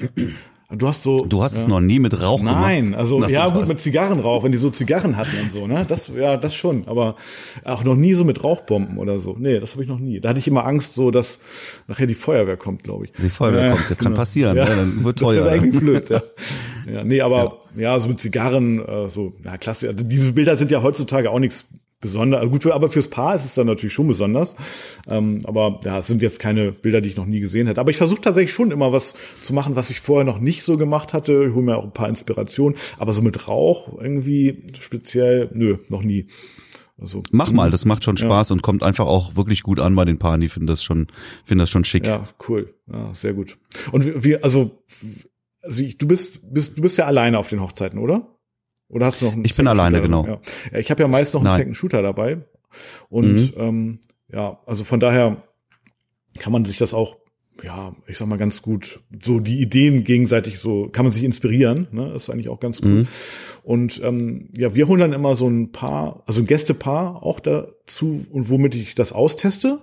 Du 0.70 0.86
hast 0.86 1.02
so 1.02 1.24
Du 1.24 1.42
hast 1.42 1.54
ja. 1.54 1.62
es 1.62 1.66
noch 1.66 1.80
nie 1.80 1.98
mit 1.98 2.20
Rauch 2.20 2.40
gemacht? 2.40 2.60
Nein, 2.60 2.94
also 2.94 3.18
Das 3.20 3.30
ja 3.30 3.48
gut 3.48 3.62
was. 3.62 3.68
mit 3.68 3.78
Zigarrenrauch, 3.80 4.44
wenn 4.44 4.52
die 4.52 4.58
so 4.58 4.68
Zigarren 4.68 5.16
hatten 5.16 5.30
und 5.42 5.50
so, 5.50 5.66
ne? 5.66 5.86
Das 5.88 6.08
ja, 6.14 6.36
das 6.36 6.54
schon, 6.54 6.86
aber 6.86 7.16
auch 7.64 7.84
noch 7.84 7.94
nie 7.96 8.12
so 8.12 8.22
mit 8.22 8.44
Rauchbomben 8.44 8.98
oder 8.98 9.18
so. 9.18 9.34
Nee, 9.38 9.60
das 9.60 9.72
habe 9.72 9.82
ich 9.82 9.88
noch 9.88 9.98
nie. 9.98 10.20
Da 10.20 10.28
hatte 10.28 10.40
ich 10.40 10.46
immer 10.46 10.66
Angst 10.66 10.92
so, 10.92 11.10
dass 11.10 11.38
nachher 11.86 12.06
die 12.06 12.12
Feuerwehr 12.14 12.58
kommt, 12.58 12.84
glaube 12.84 13.06
ich. 13.06 13.12
Die 13.12 13.30
Feuerwehr 13.30 13.64
Ja, 13.64 13.70
kommt, 13.72 13.90
das 13.90 13.96
kann 13.96 14.04
genau. 14.08 14.16
passieren, 14.16 14.56
Ja. 14.58 14.64
ne? 14.68 14.76
dann 14.76 15.04
wird 15.04 15.18
Das 15.22 15.26
teuer. 15.26 15.46
ist 15.46 15.52
eigentlich 15.52 15.80
blöd, 15.80 16.08
ja. 16.10 16.22
ja. 16.92 17.02
Nee, 17.04 17.22
aber 17.22 17.60
ja. 17.74 17.98
so 17.98 18.08
mit 18.10 18.20
Zigarren, 18.20 18.86
äh, 18.86 19.08
so, 19.08 19.32
na 19.42 19.56
klasse. 19.56 19.88
Also 19.88 20.04
diese 20.04 20.34
Bilder 20.34 20.56
sind 20.56 20.70
ja 20.70 20.82
heutzutage 20.82 21.30
auch 21.30 21.38
nichts 21.38 21.64
besonders. 22.00 22.40
Also 22.40 22.50
gut, 22.50 22.62
für, 22.62 22.74
aber 22.74 22.88
fürs 22.88 23.08
Paar 23.08 23.34
ist 23.34 23.44
es 23.44 23.54
dann 23.54 23.66
natürlich 23.66 23.92
schon 23.92 24.06
besonders. 24.08 24.54
Ähm, 25.08 25.40
aber 25.44 25.80
ja, 25.84 25.98
es 25.98 26.06
sind 26.06 26.22
jetzt 26.22 26.38
keine 26.38 26.72
Bilder, 26.72 27.00
die 27.00 27.08
ich 27.08 27.16
noch 27.16 27.26
nie 27.26 27.40
gesehen 27.40 27.66
hätte. 27.66 27.80
Aber 27.80 27.90
ich 27.90 27.96
versuche 27.96 28.20
tatsächlich 28.20 28.52
schon 28.54 28.70
immer 28.70 28.92
was 28.92 29.14
zu 29.42 29.52
machen, 29.52 29.76
was 29.76 29.90
ich 29.90 30.00
vorher 30.00 30.24
noch 30.24 30.38
nicht 30.40 30.62
so 30.62 30.76
gemacht 30.76 31.12
hatte. 31.12 31.46
Ich 31.48 31.54
hole 31.54 31.64
mir 31.64 31.76
auch 31.76 31.84
ein 31.84 31.92
paar 31.92 32.08
Inspirationen. 32.08 32.78
Aber 32.98 33.12
so 33.12 33.22
mit 33.22 33.48
Rauch 33.48 33.98
irgendwie 34.00 34.64
speziell, 34.80 35.50
nö, 35.52 35.78
noch 35.88 36.02
nie. 36.02 36.28
Also, 37.00 37.22
Mach 37.30 37.52
mal, 37.52 37.70
das 37.70 37.84
macht 37.84 38.02
schon 38.02 38.16
Spaß 38.16 38.50
und 38.50 38.62
kommt 38.62 38.82
einfach 38.82 39.06
auch 39.06 39.36
wirklich 39.36 39.62
gut 39.62 39.78
an 39.78 39.94
bei 39.94 40.04
den 40.04 40.18
Paaren. 40.18 40.40
Die 40.40 40.48
finden 40.48 40.66
das 40.66 40.82
schon, 40.82 41.06
finden 41.44 41.60
das 41.60 41.70
schon 41.70 41.84
schick. 41.84 42.04
Ja, 42.06 42.28
cool. 42.48 42.74
Ja, 42.92 43.14
sehr 43.14 43.34
gut. 43.34 43.56
Und 43.92 44.04
wir- 44.04 44.24
wir, 44.24 44.42
also, 44.42 44.82
also 45.62 45.82
ich, 45.82 45.96
du 45.98 46.08
bist, 46.08 46.40
bist, 46.52 46.76
du 46.76 46.82
bist 46.82 46.98
ja 46.98 47.06
alleine 47.06 47.38
auf 47.38 47.48
den 47.50 47.60
Hochzeiten, 47.60 48.00
oder? 48.00 48.34
Oder 48.88 49.06
hast 49.06 49.20
du 49.20 49.26
noch 49.26 49.32
einen 49.34 49.44
Ich 49.44 49.54
bin 49.54 49.66
alleine, 49.66 50.00
genau. 50.00 50.26
Ja. 50.26 50.40
ja, 50.72 50.78
ich 50.78 50.90
habe 50.90 51.02
ja 51.02 51.08
meist 51.08 51.34
noch 51.34 51.40
einen 51.40 51.48
Nein. 51.50 51.58
Second 51.58 51.76
Shooter 51.76 52.02
dabei. 52.02 52.38
Und 53.08 53.34
Mhm. 53.34 53.52
ähm, 53.56 53.98
ja, 54.32 54.58
also 54.66 54.84
von 54.84 55.00
daher 55.00 55.42
kann 56.38 56.52
man 56.52 56.64
sich 56.64 56.78
das 56.78 56.94
auch, 56.94 57.16
ja, 57.62 57.94
ich 58.06 58.16
sag 58.18 58.28
mal 58.28 58.38
ganz 58.38 58.62
gut, 58.62 59.00
so 59.22 59.40
die 59.40 59.60
Ideen 59.60 60.04
gegenseitig 60.04 60.58
so, 60.58 60.88
kann 60.88 61.04
man 61.04 61.12
sich 61.12 61.24
inspirieren, 61.24 61.88
ne? 61.90 62.10
Das 62.12 62.24
ist 62.24 62.30
eigentlich 62.30 62.48
auch 62.48 62.60
ganz 62.60 62.80
cool. 62.82 62.90
Mhm. 63.02 63.08
Und 63.64 64.00
ähm, 64.02 64.48
ja, 64.56 64.74
wir 64.74 64.86
holen 64.88 65.00
dann 65.00 65.12
immer 65.12 65.34
so 65.36 65.48
ein 65.48 65.72
Paar, 65.72 66.22
also 66.26 66.40
ein 66.40 66.46
Gästepaar 66.46 67.22
auch 67.22 67.40
dazu 67.40 68.24
und 68.30 68.48
womit 68.48 68.74
ich 68.74 68.94
das 68.94 69.12
austeste. 69.12 69.80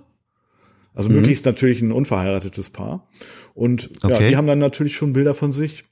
Also 0.94 1.10
Mhm. 1.10 1.16
möglichst 1.16 1.44
natürlich 1.44 1.82
ein 1.82 1.92
unverheiratetes 1.92 2.70
Paar. 2.70 3.06
Und 3.54 3.90
ja, 4.02 4.14
Okay. 4.16 4.30
die 4.30 4.36
haben 4.36 4.46
dann 4.46 4.58
natürlich 4.58 4.96
schon 4.96 5.12
Bilder 5.12 5.34
von 5.34 5.52
sich. 5.52 5.84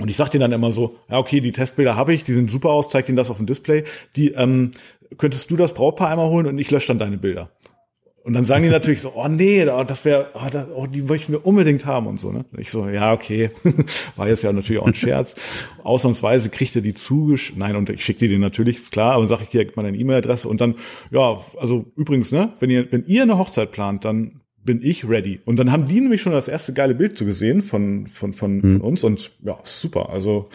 Und 0.00 0.08
ich 0.08 0.16
sag 0.16 0.30
denen 0.30 0.40
dann 0.40 0.52
immer 0.52 0.72
so, 0.72 0.96
ja, 1.10 1.18
okay, 1.18 1.40
die 1.40 1.52
Testbilder 1.52 1.96
habe 1.96 2.14
ich, 2.14 2.24
die 2.24 2.32
sind 2.32 2.50
super 2.50 2.70
aus, 2.70 2.88
zeig 2.88 3.06
denen 3.06 3.16
das 3.16 3.30
auf 3.30 3.36
dem 3.36 3.46
Display. 3.46 3.84
Die, 4.16 4.32
ähm, 4.32 4.72
könntest 5.18 5.50
du 5.50 5.56
das 5.56 5.74
Brautpaar 5.74 6.08
einmal 6.08 6.28
holen 6.28 6.46
und 6.46 6.58
ich 6.58 6.70
lösche 6.70 6.88
dann 6.88 6.98
deine 6.98 7.18
Bilder. 7.18 7.50
Und 8.22 8.34
dann 8.34 8.44
sagen 8.44 8.64
die 8.64 8.68
natürlich 8.68 9.00
so, 9.00 9.14
oh 9.14 9.28
nee, 9.28 9.64
das 9.64 10.04
wäre, 10.04 10.28
oh, 10.34 10.58
oh, 10.76 10.86
die 10.86 11.00
möchten 11.00 11.32
wir 11.32 11.46
unbedingt 11.46 11.86
haben 11.86 12.06
und 12.06 12.20
so. 12.20 12.30
Ne? 12.30 12.44
Ich 12.58 12.70
so, 12.70 12.86
ja, 12.86 13.14
okay, 13.14 13.50
war 14.16 14.28
jetzt 14.28 14.42
ja 14.42 14.52
natürlich 14.52 14.80
auch 14.80 14.86
ein 14.86 14.94
Scherz. 14.94 15.34
Ausnahmsweise 15.82 16.50
kriegt 16.50 16.76
er 16.76 16.82
die 16.82 16.92
zugesch... 16.92 17.54
Nein, 17.56 17.76
und 17.76 17.88
ich 17.88 18.04
schicke 18.04 18.20
dir 18.20 18.28
den 18.28 18.42
natürlich, 18.42 18.90
klar, 18.90 19.12
aber 19.12 19.22
dann 19.22 19.28
sage 19.28 19.44
ich 19.44 19.48
dir, 19.48 19.66
mal 19.74 19.84
deine 19.84 19.96
E-Mail-Adresse 19.96 20.48
und 20.48 20.60
dann, 20.60 20.74
ja, 21.10 21.38
also 21.58 21.86
übrigens, 21.96 22.30
ne, 22.30 22.52
wenn 22.60 22.68
ihr, 22.68 22.92
wenn 22.92 23.06
ihr 23.06 23.22
eine 23.22 23.38
Hochzeit 23.38 23.70
plant, 23.70 24.04
dann 24.04 24.39
bin 24.64 24.82
ich 24.82 25.08
ready. 25.08 25.40
Und 25.44 25.56
dann 25.56 25.72
haben 25.72 25.86
die 25.86 26.00
nämlich 26.00 26.22
schon 26.22 26.32
das 26.32 26.48
erste 26.48 26.72
geile 26.72 26.94
Bild 26.94 27.16
so 27.18 27.24
gesehen 27.24 27.62
von, 27.62 28.06
von, 28.06 28.32
von, 28.32 28.60
von 28.60 28.80
uns 28.80 29.04
und 29.04 29.32
ja, 29.42 29.58
super. 29.64 30.10
Also 30.10 30.48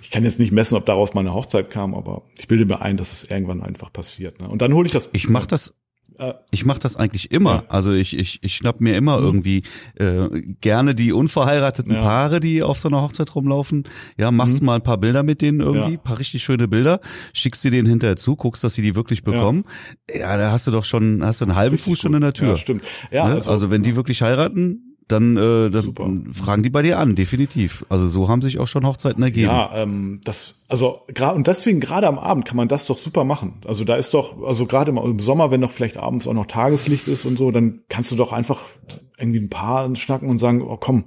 ich 0.00 0.10
kann 0.10 0.24
jetzt 0.24 0.38
nicht 0.38 0.52
messen, 0.52 0.76
ob 0.76 0.86
daraus 0.86 1.14
mal 1.14 1.20
eine 1.20 1.34
Hochzeit 1.34 1.70
kam, 1.70 1.94
aber 1.94 2.22
ich 2.36 2.46
bilde 2.46 2.66
mir 2.66 2.80
ein, 2.80 2.96
dass 2.96 3.12
es 3.12 3.30
irgendwann 3.30 3.62
einfach 3.62 3.92
passiert. 3.92 4.40
Ne? 4.40 4.48
Und 4.48 4.62
dann 4.62 4.72
hole 4.74 4.86
ich 4.86 4.92
das. 4.92 5.08
Ich 5.12 5.28
mach 5.28 5.46
das, 5.46 5.74
ich 6.50 6.64
mach 6.64 6.78
das 6.78 6.96
eigentlich 6.96 7.30
immer. 7.30 7.50
Ja. 7.50 7.56
Mhm. 7.58 7.66
Also 7.68 7.92
ich, 7.92 8.18
ich, 8.18 8.38
ich 8.42 8.54
schnapp 8.56 8.80
mir 8.80 8.96
immer 8.96 9.18
irgendwie 9.18 9.62
äh, 9.96 10.28
gerne 10.60 10.94
die 10.94 11.12
unverheirateten 11.12 11.92
Ja. 11.92 12.00
Mhm. 12.00 12.04
Paare, 12.04 12.40
die 12.40 12.62
auf 12.62 12.78
so 12.80 12.88
einer 12.88 13.02
Hochzeit 13.02 13.34
rumlaufen. 13.34 13.84
Ja, 14.18 14.30
machst 14.30 14.62
mal 14.62 14.76
ein 14.76 14.82
paar 14.82 14.98
Bilder 14.98 15.22
mit 15.22 15.42
denen 15.42 15.60
irgendwie, 15.60 15.92
Ja. 15.92 15.98
paar 15.98 16.18
richtig 16.18 16.42
schöne 16.42 16.68
Bilder, 16.68 17.00
schickst 17.32 17.62
sie 17.62 17.70
denen 17.70 17.88
hinterher 17.88 18.16
zu, 18.16 18.36
guckst, 18.36 18.64
dass 18.64 18.74
sie 18.74 18.82
die 18.82 18.94
wirklich 18.94 19.22
bekommen. 19.22 19.64
Ja, 20.12 20.36
da 20.36 20.50
hast 20.52 20.66
du 20.66 20.70
doch 20.70 20.84
schon, 20.84 21.22
hast 21.24 21.40
du 21.40 21.44
einen 21.44 21.56
halben 21.56 21.78
Fuß 21.78 22.00
schon 22.00 22.14
in 22.14 22.22
der 22.22 22.32
Tür. 22.32 22.50
Ja, 22.50 22.56
stimmt. 22.56 22.84
Ja, 23.10 23.28
ne? 23.28 23.42
also, 23.46 23.70
wenn 23.70 23.82
die 23.82 23.96
wirklich 23.96 24.22
heiraten, 24.22 24.95
dann, 25.08 25.36
äh, 25.36 25.70
dann 25.70 25.82
Super. 25.82 26.10
fragen 26.32 26.62
die 26.62 26.70
bei 26.70 26.82
dir 26.82 26.98
an, 26.98 27.14
definitiv. 27.14 27.86
Also 27.88 28.08
so 28.08 28.28
haben 28.28 28.42
sich 28.42 28.58
auch 28.58 28.66
schon 28.66 28.86
Hochzeiten 28.86 29.22
ergeben. 29.22 29.48
Ja, 29.48 29.70
ähm, 29.74 30.20
das, 30.24 30.62
also 30.68 31.02
gerade 31.08 31.36
und 31.36 31.46
deswegen 31.46 31.78
gerade 31.78 32.08
am 32.08 32.18
Abend 32.18 32.44
kann 32.44 32.56
man 32.56 32.68
das 32.68 32.86
doch 32.86 32.98
super 32.98 33.24
machen. 33.24 33.62
Also 33.66 33.84
da 33.84 33.96
ist 33.96 34.14
doch, 34.14 34.42
also 34.42 34.66
gerade 34.66 34.90
im, 34.90 34.98
im 34.98 35.20
Sommer, 35.20 35.50
wenn 35.50 35.60
doch 35.60 35.72
vielleicht 35.72 35.96
abends 35.96 36.26
auch 36.26 36.32
noch 36.32 36.46
Tageslicht 36.46 37.06
ist 37.06 37.24
und 37.24 37.38
so, 37.38 37.52
dann 37.52 37.82
kannst 37.88 38.10
du 38.10 38.16
doch 38.16 38.32
einfach 38.32 38.64
irgendwie 39.16 39.40
ein 39.40 39.50
paar 39.50 39.94
schnacken 39.94 40.28
und 40.28 40.38
sagen, 40.38 40.60
oh 40.62 40.76
komm, 40.76 41.04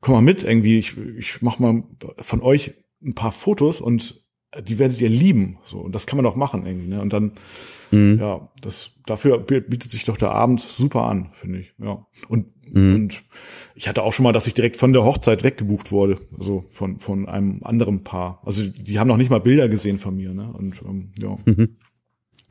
komm 0.00 0.14
mal 0.14 0.20
mit 0.20 0.44
irgendwie, 0.44 0.78
ich, 0.78 0.96
ich 0.98 1.40
mach 1.40 1.58
mal 1.58 1.82
von 2.18 2.42
euch 2.42 2.74
ein 3.02 3.14
paar 3.14 3.32
Fotos 3.32 3.80
und 3.80 4.20
die 4.58 4.78
werdet 4.78 5.00
ihr 5.00 5.08
lieben. 5.08 5.58
So, 5.64 5.78
und 5.78 5.94
das 5.94 6.06
kann 6.06 6.16
man 6.16 6.24
doch 6.24 6.36
machen 6.36 6.66
irgendwie. 6.66 6.88
Ne? 6.88 7.00
Und 7.00 7.12
dann, 7.12 7.32
mhm. 7.90 8.18
ja, 8.18 8.50
das 8.60 8.92
dafür 9.06 9.38
bietet 9.38 9.90
sich 9.90 10.04
doch 10.04 10.16
der 10.16 10.32
Abend 10.32 10.60
super 10.60 11.04
an, 11.04 11.30
finde 11.32 11.60
ich. 11.60 11.72
Ja. 11.78 12.06
Und, 12.28 12.46
mhm. 12.72 12.94
und 12.94 13.22
ich 13.74 13.88
hatte 13.88 14.02
auch 14.02 14.12
schon 14.12 14.24
mal, 14.24 14.32
dass 14.32 14.46
ich 14.46 14.54
direkt 14.54 14.76
von 14.76 14.92
der 14.92 15.04
Hochzeit 15.04 15.42
weggebucht 15.42 15.90
wurde, 15.90 16.18
also 16.38 16.64
von 16.70 16.98
von 16.98 17.28
einem 17.28 17.62
anderen 17.64 18.04
Paar. 18.04 18.42
Also 18.44 18.66
die 18.66 18.98
haben 18.98 19.08
noch 19.08 19.16
nicht 19.16 19.30
mal 19.30 19.40
Bilder 19.40 19.68
gesehen 19.68 19.98
von 19.98 20.16
mir, 20.16 20.34
ne? 20.34 20.52
Und 20.52 20.82
ähm, 20.82 21.12
ja. 21.18 21.36
Mhm. 21.46 21.76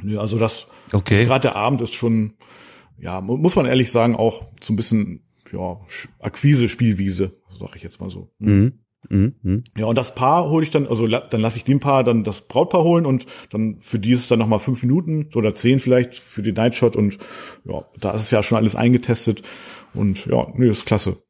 ja, 0.04 0.20
also 0.20 0.40
das. 0.40 0.68
Okay. 0.92 1.26
Gerade 1.26 1.44
der 1.44 1.56
Abend 1.56 1.82
ist 1.82 1.94
schon, 1.94 2.34
ja, 2.98 3.22
muss 3.22 3.56
man 3.56 3.66
ehrlich 3.66 3.92
sagen, 3.92 4.16
auch 4.16 4.48
so 4.62 4.74
ein 4.74 4.76
bisschen 4.76 5.22
ja 5.52 5.80
Akquise, 6.20 6.70
Spielwiese, 6.70 7.34
sag 7.60 7.76
ich 7.76 7.84
jetzt 7.84 8.00
mal 8.00 8.10
so. 8.10 8.32
Mhm. 8.40 8.80
Mhm, 9.08 9.36
mh. 9.42 9.58
Ja, 9.78 9.86
und 9.86 9.98
das 9.98 10.14
Paar 10.14 10.50
hole 10.50 10.64
ich 10.64 10.72
dann, 10.72 10.86
also 10.86 11.08
dann 11.08 11.40
lasse 11.40 11.58
ich 11.58 11.64
dem 11.64 11.80
Paar 11.80 12.04
dann 12.04 12.26
das 12.26 12.42
Brautpaar 12.42 12.84
holen 12.84 13.06
und 13.06 13.26
dann 13.50 13.78
für 13.80 13.98
die 13.98 14.12
ist 14.12 14.22
es 14.22 14.28
dann 14.28 14.40
nochmal 14.40 14.60
fünf 14.60 14.84
Minuten 14.84 15.30
oder 15.36 15.54
zehn 15.54 15.80
vielleicht 15.80 16.16
für 16.16 16.42
den 16.42 16.56
Nightshot 16.56 16.98
und 16.98 17.18
ja, 17.64 17.86
da 18.00 18.12
ist 18.12 18.24
es 18.24 18.32
ja 18.32 18.44
schon 18.44 18.58
alles 18.58 18.76
eingetestet 18.76 19.44
und 19.94 20.26
ja, 20.26 20.48
nee, 20.56 20.70
ist 20.70 20.86
klasse. 20.86 21.22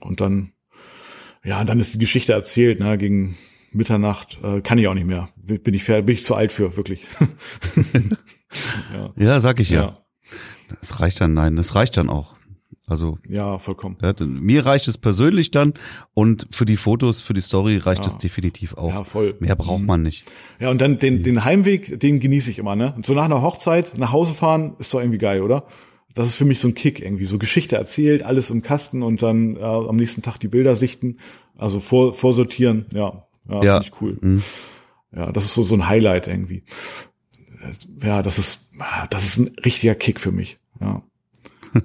Und 0.00 0.20
dann, 0.20 0.52
ja, 1.44 1.64
dann 1.64 1.80
ist 1.80 1.94
die 1.94 1.98
Geschichte 1.98 2.32
erzählt, 2.32 2.80
ne, 2.80 2.98
gegen 2.98 3.36
Mitternacht 3.72 4.38
äh, 4.42 4.60
kann 4.60 4.78
ich 4.78 4.88
auch 4.88 4.94
nicht 4.94 5.06
mehr. 5.06 5.28
Bin 5.36 5.74
ich 5.74 5.86
bin 5.86 6.08
ich 6.08 6.24
zu 6.24 6.34
alt 6.34 6.52
für, 6.52 6.76
wirklich. 6.76 7.04
ja. 8.94 9.12
ja, 9.16 9.40
sag 9.40 9.60
ich 9.60 9.70
ja. 9.70 9.82
ja. 9.82 9.92
Das 10.68 11.00
reicht 11.00 11.20
dann, 11.20 11.34
nein, 11.34 11.56
das 11.56 11.74
reicht 11.74 11.96
dann 11.96 12.08
auch. 12.08 12.36
Also 12.88 13.18
ja, 13.26 13.58
vollkommen. 13.58 13.96
Ja, 14.02 14.12
mir 14.24 14.66
reicht 14.66 14.88
es 14.88 14.98
persönlich 14.98 15.50
dann 15.50 15.72
und 16.14 16.48
für 16.50 16.66
die 16.66 16.76
Fotos, 16.76 17.22
für 17.22 17.32
die 17.32 17.40
Story 17.40 17.76
reicht 17.76 18.04
ja. 18.04 18.10
es 18.10 18.18
definitiv 18.18 18.74
auch. 18.74 18.90
Ja, 18.90 19.04
voll. 19.04 19.36
Mehr 19.38 19.54
braucht 19.54 19.82
mhm. 19.82 19.86
man 19.86 20.02
nicht. 20.02 20.24
Ja, 20.58 20.70
und 20.70 20.80
dann 20.80 20.98
den, 20.98 21.22
den 21.22 21.44
Heimweg, 21.44 22.00
den 22.00 22.18
genieße 22.18 22.50
ich 22.50 22.58
immer, 22.58 22.74
ne? 22.74 22.92
Und 22.94 23.06
so 23.06 23.14
nach 23.14 23.24
einer 23.24 23.40
Hochzeit 23.40 23.96
nach 23.96 24.12
Hause 24.12 24.34
fahren 24.34 24.74
ist 24.78 24.92
doch 24.92 25.00
irgendwie 25.00 25.18
geil, 25.18 25.42
oder? 25.42 25.66
Das 26.14 26.28
ist 26.28 26.34
für 26.34 26.44
mich 26.44 26.60
so 26.60 26.68
ein 26.68 26.74
Kick 26.74 27.00
irgendwie, 27.00 27.24
so 27.24 27.38
Geschichte 27.38 27.76
erzählt, 27.76 28.24
alles 28.24 28.50
im 28.50 28.62
Kasten 28.62 29.02
und 29.02 29.22
dann 29.22 29.56
äh, 29.56 29.60
am 29.60 29.96
nächsten 29.96 30.22
Tag 30.22 30.38
die 30.38 30.48
Bilder 30.48 30.76
sichten, 30.76 31.16
also 31.56 31.80
vor, 31.80 32.14
vorsortieren, 32.14 32.86
ja, 32.92 33.26
ja, 33.48 33.62
ja. 33.62 33.80
ich 33.80 33.92
cool. 34.00 34.18
Mhm. 34.20 34.42
Ja, 35.14 35.30
das 35.32 35.44
ist 35.44 35.54
so 35.54 35.62
so 35.62 35.74
ein 35.74 35.88
Highlight 35.88 36.26
irgendwie. 36.26 36.64
Ja, 38.02 38.22
das 38.22 38.38
ist 38.38 38.68
das 39.10 39.24
ist 39.24 39.38
ein 39.38 39.50
richtiger 39.64 39.94
Kick 39.94 40.20
für 40.20 40.32
mich. 40.32 40.58
Ja. 40.80 41.02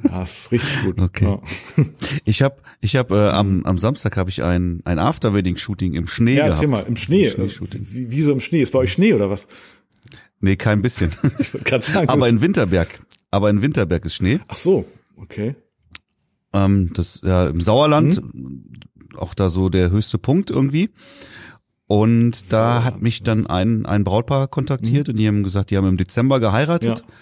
Ja, 0.03 0.23
ist 0.23 0.51
richtig 0.51 0.84
gut. 0.84 0.99
Okay. 1.01 1.25
Ja. 1.25 1.41
Ich 2.25 2.41
habe 2.41 2.57
ich 2.82 2.97
hab, 2.97 3.11
äh, 3.11 3.30
am, 3.30 3.63
am 3.63 3.78
Samstag 3.78 4.17
habe 4.17 4.30
ich 4.30 4.43
ein 4.43 4.82
ein 4.84 4.99
Afterwedding 4.99 5.55
Shooting 5.55 5.93
im 5.93 6.07
Schnee 6.07 6.36
ja, 6.36 6.47
gehabt. 6.47 6.61
Ja, 6.61 6.67
mal, 6.67 6.86
im 6.86 6.97
Schnee. 6.97 7.28
Im 7.28 7.49
wie, 7.71 8.11
wie 8.11 8.21
so 8.21 8.32
im 8.34 8.41
Schnee? 8.41 8.61
Ist 8.61 8.71
bei 8.73 8.80
euch 8.80 8.91
Schnee 8.91 9.13
oder 9.13 9.30
was? 9.30 9.47
Nee, 10.39 10.55
kein 10.55 10.82
bisschen. 10.82 11.11
sagen, 11.82 12.09
Aber 12.09 12.30
in 12.30 12.41
Winterberg. 12.41 12.99
Aber 13.32 13.49
in 13.49 13.61
Winterberg 13.61 14.05
ist 14.05 14.15
Schnee. 14.15 14.39
Ach 14.47 14.57
so, 14.57 14.86
okay. 15.17 15.55
Ähm, 16.53 16.91
das 16.93 17.21
ja 17.23 17.47
im 17.47 17.61
Sauerland 17.61 18.21
mhm. 18.34 18.73
auch 19.17 19.34
da 19.34 19.49
so 19.49 19.69
der 19.69 19.91
höchste 19.91 20.17
Punkt 20.17 20.49
irgendwie. 20.49 20.89
Und 21.88 22.51
da 22.51 22.84
hat 22.84 23.01
mich 23.01 23.23
dann 23.23 23.47
ein, 23.47 23.86
ein 23.86 24.03
Brautpaar 24.03 24.47
kontaktiert 24.47 25.07
mhm. 25.07 25.11
und 25.11 25.17
die 25.17 25.28
haben 25.28 25.43
gesagt, 25.43 25.71
die 25.71 25.78
haben 25.78 25.88
im 25.88 25.97
Dezember 25.97 26.39
geheiratet. 26.39 26.99
Ja 26.99 27.13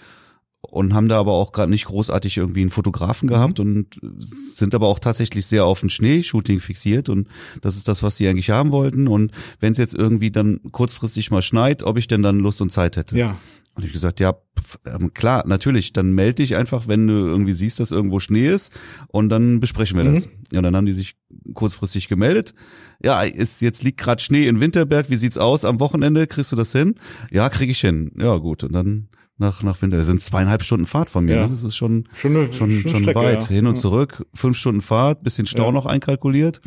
und 0.70 0.94
haben 0.94 1.08
da 1.08 1.18
aber 1.18 1.32
auch 1.32 1.52
gerade 1.52 1.70
nicht 1.70 1.86
großartig 1.86 2.36
irgendwie 2.36 2.60
einen 2.62 2.70
Fotografen 2.70 3.28
gehabt 3.28 3.58
mhm. 3.58 3.64
und 3.64 4.00
sind 4.22 4.74
aber 4.74 4.88
auch 4.88 4.98
tatsächlich 4.98 5.46
sehr 5.46 5.64
auf 5.64 5.82
ein 5.82 5.90
Schneeshooting 5.90 6.60
fixiert 6.60 7.08
und 7.08 7.28
das 7.62 7.76
ist 7.76 7.88
das, 7.88 8.02
was 8.02 8.16
sie 8.16 8.28
eigentlich 8.28 8.50
haben 8.50 8.72
wollten 8.72 9.08
und 9.08 9.32
wenn 9.60 9.72
es 9.72 9.78
jetzt 9.78 9.94
irgendwie 9.94 10.30
dann 10.30 10.60
kurzfristig 10.72 11.30
mal 11.30 11.42
schneit, 11.42 11.82
ob 11.82 11.98
ich 11.98 12.08
denn 12.08 12.22
dann 12.22 12.38
Lust 12.38 12.60
und 12.60 12.70
Zeit 12.70 12.96
hätte. 12.96 13.16
Ja. 13.16 13.38
Und 13.76 13.84
ich 13.84 13.92
gesagt, 13.92 14.20
ja, 14.20 14.32
pf, 14.32 14.78
ähm, 14.86 15.12
klar, 15.12 15.46
natürlich, 15.46 15.92
dann 15.92 16.12
melde 16.12 16.36
dich 16.36 16.56
einfach, 16.56 16.88
wenn 16.88 17.06
du 17.06 17.12
irgendwie 17.12 17.52
siehst, 17.52 17.78
dass 17.78 17.92
irgendwo 17.92 18.20
Schnee 18.20 18.48
ist 18.48 18.72
und 19.08 19.28
dann 19.28 19.60
besprechen 19.60 19.98
wir 19.98 20.04
mhm. 20.04 20.14
das. 20.14 20.28
Ja, 20.50 20.62
dann 20.62 20.74
haben 20.74 20.86
die 20.86 20.92
sich 20.92 21.16
kurzfristig 21.52 22.08
gemeldet. 22.08 22.54
Ja, 23.02 23.20
ist 23.20 23.60
jetzt 23.60 23.84
liegt 23.84 24.00
gerade 24.00 24.22
Schnee 24.22 24.46
in 24.48 24.60
Winterberg, 24.60 25.10
wie 25.10 25.16
sieht's 25.16 25.36
aus 25.36 25.66
am 25.66 25.78
Wochenende? 25.78 26.26
Kriegst 26.26 26.52
du 26.52 26.56
das 26.56 26.72
hin? 26.72 26.94
Ja, 27.30 27.50
krieg 27.50 27.68
ich 27.68 27.80
hin. 27.80 28.12
Ja, 28.18 28.36
gut, 28.38 28.64
und 28.64 28.72
dann 28.72 29.08
nach, 29.38 29.62
nach 29.62 29.80
Winter. 29.82 29.98
Das 29.98 30.06
sind 30.06 30.22
zweieinhalb 30.22 30.62
Stunden 30.62 30.86
Fahrt 30.86 31.10
von 31.10 31.26
mir. 31.26 31.36
Ja. 31.36 31.42
Ne? 31.42 31.50
Das 31.50 31.62
ist 31.62 31.76
schon, 31.76 32.08
schon, 32.14 32.36
eine, 32.36 32.52
schon, 32.54 32.70
schon, 32.70 33.02
Strecke, 33.02 33.20
weit. 33.20 33.42
Ja. 33.42 33.48
Hin 33.48 33.66
und 33.66 33.76
zurück. 33.76 34.26
Fünf 34.32 34.56
Stunden 34.56 34.80
Fahrt, 34.80 35.22
bisschen 35.22 35.46
Stau 35.46 35.66
ja. 35.66 35.72
noch 35.72 35.86
einkalkuliert. 35.86 36.60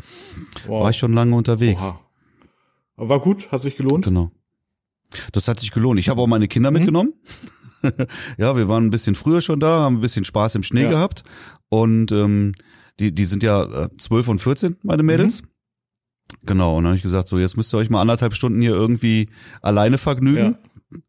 Wow. 0.67 0.83
War 0.83 0.89
ich 0.91 0.97
schon 0.97 1.13
lange 1.13 1.35
unterwegs. 1.35 1.81
Oha. 1.81 1.99
War 2.97 3.19
gut, 3.19 3.51
hat 3.51 3.61
sich 3.61 3.77
gelohnt. 3.77 4.05
Genau. 4.05 4.31
Das 5.31 5.47
hat 5.47 5.59
sich 5.59 5.71
gelohnt. 5.71 5.99
Ich 5.99 6.09
habe 6.09 6.21
auch 6.21 6.27
meine 6.27 6.47
Kinder 6.47 6.71
mhm. 6.71 6.77
mitgenommen. 6.77 7.13
ja, 8.37 8.55
wir 8.55 8.67
waren 8.67 8.85
ein 8.85 8.89
bisschen 8.89 9.15
früher 9.15 9.41
schon 9.41 9.59
da, 9.59 9.79
haben 9.79 9.97
ein 9.97 10.01
bisschen 10.01 10.25
Spaß 10.25 10.55
im 10.55 10.63
Schnee 10.63 10.87
gehabt. 10.87 11.23
Und 11.69 12.11
ähm, 12.11 12.53
die, 12.99 13.13
die 13.13 13.25
sind 13.25 13.43
ja 13.43 13.63
äh, 13.63 13.89
zwölf 13.97 14.27
und 14.27 14.39
vierzehn, 14.39 14.77
meine 14.83 15.03
Mädels. 15.03 15.41
Mhm. 15.41 15.47
Genau, 16.43 16.77
und 16.77 16.83
dann 16.83 16.89
habe 16.89 16.97
ich 16.97 17.03
gesagt, 17.03 17.27
so 17.27 17.39
jetzt 17.39 17.57
müsst 17.57 17.73
ihr 17.73 17.77
euch 17.77 17.89
mal 17.89 18.01
anderthalb 18.01 18.35
Stunden 18.35 18.61
hier 18.61 18.73
irgendwie 18.73 19.29
alleine 19.61 19.97
vergnügen. 19.97 20.57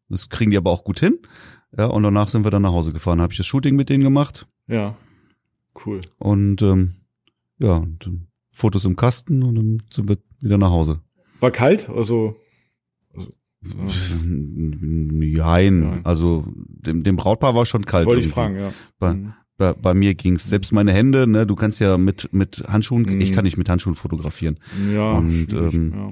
Das 0.09 0.29
kriegen 0.29 0.51
die 0.51 0.57
aber 0.57 0.71
auch 0.71 0.83
gut 0.83 0.99
hin. 0.99 1.19
Ja, 1.77 1.85
und 1.85 2.03
danach 2.03 2.29
sind 2.29 2.43
wir 2.43 2.51
dann 2.51 2.63
nach 2.63 2.71
Hause 2.71 2.91
gefahren. 2.91 3.21
Habe 3.21 3.33
ich 3.33 3.37
das 3.37 3.45
Shooting 3.47 3.75
mit 3.75 3.89
denen 3.89 4.03
gemacht. 4.03 4.47
Ja, 4.67 4.97
cool. 5.85 6.01
Und 6.17 6.61
ähm, 6.61 6.93
ja, 7.59 7.75
und, 7.75 8.07
ähm, 8.07 8.27
Fotos 8.51 8.83
im 8.83 8.95
Kasten 8.95 9.43
und 9.43 9.55
dann 9.55 9.77
sind 9.91 10.09
wir 10.09 10.17
wieder 10.39 10.57
nach 10.57 10.71
Hause. 10.71 11.01
War 11.39 11.51
kalt? 11.51 11.87
Also, 11.89 12.35
Nein, 14.23 15.83
ja. 15.83 15.99
also 16.03 16.45
dem, 16.47 17.03
dem 17.03 17.15
Brautpaar 17.15 17.53
war 17.53 17.65
schon 17.65 17.85
kalt. 17.85 18.07
Wollte 18.07 18.21
irgendwie. 18.21 18.29
ich 18.29 18.33
fragen, 18.33 18.59
ja. 18.59 18.73
Bei, 18.97 19.13
mhm. 19.13 19.33
bei, 19.57 19.73
bei 19.73 19.93
mir 19.93 20.15
ging's 20.15 20.49
selbst 20.49 20.71
meine 20.71 20.91
Hände, 20.93 21.27
ne, 21.27 21.45
du 21.45 21.55
kannst 21.55 21.79
ja 21.79 21.97
mit 21.97 22.33
mit 22.33 22.63
Handschuhen, 22.67 23.03
mhm. 23.03 23.21
ich 23.21 23.31
kann 23.31 23.43
nicht 23.43 23.57
mit 23.57 23.69
Handschuhen 23.69 23.95
fotografieren. 23.95 24.59
Ja. 24.91 25.11
Und 25.11 25.53
ähm, 25.53 25.93
ja 25.95 26.11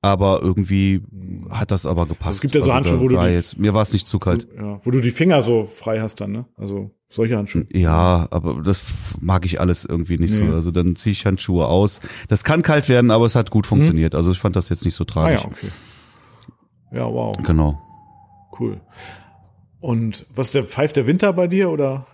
aber 0.00 0.40
irgendwie 0.42 1.02
hat 1.50 1.70
das 1.70 1.84
aber 1.84 2.06
gepasst. 2.06 2.36
Es 2.36 2.40
gibt 2.42 2.54
ja 2.54 2.60
so 2.60 2.66
also 2.66 2.74
Handschuhe, 2.74 3.00
wo 3.00 3.08
du 3.08 3.16
die, 3.16 3.32
jetzt, 3.32 3.58
mir 3.58 3.74
war 3.74 3.82
es 3.82 3.92
nicht 3.92 4.06
zu 4.06 4.18
kalt. 4.18 4.46
Ja, 4.56 4.80
wo 4.82 4.90
du 4.90 5.00
die 5.00 5.10
Finger 5.10 5.42
so 5.42 5.66
frei 5.66 6.00
hast 6.00 6.20
dann, 6.20 6.32
ne? 6.32 6.46
Also 6.56 6.92
solche 7.08 7.36
Handschuhe. 7.36 7.66
Ja, 7.72 8.28
aber 8.30 8.62
das 8.62 8.84
mag 9.20 9.44
ich 9.44 9.60
alles 9.60 9.84
irgendwie 9.84 10.18
nicht 10.18 10.38
nee. 10.38 10.46
so. 10.46 10.54
Also 10.54 10.70
dann 10.70 10.94
ziehe 10.94 11.12
ich 11.12 11.26
Handschuhe 11.26 11.66
aus. 11.66 12.00
Das 12.28 12.44
kann 12.44 12.62
kalt 12.62 12.88
werden, 12.88 13.10
aber 13.10 13.26
es 13.26 13.34
hat 13.34 13.50
gut 13.50 13.66
funktioniert. 13.66 14.12
Mhm. 14.12 14.18
Also 14.18 14.30
ich 14.30 14.38
fand 14.38 14.54
das 14.54 14.68
jetzt 14.68 14.84
nicht 14.84 14.94
so 14.94 15.04
tragisch. 15.04 15.40
Ah, 15.40 15.48
ja, 15.48 15.50
okay. 15.50 15.68
Ja, 16.92 17.06
wow. 17.06 17.36
Genau. 17.44 17.80
Cool. 18.58 18.80
Und 19.80 20.26
was 20.34 20.48
ist 20.48 20.54
der 20.54 20.64
Pfeif 20.64 20.92
der 20.92 21.06
Winter 21.06 21.32
bei 21.32 21.46
dir 21.46 21.70
oder? 21.70 22.06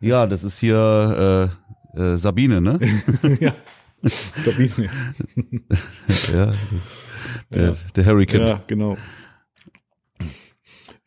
Ja, 0.00 0.26
das 0.26 0.44
ist 0.44 0.58
hier 0.58 1.50
äh, 1.96 2.00
äh, 2.00 2.16
Sabine, 2.16 2.60
ne? 2.60 2.78
ja. 3.40 3.54
Sabine. 4.02 4.88
ja, 6.32 6.52
der, 7.52 7.62
ja. 7.62 7.76
der 7.96 8.06
Hurricane. 8.06 8.46
Ja, 8.46 8.62
genau. 8.66 8.96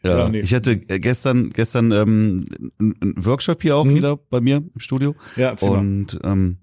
Ja, 0.03 0.17
ja 0.17 0.29
nee. 0.29 0.41
ich 0.41 0.53
hatte 0.53 0.77
gestern 0.77 1.49
gestern 1.49 1.91
ähm, 1.91 2.45
einen 2.79 3.25
Workshop 3.25 3.61
hier 3.61 3.77
auch 3.77 3.86
mhm. 3.86 3.95
wieder 3.95 4.17
bei 4.17 4.41
mir 4.41 4.57
im 4.57 4.79
Studio. 4.79 5.15
Ja, 5.38 5.53
und 5.53 6.19
ähm, 6.23 6.57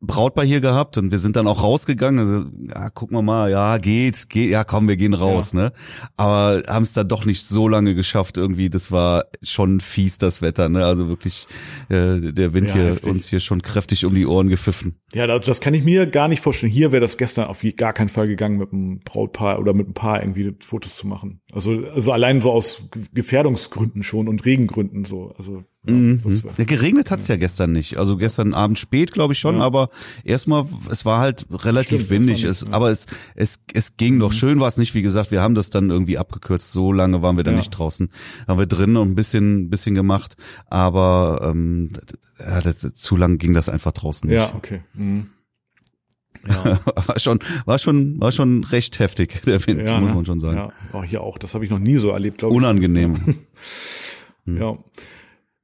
Brautpaar 0.00 0.44
hier 0.44 0.60
gehabt 0.60 0.98
und 0.98 1.10
wir 1.10 1.18
sind 1.18 1.36
dann 1.36 1.46
auch 1.46 1.62
rausgegangen. 1.62 2.18
Also, 2.20 2.50
ja, 2.68 2.90
gucken 2.90 3.16
wir 3.16 3.22
mal, 3.22 3.50
ja, 3.50 3.78
geht, 3.78 4.28
geht, 4.28 4.50
ja, 4.50 4.64
komm, 4.64 4.88
wir 4.88 4.96
gehen 4.96 5.14
raus, 5.14 5.52
ja. 5.52 5.60
ne? 5.60 5.72
Aber 6.16 6.62
haben 6.66 6.82
es 6.82 6.92
dann 6.92 7.08
doch 7.08 7.24
nicht 7.24 7.44
so 7.44 7.68
lange 7.68 7.94
geschafft 7.94 8.36
irgendwie. 8.38 8.70
Das 8.70 8.92
war 8.92 9.24
schon 9.42 9.80
fies, 9.80 10.18
das 10.18 10.42
Wetter, 10.42 10.68
ne? 10.68 10.84
Also 10.84 11.08
wirklich, 11.08 11.46
äh, 11.88 12.32
der 12.32 12.52
Wind 12.52 12.68
ja, 12.68 12.74
hier 12.74 12.84
heftig. 12.86 13.10
uns 13.10 13.28
hier 13.28 13.40
schon 13.40 13.62
kräftig 13.62 14.04
um 14.04 14.14
die 14.14 14.26
Ohren 14.26 14.48
gepfiffen. 14.48 15.00
Ja, 15.12 15.26
das, 15.26 15.46
das 15.46 15.60
kann 15.60 15.74
ich 15.74 15.84
mir 15.84 16.06
gar 16.06 16.28
nicht 16.28 16.40
vorstellen. 16.40 16.72
Hier 16.72 16.92
wäre 16.92 17.00
das 17.00 17.16
gestern 17.16 17.46
auf 17.46 17.64
gar 17.76 17.92
keinen 17.92 18.08
Fall 18.08 18.26
gegangen, 18.26 18.58
mit 18.58 18.72
einem 18.72 19.00
Brautpaar 19.00 19.58
oder 19.58 19.74
mit 19.74 19.86
einem 19.86 19.94
Paar 19.94 20.20
irgendwie 20.20 20.54
Fotos 20.60 20.96
zu 20.96 21.06
machen. 21.06 21.40
Also, 21.52 21.84
also 21.94 22.12
allein 22.12 22.40
so 22.40 22.52
aus 22.52 22.88
Gefährdungsgründen 23.12 24.02
schon 24.02 24.28
und 24.28 24.44
Regengründen 24.44 25.04
so. 25.04 25.34
Also 25.36 25.64
mhm. 25.92 26.42
ja, 26.56 26.64
geregnet 26.64 27.10
hat's 27.10 27.28
ja. 27.28 27.34
ja 27.34 27.40
gestern 27.40 27.72
nicht. 27.72 27.96
Also 27.96 28.16
gestern 28.16 28.54
Abend 28.54 28.78
spät, 28.78 29.12
glaube 29.12 29.32
ich 29.34 29.38
schon, 29.38 29.58
ja. 29.58 29.62
aber 29.62 29.90
erstmal, 30.24 30.66
es 30.90 31.04
war 31.04 31.20
halt 31.20 31.46
relativ 31.50 32.04
Stimmt, 32.04 32.10
windig. 32.10 32.42
Nicht, 32.42 32.44
es, 32.44 32.72
Aber 32.72 32.90
es, 32.90 33.06
es, 33.34 33.60
es 33.72 33.96
ging 33.96 34.16
mhm. 34.16 34.20
doch. 34.20 34.32
Schön 34.32 34.60
war 34.60 34.68
es 34.68 34.76
nicht, 34.76 34.94
wie 34.94 35.02
gesagt, 35.02 35.30
wir 35.30 35.42
haben 35.42 35.54
das 35.54 35.70
dann 35.70 35.90
irgendwie 35.90 36.18
abgekürzt. 36.18 36.72
So 36.72 36.92
lange 36.92 37.22
waren 37.22 37.36
wir 37.36 37.44
dann 37.44 37.56
nicht 37.56 37.70
draußen. 37.70 38.08
Haben 38.48 38.58
wir 38.58 38.66
drinnen 38.66 38.96
und 38.96 39.10
ein 39.10 39.14
bisschen, 39.14 39.70
bisschen 39.70 39.94
gemacht. 39.94 40.36
Aber 40.66 41.40
ähm, 41.42 41.90
ja, 42.38 42.60
das, 42.60 42.78
zu 42.78 43.16
lang 43.16 43.38
ging 43.38 43.54
das 43.54 43.68
einfach 43.68 43.92
draußen 43.92 44.28
nicht. 44.28 44.38
Ja, 44.38 44.54
okay. 44.54 44.80
Mhm. 44.94 45.28
Ja. 46.48 46.78
war 47.06 47.18
schon, 47.18 47.38
war 47.64 47.78
schon, 47.78 48.20
war 48.20 48.32
schon 48.32 48.64
recht 48.64 48.98
heftig, 48.98 49.42
der 49.46 49.64
Wind, 49.66 49.88
ja, 49.88 50.00
muss 50.00 50.10
ne? 50.10 50.16
man 50.16 50.26
schon 50.26 50.40
sagen. 50.40 50.56
Ja, 50.56 50.68
oh, 50.92 51.02
hier 51.02 51.22
auch. 51.22 51.38
Das 51.38 51.54
habe 51.54 51.64
ich 51.64 51.70
noch 51.70 51.78
nie 51.78 51.96
so 51.96 52.10
erlebt, 52.10 52.38
glaube 52.38 52.54
ich. 52.54 52.58
Unangenehm. 52.58 53.16
ja. 54.46 54.76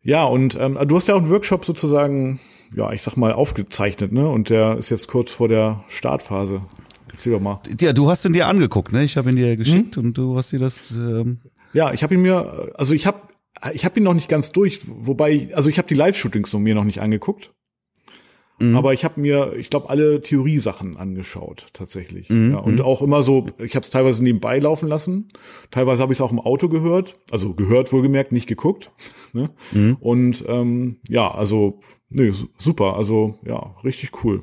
Ja, 0.03 0.25
und 0.25 0.57
ähm, 0.59 0.79
du 0.87 0.97
hast 0.97 1.09
ja 1.09 1.15
auch 1.15 1.21
einen 1.21 1.31
Workshop 1.31 1.65
sozusagen 1.65 2.41
ja, 2.75 2.93
ich 2.93 3.03
sag 3.03 3.17
mal, 3.17 3.33
aufgezeichnet, 3.33 4.13
ne? 4.13 4.29
Und 4.29 4.51
der 4.51 4.79
ist 4.79 4.91
jetzt 4.91 5.09
kurz 5.09 5.33
vor 5.33 5.49
der 5.49 5.85
Startphase. 5.89 6.63
Erzähl 7.11 7.33
doch 7.33 7.41
mal. 7.41 7.61
Ja, 7.81 7.93
du 7.93 8.09
hast 8.09 8.25
ihn 8.25 8.33
dir 8.33 8.47
angeguckt, 8.47 8.93
ne? 8.93 9.03
Ich 9.03 9.17
habe 9.17 9.31
ihn 9.31 9.37
dir 9.37 9.57
geschickt 9.57 9.97
mhm. 9.97 10.05
und 10.05 10.19
du 10.19 10.37
hast 10.37 10.53
dir 10.53 10.61
das. 10.61 10.93
Ähm 10.93 11.41
ja, 11.73 11.93
ich 11.93 12.03
habe 12.03 12.15
ihn 12.15 12.23
mir, 12.23 12.73
also 12.75 12.95
ich 12.95 13.07
habe, 13.07 13.21
ich 13.73 13.85
habe 13.85 13.99
ihn 13.99 14.05
noch 14.05 14.15
nicht 14.15 14.29
ganz 14.29 14.53
durch, 14.53 14.81
wobei, 14.87 15.51
also 15.55 15.69
ich 15.69 15.79
habe 15.79 15.89
die 15.89 15.95
Live-Shootings 15.95 16.51
so 16.51 16.59
mir 16.59 16.75
noch 16.75 16.85
nicht 16.85 17.01
angeguckt. 17.01 17.53
Mhm. 18.61 18.77
Aber 18.77 18.93
ich 18.93 19.05
habe 19.05 19.19
mir, 19.21 19.55
ich 19.57 19.71
glaube, 19.71 19.89
alle 19.89 20.21
Theoriesachen 20.21 20.97
angeschaut 20.97 21.69
tatsächlich. 21.73 22.29
Mhm. 22.29 22.53
Ja, 22.53 22.59
und 22.59 22.75
mhm. 22.75 22.83
auch 22.83 23.01
immer 23.01 23.23
so, 23.23 23.47
ich 23.59 23.75
habe 23.75 23.85
es 23.85 23.91
teilweise 23.91 24.23
nebenbei 24.23 24.59
laufen 24.59 24.87
lassen. 24.87 25.29
Teilweise 25.71 26.03
habe 26.03 26.13
ich 26.13 26.19
es 26.19 26.21
auch 26.21 26.31
im 26.31 26.39
Auto 26.39 26.69
gehört, 26.69 27.19
also 27.31 27.55
gehört 27.55 27.93
wohlgemerkt, 27.93 28.33
nicht 28.33 28.47
geguckt. 28.47 28.93
Ne? 29.33 29.45
Mhm. 29.71 29.97
Und 30.01 30.45
ähm, 30.49 30.97
ja, 31.09 31.31
also 31.31 31.79
nee, 32.09 32.33
super, 32.59 32.97
also 32.97 33.39
ja, 33.47 33.77
richtig 33.85 34.25
cool. 34.25 34.43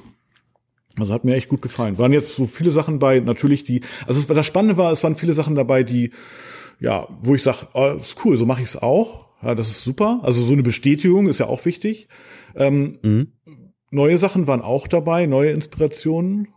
Also 0.98 1.14
hat 1.14 1.26
mir 1.26 1.36
echt 1.36 1.50
gut 1.50 1.62
gefallen. 1.62 1.98
Waren 1.98 2.14
jetzt 2.14 2.38
so 2.38 2.46
viele 2.46 2.72
Sachen 2.72 2.98
bei, 2.98 3.20
natürlich 3.20 3.66
die, 3.66 3.82
also 4.06 4.34
das 4.34 4.46
Spannende 4.46 4.78
war, 4.78 4.94
es 4.94 5.04
waren 5.04 5.16
viele 5.16 5.34
Sachen 5.34 5.56
dabei, 5.56 5.84
die, 5.84 6.12
ja, 6.80 7.06
wo 7.22 7.36
ich 7.36 7.44
sage, 7.44 7.68
oh, 7.74 7.98
ist 8.00 8.16
cool, 8.24 8.38
so 8.38 8.46
mache 8.46 8.62
ich 8.62 8.70
es 8.70 8.82
auch. 8.82 9.28
Ja, 9.44 9.56
das 9.56 9.68
ist 9.68 9.84
super. 9.84 10.22
Also 10.24 10.42
so 10.42 10.54
eine 10.54 10.64
Bestätigung 10.64 11.28
ist 11.28 11.40
ja 11.40 11.48
auch 11.48 11.66
wichtig. 11.66 12.08
Ähm, 12.56 13.00
mhm 13.02 13.34
neue 13.92 14.18
Sachen 14.18 14.48
waren 14.48 14.62
auch 14.62 14.88
dabei, 14.88 15.26
neue 15.26 15.52
Inspirationen. 15.52 16.50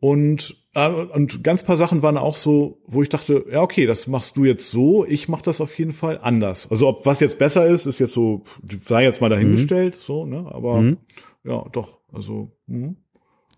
Und, 0.00 0.56
äh, 0.74 0.88
und 0.88 1.42
ganz 1.42 1.64
paar 1.64 1.76
Sachen 1.76 2.02
waren 2.02 2.16
auch 2.16 2.36
so, 2.36 2.80
wo 2.86 3.02
ich 3.02 3.08
dachte, 3.08 3.46
ja, 3.50 3.62
okay, 3.62 3.86
das 3.86 4.06
machst 4.06 4.36
du 4.36 4.44
jetzt 4.44 4.70
so, 4.70 5.04
ich 5.04 5.28
mach 5.28 5.42
das 5.42 5.60
auf 5.60 5.76
jeden 5.76 5.92
Fall 5.92 6.20
anders. 6.22 6.70
Also 6.70 6.86
ob 6.88 7.04
was 7.04 7.20
jetzt 7.20 7.38
besser 7.38 7.66
ist, 7.66 7.86
ist 7.86 7.98
jetzt 7.98 8.14
so, 8.14 8.44
sei 8.62 9.02
jetzt 9.02 9.20
mal 9.20 9.30
dahingestellt, 9.30 9.94
mhm. 9.94 10.00
so, 10.00 10.24
ne? 10.24 10.46
Aber 10.52 10.80
mhm. 10.80 10.98
ja, 11.44 11.64
doch, 11.72 11.98
also. 12.12 12.52
Mh. 12.66 12.94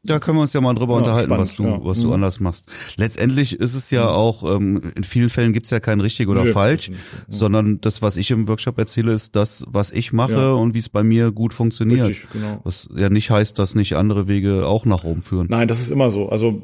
Da 0.03 0.18
können 0.18 0.38
wir 0.38 0.42
uns 0.42 0.53
ja 0.53 0.61
mal 0.61 0.74
drüber 0.74 0.94
ja, 0.94 0.98
unterhalten, 0.98 1.28
spannend, 1.28 1.42
was 1.42 1.55
du, 1.55 1.64
ja. 1.64 1.80
was 1.82 2.01
du 2.01 2.07
mhm. 2.09 2.12
anders 2.14 2.40
machst. 2.40 2.66
Letztendlich 2.96 3.59
ist 3.59 3.74
es 3.74 3.90
ja 3.90 4.05
mhm. 4.05 4.09
auch, 4.09 4.57
ähm, 4.57 4.92
in 4.94 5.05
vielen 5.05 5.28
Fällen 5.28 5.53
gibt's 5.53 5.70
ja 5.70 5.80
kein 5.80 6.01
richtig 6.01 6.28
oder 6.28 6.44
nee, 6.44 6.53
falsch, 6.53 6.88
nicht, 6.88 7.01
ja. 7.01 7.24
sondern 7.28 7.80
das, 7.80 8.01
was 8.01 8.16
ich 8.16 8.30
im 8.30 8.48
Workshop 8.48 8.78
erzähle, 8.78 9.12
ist 9.12 9.36
das, 9.36 9.64
was 9.68 9.90
ich 9.90 10.12
mache 10.12 10.55
und 10.55 10.74
wie 10.74 10.78
es 10.78 10.88
bei 10.88 11.03
mir 11.03 11.32
gut 11.32 11.53
funktioniert. 11.53 12.09
Richtig, 12.09 12.30
genau. 12.32 12.61
Was 12.64 12.88
ja 12.94 13.11
nicht 13.11 13.30
heißt, 13.30 13.59
dass 13.59 13.74
nicht 13.74 13.96
andere 13.96 14.28
Wege 14.28 14.66
auch 14.66 14.86
nach 14.86 15.05
oben 15.05 15.22
führen. 15.22 15.46
Nein, 15.51 15.68
das 15.68 15.80
ist 15.80 15.90
immer 15.90 16.11
so. 16.11 16.28
Also 16.28 16.61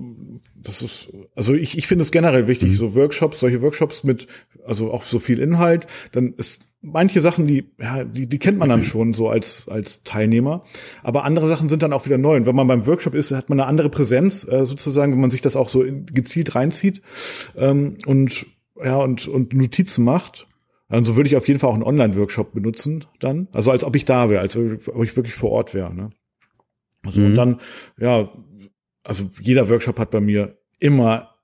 das 0.62 0.82
ist, 0.82 1.09
also 1.34 1.55
ich, 1.55 1.78
ich 1.78 1.87
finde 1.87 2.03
es 2.03 2.11
generell 2.11 2.49
wichtig, 2.49 2.70
mhm. 2.70 2.74
so 2.74 2.95
Workshops, 2.95 3.41
solche 3.41 3.62
Workshops 3.62 4.03
mit, 4.05 4.26
also 4.64 4.93
auch 4.93 5.05
so 5.05 5.18
viel 5.18 5.39
Inhalt, 5.39 5.87
dann 6.12 6.34
ist 6.34 6.62
manche 6.87 7.20
Sachen, 7.20 7.47
die, 7.47 7.70
ja, 7.78 8.05
die, 8.05 8.26
die 8.26 8.39
kennt 8.39 8.59
man 8.59 8.68
dann 8.68 8.84
schon 8.84 9.12
so 9.12 9.28
als, 9.28 9.68
als 9.68 10.03
Teilnehmer. 10.05 10.64
Aber 11.03 11.24
andere 11.24 11.49
Sachen 11.49 11.68
sind 11.68 11.82
dann 11.82 11.93
auch 11.93 12.07
wieder 12.07 12.18
neu. 12.18 12.37
Und 12.37 12.47
wenn 12.47 12.55
man 12.55 12.66
beim 12.66 12.87
Workshop 12.87 13.14
ist, 13.14 13.32
hat 13.32 13.49
man 13.49 13.61
eine 13.61 13.68
andere 13.68 13.91
Präsenz, 13.91 14.47
äh, 14.49 14.64
sozusagen, 14.64 15.12
wenn 15.12 15.20
man 15.20 15.30
sich 15.30 15.41
das 15.41 15.57
auch 15.57 15.68
so 15.68 15.84
gezielt 15.84 16.55
reinzieht 16.55 17.03
ähm, 17.57 17.99
und, 18.07 18.47
ja, 18.82 18.97
und, 18.97 19.26
und 19.28 19.53
Notizen 19.53 20.05
macht. 20.05 20.47
Also 20.89 21.16
würde 21.16 21.28
ich 21.28 21.37
auf 21.37 21.49
jeden 21.49 21.59
Fall 21.59 21.70
auch 21.70 21.74
einen 21.74 21.82
Online-Workshop 21.82 22.53
benutzen 22.53 23.05
dann. 23.18 23.49
Also 23.53 23.72
als 23.72 23.82
ob 23.82 23.97
ich 23.97 24.05
da 24.05 24.30
wäre, 24.30 24.41
als 24.41 24.57
ob 24.57 25.03
ich 25.03 25.16
wirklich 25.16 25.34
vor 25.34 25.51
Ort 25.51 25.74
wäre. 25.74 25.93
Ne? 25.93 26.11
Also 27.05 27.20
mhm. 27.20 27.26
und 27.26 27.34
dann, 27.34 27.61
ja, 27.99 28.30
also 29.03 29.28
jeder 29.41 29.68
Workshop 29.68 29.99
hat 29.99 30.12
bei 30.12 30.20
mir 30.20 30.59
immer 30.78 31.37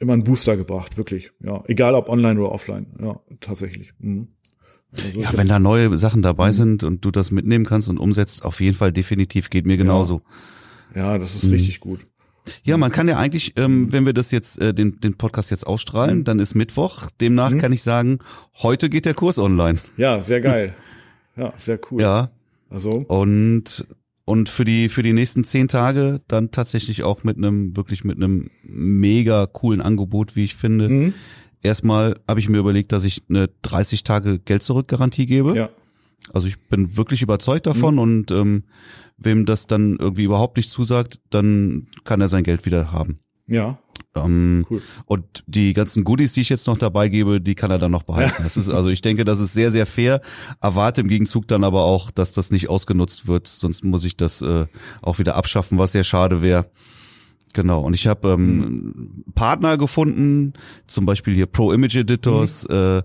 immer 0.00 0.14
einen 0.14 0.24
Booster 0.24 0.56
gebracht, 0.56 0.96
wirklich. 0.96 1.30
Ja, 1.40 1.62
egal 1.66 1.94
ob 1.94 2.08
online 2.08 2.40
oder 2.40 2.52
offline. 2.52 2.86
Ja, 3.00 3.20
tatsächlich. 3.40 3.92
Mhm. 3.98 4.28
Also 4.92 5.20
ja, 5.20 5.30
wenn 5.36 5.48
da 5.48 5.58
neue 5.58 5.96
Sachen 5.96 6.22
dabei 6.22 6.48
mhm. 6.48 6.52
sind 6.52 6.84
und 6.84 7.04
du 7.04 7.10
das 7.10 7.30
mitnehmen 7.30 7.64
kannst 7.64 7.88
und 7.88 7.98
umsetzt, 7.98 8.44
auf 8.44 8.60
jeden 8.60 8.76
Fall 8.76 8.92
definitiv 8.92 9.50
geht 9.50 9.66
mir 9.66 9.76
genauso. 9.76 10.22
Ja, 10.94 11.12
ja 11.12 11.18
das 11.18 11.34
ist 11.34 11.44
mhm. 11.44 11.52
richtig 11.52 11.80
gut. 11.80 12.00
Ja, 12.64 12.76
man 12.76 12.90
kann 12.90 13.06
ja 13.06 13.16
eigentlich, 13.16 13.52
ähm, 13.56 13.92
wenn 13.92 14.06
wir 14.06 14.12
das 14.12 14.30
jetzt, 14.30 14.58
äh, 14.60 14.74
den, 14.74 14.98
den 15.00 15.16
Podcast 15.16 15.50
jetzt 15.50 15.66
ausstrahlen, 15.66 16.18
mhm. 16.18 16.24
dann 16.24 16.38
ist 16.40 16.54
Mittwoch. 16.54 17.10
Demnach 17.20 17.50
mhm. 17.50 17.58
kann 17.58 17.72
ich 17.72 17.82
sagen, 17.82 18.18
heute 18.62 18.88
geht 18.88 19.06
der 19.06 19.14
Kurs 19.14 19.38
online. 19.38 19.78
Ja, 19.96 20.22
sehr 20.22 20.40
geil. 20.40 20.74
Ja, 21.36 21.52
sehr 21.56 21.78
cool. 21.90 22.02
Ja. 22.02 22.30
Also. 22.68 22.90
Und 22.90 23.86
und 24.24 24.48
für 24.48 24.64
die 24.64 24.88
für 24.88 25.02
die 25.02 25.12
nächsten 25.12 25.44
zehn 25.44 25.66
Tage 25.66 26.20
dann 26.28 26.52
tatsächlich 26.52 27.02
auch 27.02 27.24
mit 27.24 27.36
einem 27.36 27.76
wirklich 27.76 28.04
mit 28.04 28.16
einem 28.16 28.50
mega 28.62 29.46
coolen 29.46 29.80
Angebot, 29.80 30.36
wie 30.36 30.44
ich 30.44 30.54
finde. 30.54 30.88
Mhm 30.88 31.14
erstmal 31.62 32.20
habe 32.28 32.40
ich 32.40 32.48
mir 32.48 32.58
überlegt, 32.58 32.92
dass 32.92 33.04
ich 33.04 33.22
eine 33.28 33.48
30 33.62 34.04
Tage 34.04 34.38
Geld 34.38 34.62
zurück 34.62 34.88
Garantie 34.88 35.26
gebe. 35.26 35.56
Ja. 35.56 35.70
Also 36.32 36.46
ich 36.46 36.60
bin 36.68 36.96
wirklich 36.96 37.22
überzeugt 37.22 37.66
davon 37.66 37.94
mhm. 37.94 38.00
und 38.00 38.30
ähm, 38.30 38.64
wem 39.16 39.46
das 39.46 39.66
dann 39.66 39.96
irgendwie 39.98 40.24
überhaupt 40.24 40.56
nicht 40.56 40.70
zusagt, 40.70 41.20
dann 41.30 41.86
kann 42.04 42.20
er 42.20 42.28
sein 42.28 42.44
Geld 42.44 42.66
wieder 42.66 42.92
haben. 42.92 43.20
Ja. 43.46 43.78
Ähm, 44.14 44.66
cool. 44.70 44.82
Und 45.06 45.44
die 45.46 45.72
ganzen 45.72 46.04
Goodies, 46.04 46.32
die 46.32 46.40
ich 46.40 46.48
jetzt 46.48 46.66
noch 46.66 46.78
dabei 46.78 47.08
gebe, 47.08 47.40
die 47.40 47.54
kann 47.54 47.70
er 47.70 47.78
dann 47.78 47.92
noch 47.92 48.02
behalten. 48.02 48.34
Ja. 48.38 48.44
Das 48.44 48.56
ist, 48.56 48.68
also 48.68 48.88
ich 48.88 49.02
denke, 49.02 49.24
das 49.24 49.40
ist 49.40 49.52
sehr, 49.52 49.70
sehr 49.70 49.86
fair. 49.86 50.20
Erwarte 50.60 51.00
im 51.00 51.08
Gegenzug 51.08 51.46
dann 51.48 51.64
aber 51.64 51.84
auch, 51.84 52.10
dass 52.10 52.32
das 52.32 52.50
nicht 52.50 52.68
ausgenutzt 52.68 53.28
wird, 53.28 53.46
sonst 53.46 53.84
muss 53.84 54.04
ich 54.04 54.16
das 54.16 54.42
äh, 54.42 54.66
auch 55.02 55.18
wieder 55.18 55.36
abschaffen, 55.36 55.78
was 55.78 55.92
sehr 55.92 56.04
schade 56.04 56.42
wäre. 56.42 56.66
Genau, 57.52 57.80
und 57.80 57.94
ich 57.94 58.06
habe 58.06 58.30
ähm, 58.30 58.58
mhm. 58.58 59.24
Partner 59.34 59.76
gefunden, 59.76 60.52
zum 60.86 61.06
Beispiel 61.06 61.34
hier 61.34 61.46
Pro 61.46 61.72
Image 61.72 61.96
Editors, 61.96 62.68
mhm. 62.68 62.74
äh, 62.74 63.02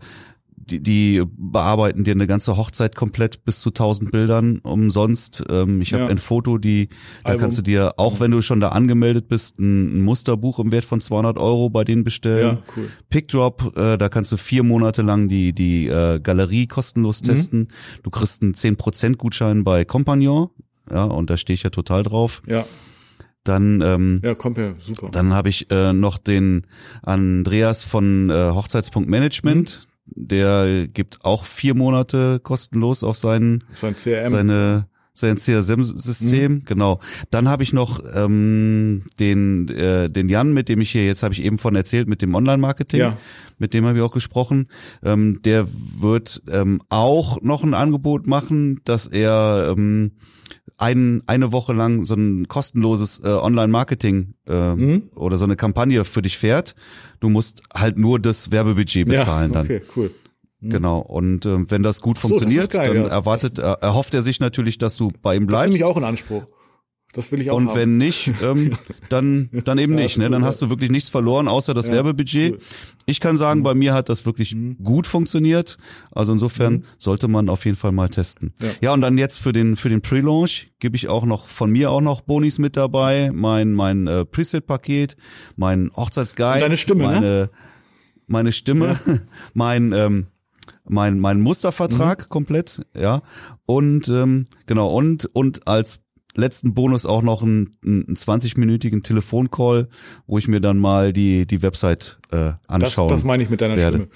die, 0.58 0.82
die 0.82 1.24
bearbeiten 1.38 2.04
dir 2.04 2.12
eine 2.12 2.28
ganze 2.28 2.58
Hochzeit 2.58 2.96
komplett 2.96 3.46
bis 3.46 3.60
zu 3.60 3.70
1000 3.70 4.12
Bildern 4.12 4.60
umsonst. 4.60 5.44
Ähm, 5.50 5.82
ich 5.82 5.94
habe 5.94 6.04
ja. 6.04 6.10
ein 6.10 6.18
Foto, 6.18 6.58
die 6.58 6.90
da 7.24 7.30
Album. 7.30 7.42
kannst 7.42 7.58
du 7.60 7.62
dir, 7.62 7.94
auch 7.98 8.20
wenn 8.20 8.32
du 8.32 8.42
schon 8.42 8.60
da 8.60 8.70
angemeldet 8.70 9.28
bist, 9.28 9.60
ein, 9.60 10.00
ein 10.00 10.02
Musterbuch 10.02 10.60
im 10.60 10.72
Wert 10.72 10.86
von 10.86 11.02
200 11.02 11.38
Euro 11.38 11.70
bei 11.70 11.84
denen 11.84 12.04
bestellen. 12.04 12.58
Ja, 12.58 12.64
cool. 12.76 12.90
PickDrop, 13.10 13.78
äh, 13.78 13.98
da 13.98 14.10
kannst 14.10 14.32
du 14.32 14.38
vier 14.38 14.64
Monate 14.64 15.02
lang 15.02 15.30
die 15.30 15.54
die 15.54 15.88
äh, 15.88 16.20
Galerie 16.20 16.68
kostenlos 16.68 17.22
mhm. 17.22 17.26
testen. 17.26 17.68
Du 18.04 18.10
kriegst 18.10 18.42
einen 18.42 18.54
10% 18.54 19.18
Gutschein 19.18 19.64
bei 19.64 19.86
Compagnon, 19.86 20.50
ja, 20.92 21.04
und 21.04 21.30
da 21.30 21.38
stehe 21.38 21.56
ich 21.56 21.64
ja 21.64 21.70
total 21.70 22.04
drauf. 22.04 22.42
Ja. 22.48 22.66
Dann 23.46 23.80
ähm, 23.82 24.22
ja, 24.24 24.36
kommt 24.36 24.58
ja 24.58 24.74
super. 24.80 25.10
Dann 25.12 25.34
habe 25.34 25.50
ich 25.50 25.72
äh, 25.72 25.94
noch 25.94 26.18
den 26.18 26.66
Andreas 27.04 27.84
von 27.84 28.30
äh, 28.30 28.52
Hochzeitspunkt 28.52 29.08
Management. 29.08 29.82
Mhm. 30.08 30.28
Der 30.28 30.88
gibt 30.88 31.24
auch 31.24 31.46
vier 31.46 31.76
Monate 31.76 32.40
kostenlos 32.42 33.04
auf 33.04 33.18
seinen 33.18 33.64
sein 33.80 33.96
CRM. 33.96 34.28
seine 34.28 34.88
sein 35.16 35.38
CRM-System, 35.38 36.52
mhm. 36.52 36.66
genau. 36.66 37.00
Dann 37.32 37.48
habe 37.48 37.64
ich 37.64 37.72
noch 37.72 38.04
ähm, 38.14 39.04
den 39.20 39.70
äh, 39.70 40.08
den 40.08 40.28
Jan, 40.28 40.54
mit 40.54 40.68
dem 40.68 40.82
ich 40.82 40.92
hier 40.92 41.06
jetzt 41.06 41.24
habe 41.24 41.34
ich 41.34 41.44
eben 41.44 41.58
von 41.58 41.76
erzählt 41.76 42.10
mit 42.10 42.22
dem 42.22 42.36
Online-Marketing, 42.36 43.00
ja. 43.00 43.18
mit 43.58 43.74
dem 43.74 43.86
habe 43.86 43.98
ich 43.98 44.04
auch 44.04 44.12
gesprochen. 44.12 44.68
Ähm, 45.04 45.42
der 45.44 45.68
wird 45.70 46.44
ähm, 46.50 46.82
auch 46.90 47.42
noch 47.42 47.64
ein 47.64 47.74
Angebot 47.74 48.28
machen, 48.28 48.82
dass 48.84 49.08
er 49.08 49.74
ähm, 49.76 50.12
ein, 50.78 51.24
eine 51.28 51.52
Woche 51.52 51.74
lang 51.74 52.06
so 52.06 52.16
ein 52.16 52.48
kostenloses 52.48 53.22
äh, 53.24 53.28
Online-Marketing 53.28 54.34
äh, 54.48 54.76
mhm. 54.76 55.10
oder 55.16 55.38
so 55.38 55.46
eine 55.46 55.56
Kampagne 55.56 56.04
für 56.04 56.22
dich 56.22 56.38
fährt. 56.38 56.76
Du 57.20 57.30
musst 57.30 57.64
halt 57.74 57.98
nur 57.98 58.20
das 58.20 58.52
Werbebudget 58.52 59.08
bezahlen 59.08 59.54
ja, 59.54 59.62
okay, 59.62 59.80
dann. 59.80 59.90
Cool. 59.96 60.12
Mhm. 60.60 60.70
Genau. 60.70 61.00
Und 61.00 61.46
äh, 61.46 61.70
wenn 61.70 61.84
das 61.84 62.02
gut 62.02 62.18
funktioniert, 62.18 62.72
so, 62.72 62.78
das 62.78 62.88
geil, 62.88 62.96
dann 62.96 63.04
ja. 63.06 63.10
erwartet, 63.10 63.60
er, 63.60 63.74
erhofft 63.82 64.14
er 64.14 64.22
sich 64.22 64.40
natürlich, 64.40 64.78
dass 64.78 64.98
du 64.98 65.12
bei 65.22 65.36
ihm 65.36 65.48
bleibst. 65.48 65.68
Das 65.68 65.76
ist 65.76 65.80
nämlich 65.82 65.92
auch 65.92 65.98
ein 65.98 66.04
Anspruch. 66.04 66.44
Das 67.16 67.32
will 67.32 67.40
ich 67.40 67.50
auch 67.50 67.56
Und 67.56 67.70
haben. 67.70 67.76
wenn 67.76 67.98
nicht, 67.98 68.30
ähm, 68.44 68.78
dann, 69.10 69.50
dann 69.64 69.78
eben 69.78 69.98
ja, 69.98 70.04
nicht. 70.04 70.18
Ne? 70.18 70.30
Dann 70.30 70.44
hast 70.44 70.62
du 70.62 70.70
wirklich 70.70 70.92
nichts 70.92 71.08
verloren, 71.08 71.48
außer 71.48 71.74
das 71.74 71.88
ja, 71.88 71.94
Werbebudget. 71.94 72.52
Cool. 72.52 72.60
Ich 73.06 73.22
kann 73.22 73.38
sagen, 73.38 73.62
mhm. 73.62 73.64
bei 73.64 73.74
mir 73.74 73.94
hat 73.94 74.10
das 74.10 74.26
wirklich 74.26 74.54
mhm. 74.54 74.78
gut 74.84 75.08
funktioniert. 75.08 75.78
Also 76.12 76.34
insofern 76.34 76.74
mhm. 76.74 76.84
sollte 76.98 77.30
man 77.30 77.48
auf 77.48 77.64
jeden 77.64 77.78
Fall 77.78 77.94
mal 77.94 78.10
testen. 78.10 78.54
Ja. 78.62 78.70
ja, 78.82 78.94
und 78.94 79.00
dann 79.00 79.18
jetzt 79.18 79.38
für 79.38 79.54
den, 79.54 79.78
für 79.78 79.88
den 79.88 80.02
Pre-Launch 80.02 80.74
gebe 80.80 80.98
ich 80.98 81.08
auch 81.08 81.26
noch 81.26 81.48
von 81.48 81.72
mir 81.72 81.90
auch 81.90 82.02
noch 82.02 82.20
Bonis 82.20 82.60
mit 82.60 82.76
dabei. 82.76 83.32
Mein, 83.34 83.72
mein 83.72 84.08
äh, 84.08 84.26
Preset-Paket, 84.26 85.16
mein 85.56 85.92
Hochzeitsguide. 85.96 86.60
deine 86.60 86.78
Stimme, 86.78 87.04
meine, 87.06 87.22
ne? 87.22 87.50
meine 88.28 88.52
Stimme, 88.52 89.00
mein, 89.54 89.94
ähm, 89.94 90.28
mein 90.84 91.20
mein 91.20 91.42
Mustervertrag 91.42 92.24
mhm. 92.24 92.30
komplett, 92.30 92.82
ja 92.96 93.24
und 93.66 94.08
ähm, 94.08 94.46
genau 94.68 94.94
und 94.94 95.26
und 95.34 95.68
als 95.68 96.00
letzten 96.36 96.74
Bonus 96.74 97.06
auch 97.06 97.22
noch 97.22 97.44
einen, 97.44 97.78
einen 97.84 98.16
20-minütigen 98.16 99.04
Telefoncall, 99.04 99.90
wo 100.28 100.38
ich 100.38 100.48
mir 100.48 100.62
dann 100.62 100.78
mal 100.78 101.14
die, 101.14 101.46
die 101.46 101.62
Website 101.62 102.20
äh, 102.32 102.54
anschauen 102.68 103.10
Das, 103.10 103.20
das 103.20 103.24
meine 103.24 103.44
ich 103.44 103.50
mit 103.50 103.62
deiner 103.62 103.76
werde. 103.78 103.98
Stimme. 103.98 104.10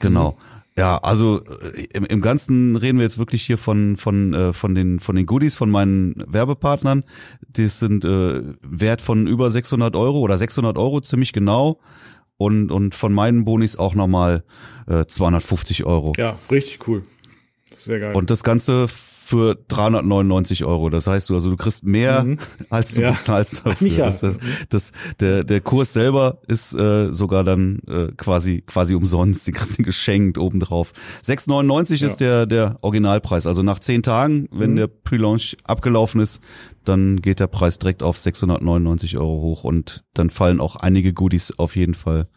Genau. 0.00 0.36
Ja, 0.78 0.98
also 0.98 1.40
äh, 1.74 1.86
im, 1.92 2.04
im 2.04 2.20
Ganzen 2.20 2.76
reden 2.76 2.98
wir 2.98 3.04
jetzt 3.04 3.18
wirklich 3.18 3.42
hier 3.42 3.58
von 3.58 3.96
von 3.96 4.32
äh, 4.32 4.52
von 4.52 4.76
den 4.76 5.00
von 5.00 5.16
den 5.16 5.26
Goodies 5.26 5.56
von 5.56 5.70
meinen 5.70 6.14
Werbepartnern. 6.28 7.02
Die 7.48 7.66
sind 7.66 8.04
äh, 8.04 8.42
Wert 8.62 9.02
von 9.02 9.26
über 9.26 9.50
600 9.50 9.96
Euro 9.96 10.20
oder 10.20 10.38
600 10.38 10.78
Euro 10.78 11.00
ziemlich 11.00 11.32
genau 11.32 11.80
und 12.36 12.70
und 12.70 12.94
von 12.94 13.12
meinen 13.12 13.44
Bonis 13.44 13.76
auch 13.76 13.96
nochmal 13.96 14.44
äh, 14.86 15.04
250 15.04 15.84
Euro. 15.84 16.12
Ja, 16.16 16.38
richtig 16.48 16.86
cool. 16.86 17.02
Sehr 17.76 17.98
geil. 17.98 18.14
Und 18.14 18.30
das 18.30 18.44
Ganze 18.44 18.86
für 19.28 19.58
399 19.68 20.64
Euro. 20.64 20.88
Das 20.88 21.06
heißt 21.06 21.28
du, 21.28 21.34
also 21.34 21.50
du 21.50 21.56
kriegst 21.56 21.84
mehr, 21.84 22.24
mhm. 22.24 22.38
als 22.70 22.94
du 22.94 23.02
ja. 23.02 23.10
bezahlst 23.10 23.60
dafür. 23.66 23.88
Ja. 23.88 24.06
Das, 24.06 24.20
das, 24.20 24.38
das, 24.70 24.92
der, 25.20 25.44
der 25.44 25.60
Kurs 25.60 25.92
selber 25.92 26.38
ist 26.46 26.74
äh, 26.74 27.12
sogar 27.12 27.44
dann 27.44 27.80
äh, 27.86 28.08
quasi 28.16 28.62
quasi 28.62 28.94
umsonst. 28.94 29.46
Die 29.46 29.52
kriegst 29.52 29.78
du 29.78 29.82
geschenkt 29.82 30.38
obendrauf. 30.38 30.92
6,99 31.26 31.96
ja. 31.96 32.06
ist 32.06 32.16
der 32.22 32.46
der 32.46 32.78
Originalpreis. 32.80 33.46
Also 33.46 33.62
nach 33.62 33.80
zehn 33.80 34.02
Tagen, 34.02 34.48
wenn 34.50 34.70
mhm. 34.70 34.76
der 34.76 34.86
Pre-Launch 34.86 35.58
abgelaufen 35.62 36.22
ist, 36.22 36.40
dann 36.84 37.20
geht 37.20 37.38
der 37.38 37.48
Preis 37.48 37.78
direkt 37.78 38.02
auf 38.02 38.16
699 38.16 39.18
Euro 39.18 39.42
hoch 39.42 39.64
und 39.64 40.04
dann 40.14 40.30
fallen 40.30 40.58
auch 40.58 40.76
einige 40.76 41.12
Goodies 41.12 41.58
auf 41.58 41.76
jeden 41.76 41.94
Fall 41.94 42.28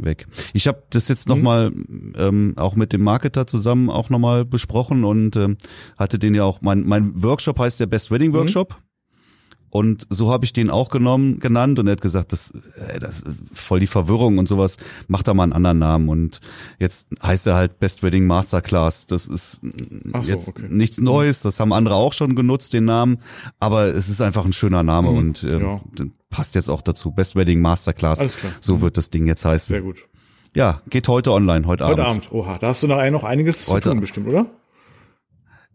weg. 0.00 0.26
Ich 0.52 0.66
habe 0.66 0.82
das 0.90 1.08
jetzt 1.08 1.28
nochmal 1.28 1.70
mhm. 1.70 2.12
ähm, 2.16 2.52
auch 2.56 2.74
mit 2.74 2.92
dem 2.92 3.02
Marketer 3.02 3.46
zusammen 3.46 3.90
auch 3.90 4.10
nochmal 4.10 4.44
besprochen 4.44 5.04
und 5.04 5.36
ähm, 5.36 5.56
hatte 5.96 6.18
den 6.18 6.34
ja 6.34 6.44
auch, 6.44 6.60
mein, 6.62 6.86
mein 6.86 7.22
Workshop 7.22 7.58
heißt 7.58 7.80
der 7.80 7.86
Best 7.86 8.10
Wedding 8.10 8.30
mhm. 8.30 8.34
Workshop. 8.34 8.74
Mhm. 8.74 8.84
Und 9.74 10.06
so 10.08 10.30
habe 10.30 10.44
ich 10.44 10.52
den 10.52 10.70
auch 10.70 10.88
genommen, 10.88 11.40
genannt 11.40 11.80
und 11.80 11.88
er 11.88 11.92
hat 11.94 12.00
gesagt, 12.00 12.32
das, 12.32 12.52
äh, 12.76 13.00
das 13.00 13.22
ist 13.22 13.26
voll 13.52 13.80
die 13.80 13.88
Verwirrung 13.88 14.38
und 14.38 14.46
sowas, 14.46 14.76
macht 15.08 15.26
da 15.26 15.34
mal 15.34 15.42
einen 15.42 15.52
anderen 15.52 15.80
Namen. 15.80 16.08
Und 16.08 16.40
jetzt 16.78 17.08
heißt 17.20 17.48
er 17.48 17.56
halt 17.56 17.80
Best 17.80 18.04
Wedding 18.04 18.24
Masterclass. 18.24 19.08
Das 19.08 19.26
ist 19.26 19.62
so, 19.62 20.18
jetzt 20.20 20.50
okay. 20.50 20.68
nichts 20.70 20.98
Neues, 20.98 21.42
das 21.42 21.58
haben 21.58 21.72
andere 21.72 21.96
auch 21.96 22.12
schon 22.12 22.36
genutzt, 22.36 22.72
den 22.72 22.84
Namen, 22.84 23.18
aber 23.58 23.86
es 23.86 24.08
ist 24.08 24.22
einfach 24.22 24.44
ein 24.44 24.52
schöner 24.52 24.84
Name 24.84 25.10
mhm, 25.10 25.18
und 25.18 25.42
äh, 25.42 25.60
ja. 25.60 25.80
Passt 26.34 26.56
jetzt 26.56 26.68
auch 26.68 26.82
dazu. 26.82 27.12
Best 27.12 27.36
Wedding 27.36 27.60
Masterclass. 27.60 28.18
So 28.60 28.80
wird 28.80 28.96
das 28.96 29.08
Ding 29.08 29.28
jetzt 29.28 29.44
heißen. 29.44 29.72
Sehr 29.72 29.82
gut. 29.82 29.98
Ja, 30.56 30.80
geht 30.90 31.06
heute 31.06 31.30
online, 31.30 31.64
heute, 31.64 31.86
heute 31.86 32.04
Abend. 32.04 32.24
Heute 32.24 32.32
Abend, 32.32 32.32
oha, 32.32 32.58
da 32.58 32.68
hast 32.68 32.82
du 32.82 32.88
nachher 32.88 33.12
noch 33.12 33.22
einiges 33.22 33.68
heute, 33.68 33.82
zu 33.82 33.90
tun 33.90 34.00
bestimmt, 34.00 34.26
oder? 34.26 34.46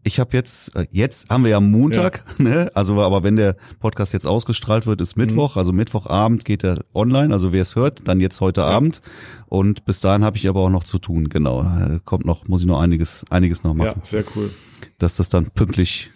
ich 0.02 0.18
habe 0.20 0.36
jetzt, 0.36 0.74
äh, 0.76 0.86
jetzt 0.90 1.30
haben 1.30 1.44
wir 1.44 1.50
ja 1.50 1.60
Montag, 1.60 2.24
ja. 2.38 2.44
ne? 2.44 2.70
Also 2.74 3.00
aber 3.00 3.22
wenn 3.22 3.36
der 3.36 3.56
Podcast 3.78 4.12
jetzt 4.12 4.26
ausgestrahlt 4.26 4.86
wird, 4.86 5.00
ist 5.00 5.16
Mittwoch. 5.16 5.54
Mhm. 5.54 5.58
Also 5.58 5.72
Mittwochabend 5.72 6.44
geht 6.44 6.62
er 6.62 6.84
online. 6.92 7.32
Also 7.32 7.52
wer 7.52 7.62
es 7.62 7.74
hört, 7.74 8.06
dann 8.06 8.20
jetzt 8.20 8.40
heute 8.42 8.60
ja. 8.60 8.66
Abend. 8.66 9.00
Und 9.46 9.86
bis 9.86 10.00
dahin 10.00 10.24
habe 10.24 10.36
ich 10.36 10.46
aber 10.46 10.60
auch 10.60 10.70
noch 10.70 10.84
zu 10.84 10.98
tun. 10.98 11.30
Genau, 11.30 11.64
kommt 12.04 12.26
noch, 12.26 12.48
muss 12.48 12.60
ich 12.60 12.66
noch 12.66 12.80
einiges, 12.80 13.24
einiges 13.30 13.64
noch 13.64 13.74
machen. 13.74 14.00
Ja, 14.02 14.06
sehr 14.06 14.24
cool. 14.36 14.50
Dass 14.98 15.16
das 15.16 15.30
dann 15.30 15.50
pünktlich 15.50 16.10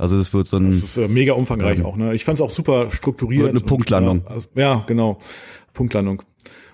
also 0.00 0.16
das 0.16 0.32
wird 0.32 0.46
so 0.46 0.56
ein. 0.56 0.70
Das 0.70 0.82
ist 0.82 0.96
äh, 0.96 1.08
mega 1.08 1.34
umfangreich 1.34 1.78
ähm, 1.78 1.86
auch, 1.86 1.96
ne? 1.96 2.14
Ich 2.14 2.24
fand 2.24 2.38
es 2.38 2.42
auch 2.42 2.50
super 2.50 2.90
strukturiert. 2.90 3.44
Wird 3.44 3.50
eine 3.50 3.60
Punktlandung. 3.60 4.20
Und, 4.20 4.28
also, 4.28 4.48
ja, 4.54 4.84
genau. 4.86 5.18
Punktlandung. 5.74 6.22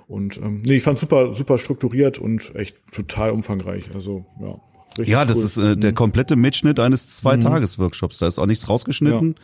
Und 0.07 0.37
ähm, 0.37 0.63
nee, 0.65 0.77
ich 0.77 0.83
fand 0.83 0.99
super, 0.99 1.35
super 1.35 1.59
strukturiert 1.59 2.19
und 2.19 2.55
echt 2.55 2.77
total 2.93 3.31
umfangreich. 3.31 3.91
Also 3.93 4.25
ja, 4.41 4.61
Richtig 4.99 5.13
ja, 5.13 5.25
das 5.25 5.39
cool. 5.39 5.45
ist 5.45 5.57
äh, 5.57 5.77
der 5.77 5.91
mhm. 5.91 5.97
komplette 5.97 6.37
Mitschnitt 6.37 6.81
eines 6.81 7.17
Zwei-Tages-Workshops. 7.17 8.19
Da 8.19 8.27
ist 8.27 8.39
auch 8.39 8.47
nichts 8.47 8.69
rausgeschnitten. 8.69 9.35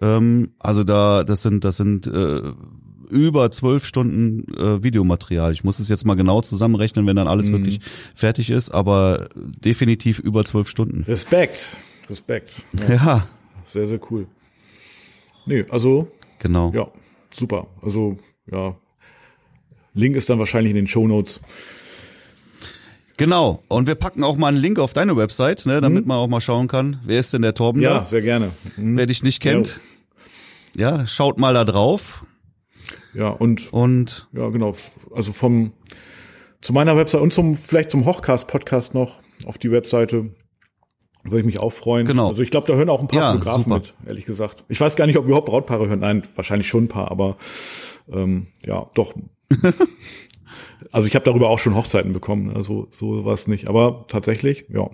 Ja. 0.00 0.16
Ähm, 0.16 0.50
also 0.58 0.84
da, 0.84 1.24
das 1.24 1.42
sind, 1.42 1.64
das 1.64 1.76
sind 1.76 2.06
äh, 2.06 2.40
über 3.10 3.50
zwölf 3.50 3.84
Stunden 3.84 4.52
äh, 4.54 4.82
Videomaterial. 4.82 5.52
Ich 5.52 5.64
muss 5.64 5.78
es 5.78 5.88
jetzt 5.88 6.04
mal 6.04 6.14
genau 6.14 6.42
zusammenrechnen, 6.42 7.06
wenn 7.06 7.16
dann 7.16 7.28
alles 7.28 7.48
mhm. 7.48 7.52
wirklich 7.54 7.80
fertig 8.14 8.50
ist, 8.50 8.70
aber 8.70 9.28
definitiv 9.34 10.18
über 10.18 10.44
zwölf 10.44 10.68
Stunden. 10.68 11.04
Respekt, 11.04 11.78
Respekt. 12.10 12.64
Ja. 12.72 12.94
ja. 12.94 13.28
Sehr, 13.64 13.86
sehr 13.86 14.00
cool. 14.10 14.26
Nee, 15.46 15.64
also. 15.70 16.10
Genau. 16.38 16.72
Ja, 16.74 16.88
super. 17.32 17.68
Also, 17.82 18.16
ja. 18.50 18.76
Link 19.94 20.16
ist 20.16 20.28
dann 20.28 20.38
wahrscheinlich 20.38 20.70
in 20.70 20.76
den 20.76 20.86
Show 20.86 21.06
Notes. 21.06 21.40
Genau. 23.16 23.62
Und 23.68 23.86
wir 23.86 23.96
packen 23.96 24.24
auch 24.24 24.36
mal 24.36 24.48
einen 24.48 24.56
Link 24.56 24.78
auf 24.78 24.92
deine 24.94 25.16
Website, 25.16 25.66
ne, 25.66 25.80
damit 25.80 26.04
mhm. 26.04 26.08
man 26.08 26.16
auch 26.16 26.28
mal 26.28 26.40
schauen 26.40 26.68
kann, 26.68 26.98
wer 27.04 27.20
ist 27.20 27.32
denn 27.32 27.42
der 27.42 27.54
Torben 27.54 27.82
Ja, 27.82 28.00
da? 28.00 28.06
sehr 28.06 28.22
gerne. 28.22 28.50
Mhm. 28.76 28.96
Wer 28.96 29.06
dich 29.06 29.22
nicht 29.22 29.42
kennt, 29.42 29.80
ja. 30.74 30.96
ja, 30.96 31.06
schaut 31.06 31.38
mal 31.38 31.52
da 31.52 31.64
drauf. 31.64 32.24
Ja, 33.12 33.28
und, 33.28 33.72
und 33.72 34.28
ja, 34.32 34.48
genau. 34.48 34.74
Also 35.14 35.32
vom 35.32 35.72
zu 36.60 36.72
meiner 36.72 36.96
Website 36.96 37.20
und 37.20 37.32
zum 37.32 37.56
vielleicht 37.56 37.90
zum 37.90 38.04
Hochcast-Podcast 38.04 38.94
noch 38.94 39.20
auf 39.44 39.58
die 39.58 39.70
Webseite 39.70 40.30
würde 41.24 41.40
ich 41.40 41.46
mich 41.46 41.60
auch 41.60 41.72
freuen. 41.72 42.06
Genau. 42.06 42.28
Also 42.28 42.42
ich 42.42 42.50
glaube, 42.50 42.66
da 42.66 42.74
hören 42.74 42.88
auch 42.88 43.00
ein 43.00 43.08
paar 43.08 43.20
ja, 43.20 43.32
Fotografen 43.32 43.64
super. 43.64 43.74
mit, 43.76 43.94
ehrlich 44.06 44.26
gesagt. 44.26 44.64
Ich 44.68 44.80
weiß 44.80 44.96
gar 44.96 45.06
nicht, 45.06 45.18
ob 45.18 45.26
überhaupt 45.26 45.46
Brautpaare 45.46 45.88
hören. 45.88 46.00
Nein, 46.00 46.22
wahrscheinlich 46.34 46.68
schon 46.68 46.84
ein 46.84 46.88
paar, 46.88 47.10
aber 47.10 47.36
ähm, 48.10 48.48
ja, 48.64 48.90
doch. 48.94 49.14
Also 50.92 51.06
ich 51.06 51.14
habe 51.14 51.24
darüber 51.24 51.50
auch 51.50 51.58
schon 51.58 51.74
Hochzeiten 51.74 52.12
bekommen, 52.12 52.56
also 52.56 52.88
so 52.90 53.24
was 53.24 53.46
nicht. 53.46 53.68
Aber 53.68 54.06
tatsächlich, 54.08 54.66
ja. 54.70 54.90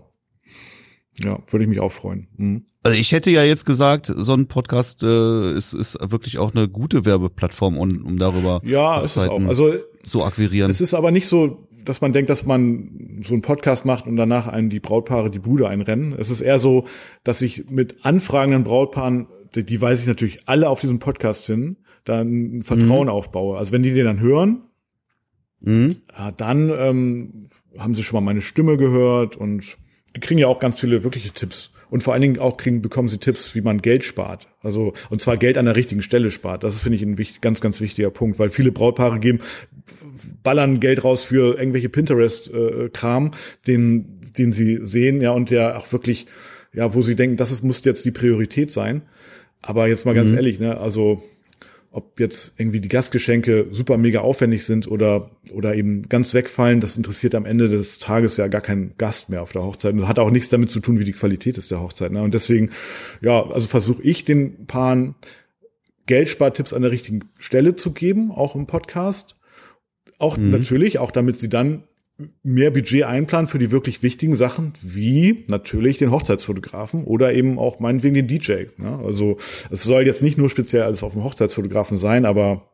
Ja, 1.18 1.38
würde 1.48 1.64
ich 1.64 1.70
mich 1.70 1.80
auch 1.80 1.92
freuen. 1.92 2.28
Mhm. 2.36 2.66
Also 2.82 2.98
ich 2.98 3.12
hätte 3.12 3.30
ja 3.30 3.42
jetzt 3.42 3.64
gesagt, 3.64 4.12
so 4.14 4.34
ein 4.34 4.48
Podcast 4.48 5.02
äh, 5.02 5.52
ist, 5.52 5.72
ist 5.72 5.98
wirklich 6.00 6.38
auch 6.38 6.54
eine 6.54 6.68
gute 6.68 7.06
Werbeplattform, 7.06 7.78
um, 7.78 8.04
um 8.04 8.18
darüber 8.18 8.60
ja, 8.64 9.00
ist 9.00 9.16
es 9.16 9.28
auch. 9.28 9.42
Also, 9.44 9.74
zu 10.02 10.24
akquirieren. 10.24 10.70
Es 10.70 10.80
ist 10.80 10.94
aber 10.94 11.10
nicht 11.10 11.26
so, 11.26 11.65
dass 11.88 12.00
man 12.00 12.12
denkt, 12.12 12.30
dass 12.30 12.44
man 12.44 13.20
so 13.22 13.34
einen 13.34 13.42
Podcast 13.42 13.84
macht 13.84 14.06
und 14.06 14.16
danach 14.16 14.46
einen 14.46 14.70
die 14.70 14.80
Brautpaare 14.80 15.30
die 15.30 15.38
Bude 15.38 15.68
einrennen. 15.68 16.14
Es 16.18 16.30
ist 16.30 16.40
eher 16.40 16.58
so, 16.58 16.84
dass 17.24 17.42
ich 17.42 17.70
mit 17.70 18.04
anfragenden 18.04 18.64
Brautpaaren, 18.64 19.26
die, 19.54 19.64
die 19.64 19.80
weiß 19.80 20.02
ich 20.02 20.06
natürlich 20.06 20.48
alle 20.48 20.68
auf 20.68 20.80
diesem 20.80 20.98
Podcast 20.98 21.46
hin, 21.46 21.76
dann 22.04 22.62
Vertrauen 22.62 23.06
mhm. 23.06 23.12
aufbaue. 23.12 23.58
Also 23.58 23.72
wenn 23.72 23.82
die 23.82 23.94
den 23.94 24.04
dann 24.04 24.20
hören, 24.20 24.62
Mhm. 25.60 25.96
Ja, 26.16 26.30
dann 26.32 26.70
ähm, 26.70 27.48
haben 27.78 27.94
sie 27.94 28.02
schon 28.02 28.16
mal 28.16 28.26
meine 28.26 28.40
Stimme 28.40 28.76
gehört 28.76 29.36
und 29.36 29.76
kriegen 30.20 30.38
ja 30.38 30.46
auch 30.46 30.60
ganz 30.60 30.80
viele 30.80 31.02
wirkliche 31.04 31.32
Tipps. 31.32 31.72
Und 31.90 32.02
vor 32.02 32.12
allen 32.12 32.22
Dingen 32.22 32.38
auch 32.38 32.56
kriegen, 32.56 32.82
bekommen 32.82 33.08
sie 33.08 33.18
Tipps, 33.18 33.54
wie 33.54 33.60
man 33.60 33.80
Geld 33.80 34.04
spart. 34.04 34.48
Also, 34.62 34.92
und 35.10 35.20
zwar 35.20 35.36
Geld 35.36 35.56
an 35.58 35.66
der 35.66 35.76
richtigen 35.76 36.02
Stelle 36.02 36.30
spart. 36.30 36.64
Das 36.64 36.74
ist, 36.74 36.80
finde 36.80 36.96
ich, 36.96 37.02
ein 37.02 37.18
wichtig, 37.18 37.40
ganz, 37.40 37.60
ganz 37.60 37.80
wichtiger 37.80 38.10
Punkt, 38.10 38.38
weil 38.38 38.50
viele 38.50 38.72
Brautpaare 38.72 39.20
geben, 39.20 39.40
ballern 40.42 40.80
Geld 40.80 41.04
raus 41.04 41.24
für 41.24 41.58
irgendwelche 41.58 41.88
Pinterest-Kram, 41.88 43.30
den, 43.66 44.20
den 44.36 44.52
sie 44.52 44.80
sehen, 44.82 45.20
ja, 45.20 45.30
und 45.30 45.50
der 45.50 45.78
auch 45.78 45.92
wirklich, 45.92 46.26
ja, 46.72 46.92
wo 46.94 47.02
sie 47.02 47.16
denken, 47.16 47.36
das 47.36 47.52
ist, 47.52 47.62
muss 47.62 47.84
jetzt 47.84 48.04
die 48.04 48.10
Priorität 48.10 48.70
sein. 48.70 49.02
Aber 49.62 49.88
jetzt 49.88 50.04
mal 50.04 50.14
ganz 50.14 50.30
mhm. 50.30 50.36
ehrlich, 50.36 50.58
ne, 50.58 50.78
also, 50.78 51.22
ob 51.96 52.20
jetzt 52.20 52.52
irgendwie 52.58 52.80
die 52.80 52.90
Gastgeschenke 52.90 53.68
super 53.70 53.96
mega 53.96 54.20
aufwendig 54.20 54.66
sind 54.66 54.86
oder, 54.86 55.30
oder 55.50 55.74
eben 55.74 56.10
ganz 56.10 56.34
wegfallen, 56.34 56.82
das 56.82 56.98
interessiert 56.98 57.34
am 57.34 57.46
Ende 57.46 57.70
des 57.70 57.98
Tages 57.98 58.36
ja 58.36 58.48
gar 58.48 58.60
keinen 58.60 58.92
Gast 58.98 59.30
mehr 59.30 59.40
auf 59.40 59.52
der 59.52 59.62
Hochzeit. 59.62 59.94
Und 59.94 60.00
das 60.00 60.08
hat 60.08 60.18
auch 60.18 60.30
nichts 60.30 60.50
damit 60.50 60.70
zu 60.70 60.80
tun, 60.80 60.98
wie 60.98 61.04
die 61.04 61.12
Qualität 61.12 61.56
ist 61.56 61.70
der 61.70 61.80
Hochzeit. 61.80 62.12
Ne? 62.12 62.20
Und 62.20 62.34
deswegen, 62.34 62.70
ja, 63.22 63.42
also 63.48 63.66
versuche 63.66 64.02
ich 64.02 64.26
den 64.26 64.66
Paaren 64.66 65.14
Geldspartipps 66.04 66.74
an 66.74 66.82
der 66.82 66.90
richtigen 66.90 67.30
Stelle 67.38 67.76
zu 67.76 67.92
geben, 67.92 68.30
auch 68.30 68.54
im 68.54 68.66
Podcast. 68.66 69.34
Auch 70.18 70.36
mhm. 70.36 70.50
natürlich, 70.50 70.98
auch 70.98 71.10
damit 71.10 71.40
sie 71.40 71.48
dann 71.48 71.84
mehr 72.42 72.70
Budget 72.70 73.04
einplanen 73.04 73.46
für 73.46 73.58
die 73.58 73.70
wirklich 73.70 74.02
wichtigen 74.02 74.36
Sachen, 74.36 74.72
wie 74.80 75.44
natürlich 75.48 75.98
den 75.98 76.10
Hochzeitsfotografen 76.10 77.04
oder 77.04 77.34
eben 77.34 77.58
auch 77.58 77.78
meinetwegen 77.78 78.14
den 78.14 78.26
DJ. 78.26 78.66
Ne? 78.78 78.98
Also 79.04 79.36
es 79.70 79.82
soll 79.82 80.06
jetzt 80.06 80.22
nicht 80.22 80.38
nur 80.38 80.48
speziell 80.48 80.82
alles 80.82 81.02
auf 81.02 81.12
dem 81.12 81.24
Hochzeitsfotografen 81.24 81.96
sein, 81.96 82.24
aber 82.24 82.70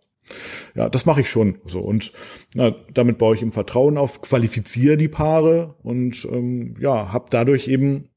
ja, 0.77 0.89
das 0.89 1.07
mache 1.07 1.23
ich 1.23 1.31
schon 1.31 1.59
so. 1.65 1.81
Und 1.81 2.13
na, 2.55 2.75
damit 2.95 3.19
baue 3.19 3.35
ich 3.35 3.43
im 3.43 3.53
Vertrauen 3.53 3.99
auf, 3.99 4.21
qualifiziere 4.21 4.97
die 4.97 5.09
Paare 5.09 5.75
und 5.83 6.25
ähm, 6.31 6.77
ja, 6.79 7.13
habe 7.13 7.27
dadurch 7.31 7.67
eben 7.67 8.09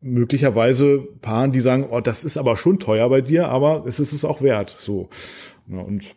möglicherweise 0.00 1.00
Paaren, 1.20 1.50
die 1.50 1.60
sagen, 1.60 1.88
oh, 1.90 2.00
das 2.00 2.24
ist 2.24 2.36
aber 2.36 2.56
schon 2.56 2.78
teuer 2.78 3.08
bei 3.08 3.20
dir, 3.20 3.48
aber 3.48 3.84
es 3.86 3.98
ist 3.98 4.12
es 4.12 4.24
auch 4.24 4.42
wert. 4.42 4.76
So. 4.78 5.08
Ja, 5.66 5.80
und 5.80 6.14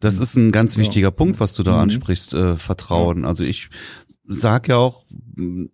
das 0.00 0.18
ist 0.18 0.36
ein 0.36 0.52
ganz 0.52 0.76
wichtiger 0.76 1.08
ja. 1.08 1.10
Punkt, 1.10 1.40
was 1.40 1.54
du 1.54 1.62
da 1.62 1.72
mhm. 1.72 1.82
ansprichst, 1.82 2.34
äh, 2.34 2.56
Vertrauen. 2.56 3.24
Also 3.24 3.44
ich 3.44 3.70
sag 4.26 4.68
ja 4.68 4.76
auch, 4.76 5.04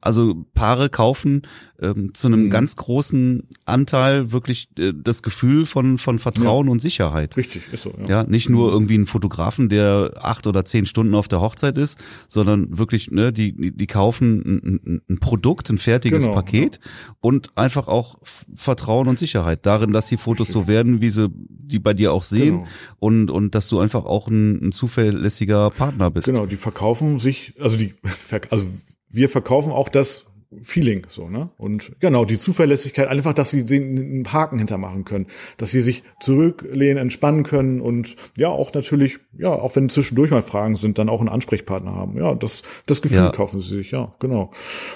also 0.01 0.47
Paare 0.55 0.89
kaufen 0.89 1.43
ähm, 1.81 2.13
zu 2.15 2.29
einem 2.29 2.45
mhm. 2.45 2.51
ganz 2.51 2.77
großen 2.77 3.49
Anteil 3.65 4.33
wirklich 4.33 4.69
äh, 4.79 4.93
das 4.95 5.23
Gefühl 5.23 5.67
von 5.67 5.99
von 5.99 6.19
Vertrauen 6.19 6.67
ja. 6.67 6.73
und 6.73 6.81
Sicherheit. 6.81 7.37
Richtig, 7.37 7.63
ist 7.73 7.83
so. 7.83 7.95
Ja. 8.03 8.09
ja, 8.09 8.23
nicht 8.25 8.49
nur 8.49 8.69
mhm. 8.69 8.73
irgendwie 8.75 8.99
ein 8.99 9.07
Fotografen, 9.07 9.69
der 9.69 10.13
acht 10.21 10.47
oder 10.47 10.65
zehn 10.65 10.87
Stunden 10.87 11.15
auf 11.15 11.29
der 11.29 11.41
Hochzeit 11.41 11.79
ist, 11.79 11.99
sondern 12.29 12.79
wirklich, 12.79 13.11
ne, 13.11 13.33
die 13.33 13.73
die 13.73 13.87
kaufen 13.87 14.81
ein, 14.85 15.01
ein 15.09 15.19
Produkt, 15.21 15.71
ein 15.71 15.79
fertiges 15.79 16.25
genau, 16.25 16.35
Paket 16.35 16.81
ja. 16.83 17.15
und 17.21 17.57
einfach 17.57 17.89
auch 17.89 18.17
Vertrauen 18.55 19.09
und 19.09 19.19
Sicherheit 19.19 19.67
darin, 19.67 19.93
dass 19.93 20.07
die 20.07 20.17
Fotos 20.17 20.49
Richtig. 20.49 20.63
so 20.63 20.69
werden, 20.69 21.03
wie 21.03 21.11
sie 21.11 21.29
die 21.31 21.79
bei 21.79 21.95
dir 21.95 22.13
auch 22.13 22.23
sehen 22.23 22.59
genau. 22.59 22.69
und 22.99 23.31
und 23.31 23.55
dass 23.55 23.69
du 23.69 23.79
einfach 23.81 24.05
auch 24.05 24.29
ein, 24.29 24.69
ein 24.69 24.73
zuverlässiger 24.73 25.71
Partner 25.71 26.11
bist. 26.11 26.27
Genau, 26.27 26.47
die 26.47 26.57
verkaufen 26.57 27.21
sich, 27.21 27.55
also 27.61 27.77
die 27.77 27.95
also 28.51 28.67
wir 29.11 29.29
verkaufen 29.29 29.73
auch 29.73 29.89
das 29.89 30.27
Feeling 30.63 31.07
so, 31.09 31.29
ne? 31.29 31.51
Und 31.59 31.93
genau, 32.01 32.25
die 32.25 32.37
Zuverlässigkeit, 32.37 33.07
einfach, 33.07 33.33
dass 33.33 33.51
sie 33.51 33.65
einen 33.77 34.33
Haken 34.33 34.59
hintermachen 34.59 35.05
können, 35.05 35.29
dass 35.59 35.71
sie 35.71 35.81
sich 35.81 36.03
zurücklehnen, 36.21 36.99
entspannen 36.99 37.45
können 37.45 37.81
und 37.81 38.17
ja, 38.37 38.49
auch 38.49 38.73
natürlich, 38.75 39.21
ja, 39.39 39.51
auch 39.51 39.77
wenn 39.77 39.89
zwischendurch 39.89 40.33
mal 40.33 40.43
Fragen 40.43 40.75
sind, 40.75 40.99
dann 40.99 41.09
auch 41.09 41.21
einen 41.21 41.29
Ansprechpartner 41.29 41.95
haben. 41.95 42.17
Ja, 42.17 42.35
das, 42.35 42.63
das 42.87 43.01
Gefühl 43.01 43.19
ja. 43.19 43.31
kaufen 43.31 43.61
sie 43.61 43.77
sich, 43.77 43.93
ja, 43.93 44.17
genau. 44.19 44.51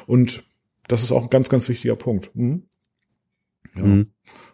Und 0.07 0.43
das 0.89 1.05
ist 1.05 1.13
auch 1.13 1.23
ein 1.23 1.31
ganz, 1.31 1.49
ganz 1.49 1.69
wichtiger 1.69 1.97
Punkt. 1.97 2.35
Mhm. 2.35 2.65
Ja. 3.77 3.83
Mhm. 3.83 4.07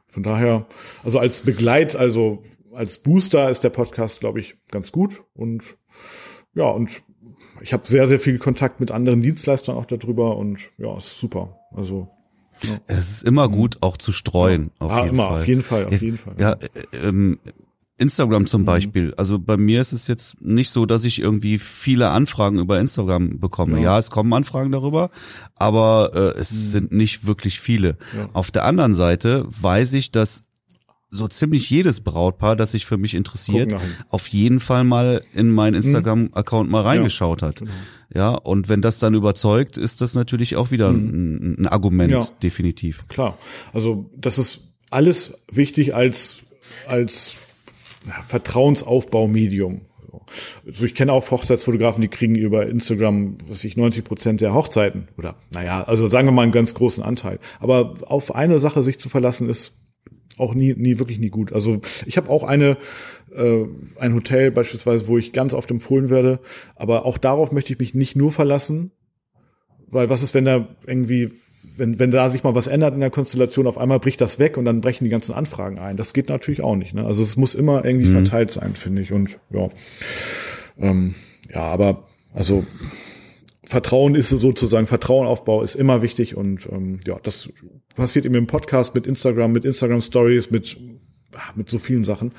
Von 0.06 0.22
daher, 0.22 0.66
also 1.02 1.18
als 1.18 1.40
Begleit, 1.40 1.96
also 1.96 2.42
als 2.74 2.98
Booster 2.98 3.48
ist 3.48 3.64
der 3.64 3.70
Podcast, 3.70 4.20
glaube 4.20 4.40
ich, 4.40 4.58
ganz 4.70 4.92
gut. 4.92 5.22
Und 5.32 5.76
ja, 6.54 6.64
und 6.64 7.02
ich 7.60 7.72
habe 7.72 7.86
sehr, 7.86 8.08
sehr 8.08 8.20
viel 8.20 8.38
Kontakt 8.38 8.80
mit 8.80 8.90
anderen 8.90 9.22
Dienstleistern 9.22 9.76
auch 9.76 9.86
darüber 9.86 10.36
und 10.36 10.60
ja, 10.78 10.96
ist 10.96 11.18
super. 11.18 11.60
Also 11.72 12.08
ja. 12.62 12.78
Es 12.86 13.10
ist 13.10 13.22
immer 13.24 13.48
gut, 13.48 13.78
auch 13.80 13.96
zu 13.96 14.12
streuen. 14.12 14.70
Ja. 14.80 14.86
Auf 14.86 14.92
ah, 14.92 15.02
jeden 15.04 15.14
immer, 15.14 15.28
Fall. 15.28 15.40
auf 15.40 15.48
jeden 15.48 15.62
Fall, 15.62 15.86
auf 15.86 16.02
jeden 16.02 16.18
Fall. 16.18 16.34
Ja, 16.38 16.52
äh, 16.52 17.08
ähm, 17.08 17.38
Instagram 17.96 18.46
zum 18.46 18.62
mhm. 18.62 18.66
Beispiel. 18.66 19.14
Also 19.16 19.38
bei 19.38 19.56
mir 19.56 19.80
ist 19.80 19.92
es 19.92 20.06
jetzt 20.06 20.40
nicht 20.40 20.70
so, 20.70 20.86
dass 20.86 21.04
ich 21.04 21.20
irgendwie 21.20 21.58
viele 21.58 22.08
Anfragen 22.08 22.58
über 22.58 22.80
Instagram 22.80 23.40
bekomme. 23.40 23.76
Ja, 23.76 23.82
ja 23.82 23.98
es 23.98 24.10
kommen 24.10 24.32
Anfragen 24.32 24.72
darüber, 24.72 25.10
aber 25.54 26.10
äh, 26.14 26.40
es 26.40 26.50
mhm. 26.50 26.56
sind 26.56 26.92
nicht 26.92 27.26
wirklich 27.26 27.60
viele. 27.60 27.98
Auf 28.32 28.50
der 28.50 28.64
anderen 28.64 28.94
Seite 28.94 29.44
weiß 29.48 29.92
ich, 29.94 30.12
dass 30.12 30.42
so 31.10 31.26
ziemlich 31.26 31.68
jedes 31.68 32.00
Brautpaar, 32.00 32.56
das 32.56 32.72
sich 32.72 32.86
für 32.86 32.96
mich 32.96 33.14
interessiert, 33.14 33.74
auf 34.08 34.28
jeden 34.28 34.60
Fall 34.60 34.84
mal 34.84 35.22
in 35.34 35.50
meinen 35.50 35.72
mhm. 35.72 35.78
Instagram-Account 35.78 36.70
mal 36.70 36.82
reingeschaut 36.82 37.42
ja, 37.42 37.48
hat. 37.48 37.56
Genau. 37.60 37.72
Ja, 38.14 38.30
und 38.30 38.68
wenn 38.68 38.80
das 38.80 38.98
dann 38.98 39.14
überzeugt, 39.14 39.76
ist 39.76 40.00
das 40.00 40.14
natürlich 40.14 40.56
auch 40.56 40.70
wieder 40.70 40.90
mhm. 40.92 41.36
ein, 41.36 41.56
ein, 41.60 41.66
Argument, 41.66 42.12
ja, 42.12 42.26
definitiv. 42.42 43.06
Klar. 43.08 43.38
Also 43.72 44.10
das 44.16 44.38
ist 44.38 44.60
alles 44.90 45.34
wichtig 45.50 45.94
als 45.94 46.38
als 46.86 47.36
Vertrauensaufbaumedium. 48.28 49.82
Also 50.66 50.84
ich 50.84 50.94
kenne 50.94 51.12
auch 51.12 51.28
Hochzeitsfotografen, 51.30 52.02
die 52.02 52.08
kriegen 52.08 52.34
über 52.34 52.66
Instagram, 52.66 53.38
was 53.46 53.64
ich 53.64 53.76
90 53.76 54.04
Prozent 54.04 54.40
der 54.40 54.54
Hochzeiten 54.54 55.08
oder 55.18 55.36
naja, 55.50 55.82
also 55.82 56.06
sagen 56.06 56.28
wir 56.28 56.32
mal 56.32 56.42
einen 56.42 56.52
ganz 56.52 56.74
großen 56.74 57.02
Anteil. 57.02 57.38
Aber 57.58 57.96
auf 58.06 58.34
eine 58.34 58.58
Sache 58.58 58.82
sich 58.82 58.98
zu 58.98 59.08
verlassen 59.08 59.48
ist 59.48 59.74
auch 60.40 60.54
nie, 60.54 60.74
nie 60.74 60.98
wirklich 60.98 61.18
nie 61.18 61.30
gut. 61.30 61.52
Also 61.52 61.80
ich 62.06 62.16
habe 62.16 62.30
auch 62.30 62.44
eine 62.44 62.76
äh, 63.34 63.64
ein 63.98 64.14
Hotel 64.14 64.50
beispielsweise, 64.50 65.06
wo 65.06 65.18
ich 65.18 65.32
ganz 65.32 65.54
oft 65.54 65.70
empfohlen 65.70 66.10
werde, 66.10 66.40
aber 66.76 67.04
auch 67.04 67.18
darauf 67.18 67.52
möchte 67.52 67.72
ich 67.72 67.78
mich 67.78 67.94
nicht 67.94 68.16
nur 68.16 68.32
verlassen, 68.32 68.90
weil 69.88 70.08
was 70.08 70.22
ist, 70.22 70.34
wenn 70.34 70.44
da 70.44 70.68
irgendwie 70.86 71.30
wenn, 71.76 71.98
wenn 71.98 72.10
da 72.10 72.28
sich 72.28 72.42
mal 72.44 72.54
was 72.54 72.66
ändert 72.66 72.94
in 72.94 73.00
der 73.00 73.10
Konstellation, 73.10 73.66
auf 73.66 73.78
einmal 73.78 74.00
bricht 74.00 74.20
das 74.20 74.38
weg 74.38 74.56
und 74.56 74.64
dann 74.64 74.80
brechen 74.80 75.04
die 75.04 75.10
ganzen 75.10 75.34
Anfragen 75.34 75.78
ein. 75.78 75.96
Das 75.96 76.12
geht 76.12 76.28
natürlich 76.28 76.62
auch 76.62 76.76
nicht. 76.76 76.94
Ne? 76.94 77.04
Also 77.04 77.22
es 77.22 77.36
muss 77.36 77.54
immer 77.54 77.84
irgendwie 77.84 78.08
mhm. 78.08 78.12
verteilt 78.12 78.50
sein, 78.50 78.74
finde 78.74 79.02
ich. 79.02 79.12
Und 79.12 79.38
ja, 79.50 79.68
ähm, 80.78 81.14
ja, 81.52 81.62
aber 81.62 82.04
also 82.34 82.64
Vertrauen 83.70 84.16
ist 84.16 84.30
sozusagen, 84.30 84.88
Vertrauenaufbau 84.88 85.62
ist 85.62 85.76
immer 85.76 86.02
wichtig 86.02 86.36
und 86.36 86.68
ähm, 86.72 86.98
ja, 87.06 87.20
das 87.22 87.50
passiert 87.94 88.24
eben 88.24 88.34
im 88.34 88.48
Podcast 88.48 88.94
mit 88.96 89.06
Instagram, 89.06 89.52
mit 89.52 89.64
Instagram 89.64 90.02
Stories, 90.02 90.50
mit 90.50 90.76
mit 91.54 91.70
so 91.70 91.78
vielen 91.78 92.02
Sachen 92.02 92.32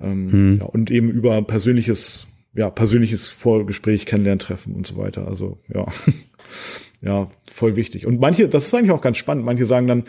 ähm, 0.00 0.26
mhm. 0.26 0.58
ja, 0.60 0.66
und 0.66 0.92
eben 0.92 1.10
über 1.10 1.42
persönliches, 1.42 2.28
ja 2.54 2.70
persönliches 2.70 3.28
Vorgespräch, 3.28 4.06
Kennenlerntreffen 4.06 4.74
und 4.74 4.86
so 4.86 4.96
weiter. 4.96 5.26
Also 5.26 5.58
ja. 5.72 5.86
Ja, 7.04 7.28
voll 7.46 7.76
wichtig. 7.76 8.06
Und 8.06 8.18
manche, 8.18 8.48
das 8.48 8.66
ist 8.66 8.74
eigentlich 8.74 8.90
auch 8.90 9.02
ganz 9.02 9.18
spannend, 9.18 9.44
manche 9.44 9.66
sagen 9.66 9.86
dann, 9.86 10.04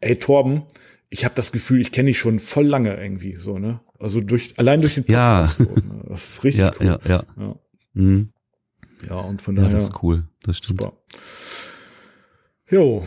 ey 0.00 0.16
Torben, 0.16 0.64
ich 1.08 1.24
habe 1.24 1.34
das 1.34 1.50
Gefühl, 1.50 1.80
ich 1.80 1.92
kenne 1.92 2.08
dich 2.08 2.18
schon 2.18 2.40
voll 2.40 2.66
lange 2.66 2.94
irgendwie 2.94 3.36
so, 3.36 3.58
ne? 3.58 3.80
Also 3.98 4.20
durch 4.20 4.58
allein 4.58 4.82
durch 4.82 4.96
den 4.96 5.04
Podcast. 5.04 5.58
Ja. 5.58 5.64
So, 5.64 5.74
ne? 5.74 6.04
Das 6.10 6.30
ist 6.30 6.44
richtig 6.44 6.60
ja, 6.60 6.72
cool. 6.78 6.86
Ja, 6.86 6.98
ja, 7.08 7.24
ja. 7.38 7.56
Mhm. 7.94 8.28
Ja, 9.08 9.16
und 9.16 9.42
von 9.42 9.56
daher. 9.56 9.70
Ja, 9.70 9.74
das 9.74 9.84
ist 9.84 10.02
cool. 10.02 10.24
Das 10.42 10.58
stimmt. 10.58 10.80
Super. 10.80 10.92
Jo. 12.70 13.06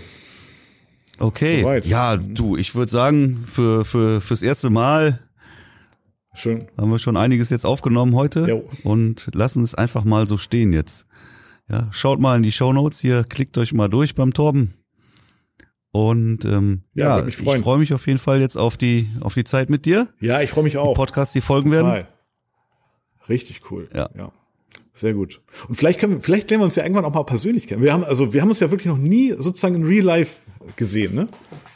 Okay. 1.20 1.62
Soweit. 1.62 1.86
Ja, 1.86 2.18
du, 2.18 2.56
ich 2.56 2.76
würde 2.76 2.92
sagen, 2.92 3.44
für, 3.46 3.84
für, 3.84 4.22
fürs 4.22 4.42
erste 4.42 4.70
Mal 4.70 5.20
Schön. 6.34 6.64
haben 6.78 6.92
wir 6.92 7.00
schon 7.00 7.18
einiges 7.18 7.50
jetzt 7.50 7.66
aufgenommen 7.66 8.16
heute 8.16 8.48
jo. 8.48 8.70
und 8.84 9.30
lassen 9.34 9.64
es 9.64 9.76
einfach 9.76 10.06
mal 10.06 10.28
so 10.28 10.38
stehen 10.38 10.72
jetzt. 10.72 11.08
Ja, 11.70 11.88
schaut 11.92 12.20
mal 12.20 12.38
in 12.38 12.44
die 12.44 12.52
Show 12.52 12.72
Notes 12.74 13.00
hier, 13.00 13.24
klickt 13.24 13.58
euch 13.58 13.74
mal 13.74 13.90
durch 13.90 14.16
beim 14.16 14.34
Torben. 14.34 14.74
Und 15.92 16.46
ähm, 16.46 16.84
ja, 16.94 17.20
ja 17.20 17.28
ich 17.28 17.38
freue 17.38 17.80
mich 17.80 17.94
auf 17.94 18.08
jeden 18.08 18.20
Fall 18.20 18.40
jetzt 18.40 18.58
auf 18.58 18.78
die 18.78 19.10
auf 19.22 19.34
die 19.34 19.44
Zeit 19.44 19.70
mit 19.70 19.86
dir. 19.86 20.08
Ja, 20.20 20.42
ich 20.42 20.52
freue 20.52 20.64
mich 20.64 20.78
auch. 20.78 20.94
Die 20.94 20.98
Podcasts, 20.98 21.34
die 21.34 21.42
folgen 21.42 21.72
Total. 21.72 21.94
werden. 21.94 22.08
Richtig 23.28 23.72
cool. 23.72 23.90
Ja. 23.94 24.10
ja. 24.16 24.32
Sehr 25.00 25.14
gut. 25.14 25.40
Und 25.70 25.76
vielleicht 25.76 25.98
können 25.98 26.16
wir, 26.16 26.20
vielleicht 26.20 26.50
lernen 26.50 26.64
wir 26.64 26.66
uns 26.66 26.76
ja 26.76 26.84
irgendwann 26.84 27.06
auch 27.06 27.14
mal 27.14 27.24
persönlich 27.24 27.68
kennen. 27.68 27.82
Wir 27.82 27.94
haben, 27.94 28.04
also 28.04 28.34
wir 28.34 28.42
haben 28.42 28.50
uns 28.50 28.60
ja 28.60 28.70
wirklich 28.70 28.88
noch 28.88 28.98
nie 28.98 29.34
sozusagen 29.38 29.76
in 29.76 29.86
Real 29.86 30.04
Life 30.04 30.42
gesehen, 30.76 31.16
ne? 31.16 31.28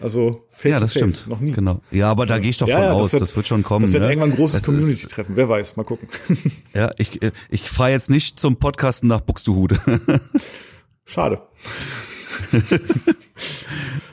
Also 0.02 0.32
face 0.52 0.72
Ja, 0.72 0.80
das 0.82 0.92
face, 0.92 1.02
stimmt. 1.02 1.28
Noch 1.30 1.40
nie. 1.40 1.54
Genau. 1.54 1.80
Ja, 1.90 2.12
aber 2.12 2.26
da 2.26 2.38
gehe 2.38 2.50
ich 2.50 2.58
doch 2.58 2.68
ja, 2.68 2.76
von 2.76 2.86
ja, 2.86 2.92
aus, 2.92 3.12
das 3.12 3.14
wird, 3.14 3.22
das 3.22 3.36
wird 3.38 3.48
schon 3.48 3.64
kommen. 3.64 3.86
Das 3.86 3.94
wird 3.94 4.04
ne? 4.04 4.10
irgendwann 4.10 4.32
ein 4.32 4.36
großes 4.36 4.64
Community-Treffen. 4.64 5.38
Wer 5.38 5.48
weiß, 5.48 5.78
mal 5.78 5.84
gucken. 5.84 6.10
Ja, 6.74 6.92
ich, 6.98 7.22
ich 7.50 7.70
fahre 7.70 7.92
jetzt 7.92 8.10
nicht 8.10 8.40
zum 8.40 8.58
Podcasten 8.58 9.08
nach 9.08 9.22
Buxtehude. 9.22 9.80
Schade. 11.06 11.42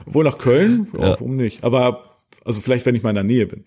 Wohl 0.07 0.23
nach 0.23 0.39
Köln? 0.39 0.87
Ja. 0.93 1.01
Warum 1.01 1.35
nicht? 1.35 1.65
Aber 1.65 2.21
also 2.45 2.61
vielleicht, 2.61 2.87
wenn 2.87 2.95
ich 2.95 3.03
mal 3.03 3.11
in 3.11 3.17
der 3.17 3.25
Nähe 3.25 3.47
bin. 3.47 3.65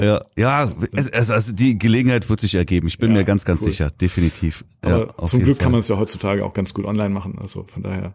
Ja, 0.00 0.22
ja, 0.36 0.70
es, 0.92 1.08
es, 1.08 1.30
also 1.30 1.52
die 1.52 1.78
Gelegenheit 1.78 2.28
wird 2.30 2.40
sich 2.40 2.54
ergeben. 2.54 2.86
Ich 2.86 2.98
bin 2.98 3.10
ja, 3.10 3.18
mir 3.18 3.24
ganz, 3.24 3.44
ganz 3.44 3.62
cool. 3.62 3.70
sicher, 3.70 3.90
definitiv. 3.90 4.64
Aber 4.82 5.08
ja, 5.18 5.26
zum 5.26 5.40
Glück 5.40 5.56
Fall. 5.56 5.64
kann 5.64 5.72
man 5.72 5.80
es 5.80 5.88
ja 5.88 5.96
heutzutage 5.96 6.44
auch 6.44 6.54
ganz 6.54 6.72
gut 6.72 6.84
online 6.84 7.10
machen. 7.10 7.38
Also 7.40 7.64
von 7.64 7.82
daher. 7.82 8.14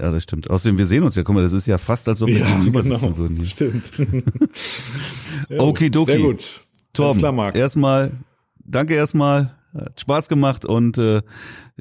Ja, 0.00 0.10
das 0.10 0.22
stimmt. 0.22 0.48
Außerdem, 0.48 0.78
wir 0.78 0.86
sehen 0.86 1.02
uns 1.02 1.16
ja. 1.16 1.22
Guck 1.22 1.34
mal, 1.34 1.42
das 1.42 1.52
ist 1.52 1.66
ja 1.66 1.78
fast, 1.78 2.08
als 2.08 2.22
ob 2.22 2.28
wir 2.28 2.38
ja, 2.38 2.46
gegenüber 2.46 2.82
genau. 2.82 2.96
sitzen 2.96 3.16
würden. 3.16 3.36
Hier. 3.36 3.46
Stimmt. 3.46 3.92
okay, 5.58 5.90
Doki. 5.90 6.12
Sehr 6.12 6.20
gut. 6.20 6.64
Torben, 6.92 7.18
klar, 7.18 7.54
erstmal, 7.54 8.12
danke 8.64 8.94
erstmal. 8.94 9.56
Hat 9.74 10.00
Spaß 10.00 10.28
gemacht 10.28 10.64
und 10.64 10.98
äh, 10.98 11.20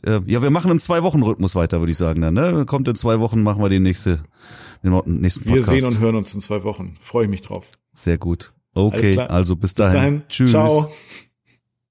ja, 0.06 0.42
wir 0.42 0.50
machen 0.50 0.72
im 0.72 0.80
zwei 0.80 1.04
Wochen 1.04 1.22
Rhythmus 1.22 1.54
weiter, 1.54 1.80
würde 1.80 1.92
ich 1.92 1.98
sagen 1.98 2.22
dann. 2.22 2.34
Ne? 2.34 2.66
Kommt 2.66 2.88
in 2.88 2.96
zwei 2.96 3.20
Wochen, 3.20 3.44
machen 3.44 3.62
wir 3.62 3.70
den 3.70 3.84
nächste, 3.84 4.24
den 4.84 5.22
nächsten 5.22 5.46
Podcast. 5.46 5.72
Wir 5.72 5.80
sehen 5.80 5.88
und 5.88 6.00
hören 6.00 6.16
uns 6.16 6.34
in 6.34 6.42
zwei 6.42 6.64
Wochen. 6.64 6.98
Freue 7.02 7.26
ich 7.26 7.30
mich 7.30 7.42
drauf. 7.42 7.66
Sehr 7.94 8.18
gut. 8.18 8.54
Okay, 8.76 9.18
also 9.20 9.56
bis 9.56 9.74
dahin. 9.74 9.92
Bis 9.94 10.02
dahin. 10.02 10.24
Tschüss. 10.28 10.52
Ciao. 10.52 10.92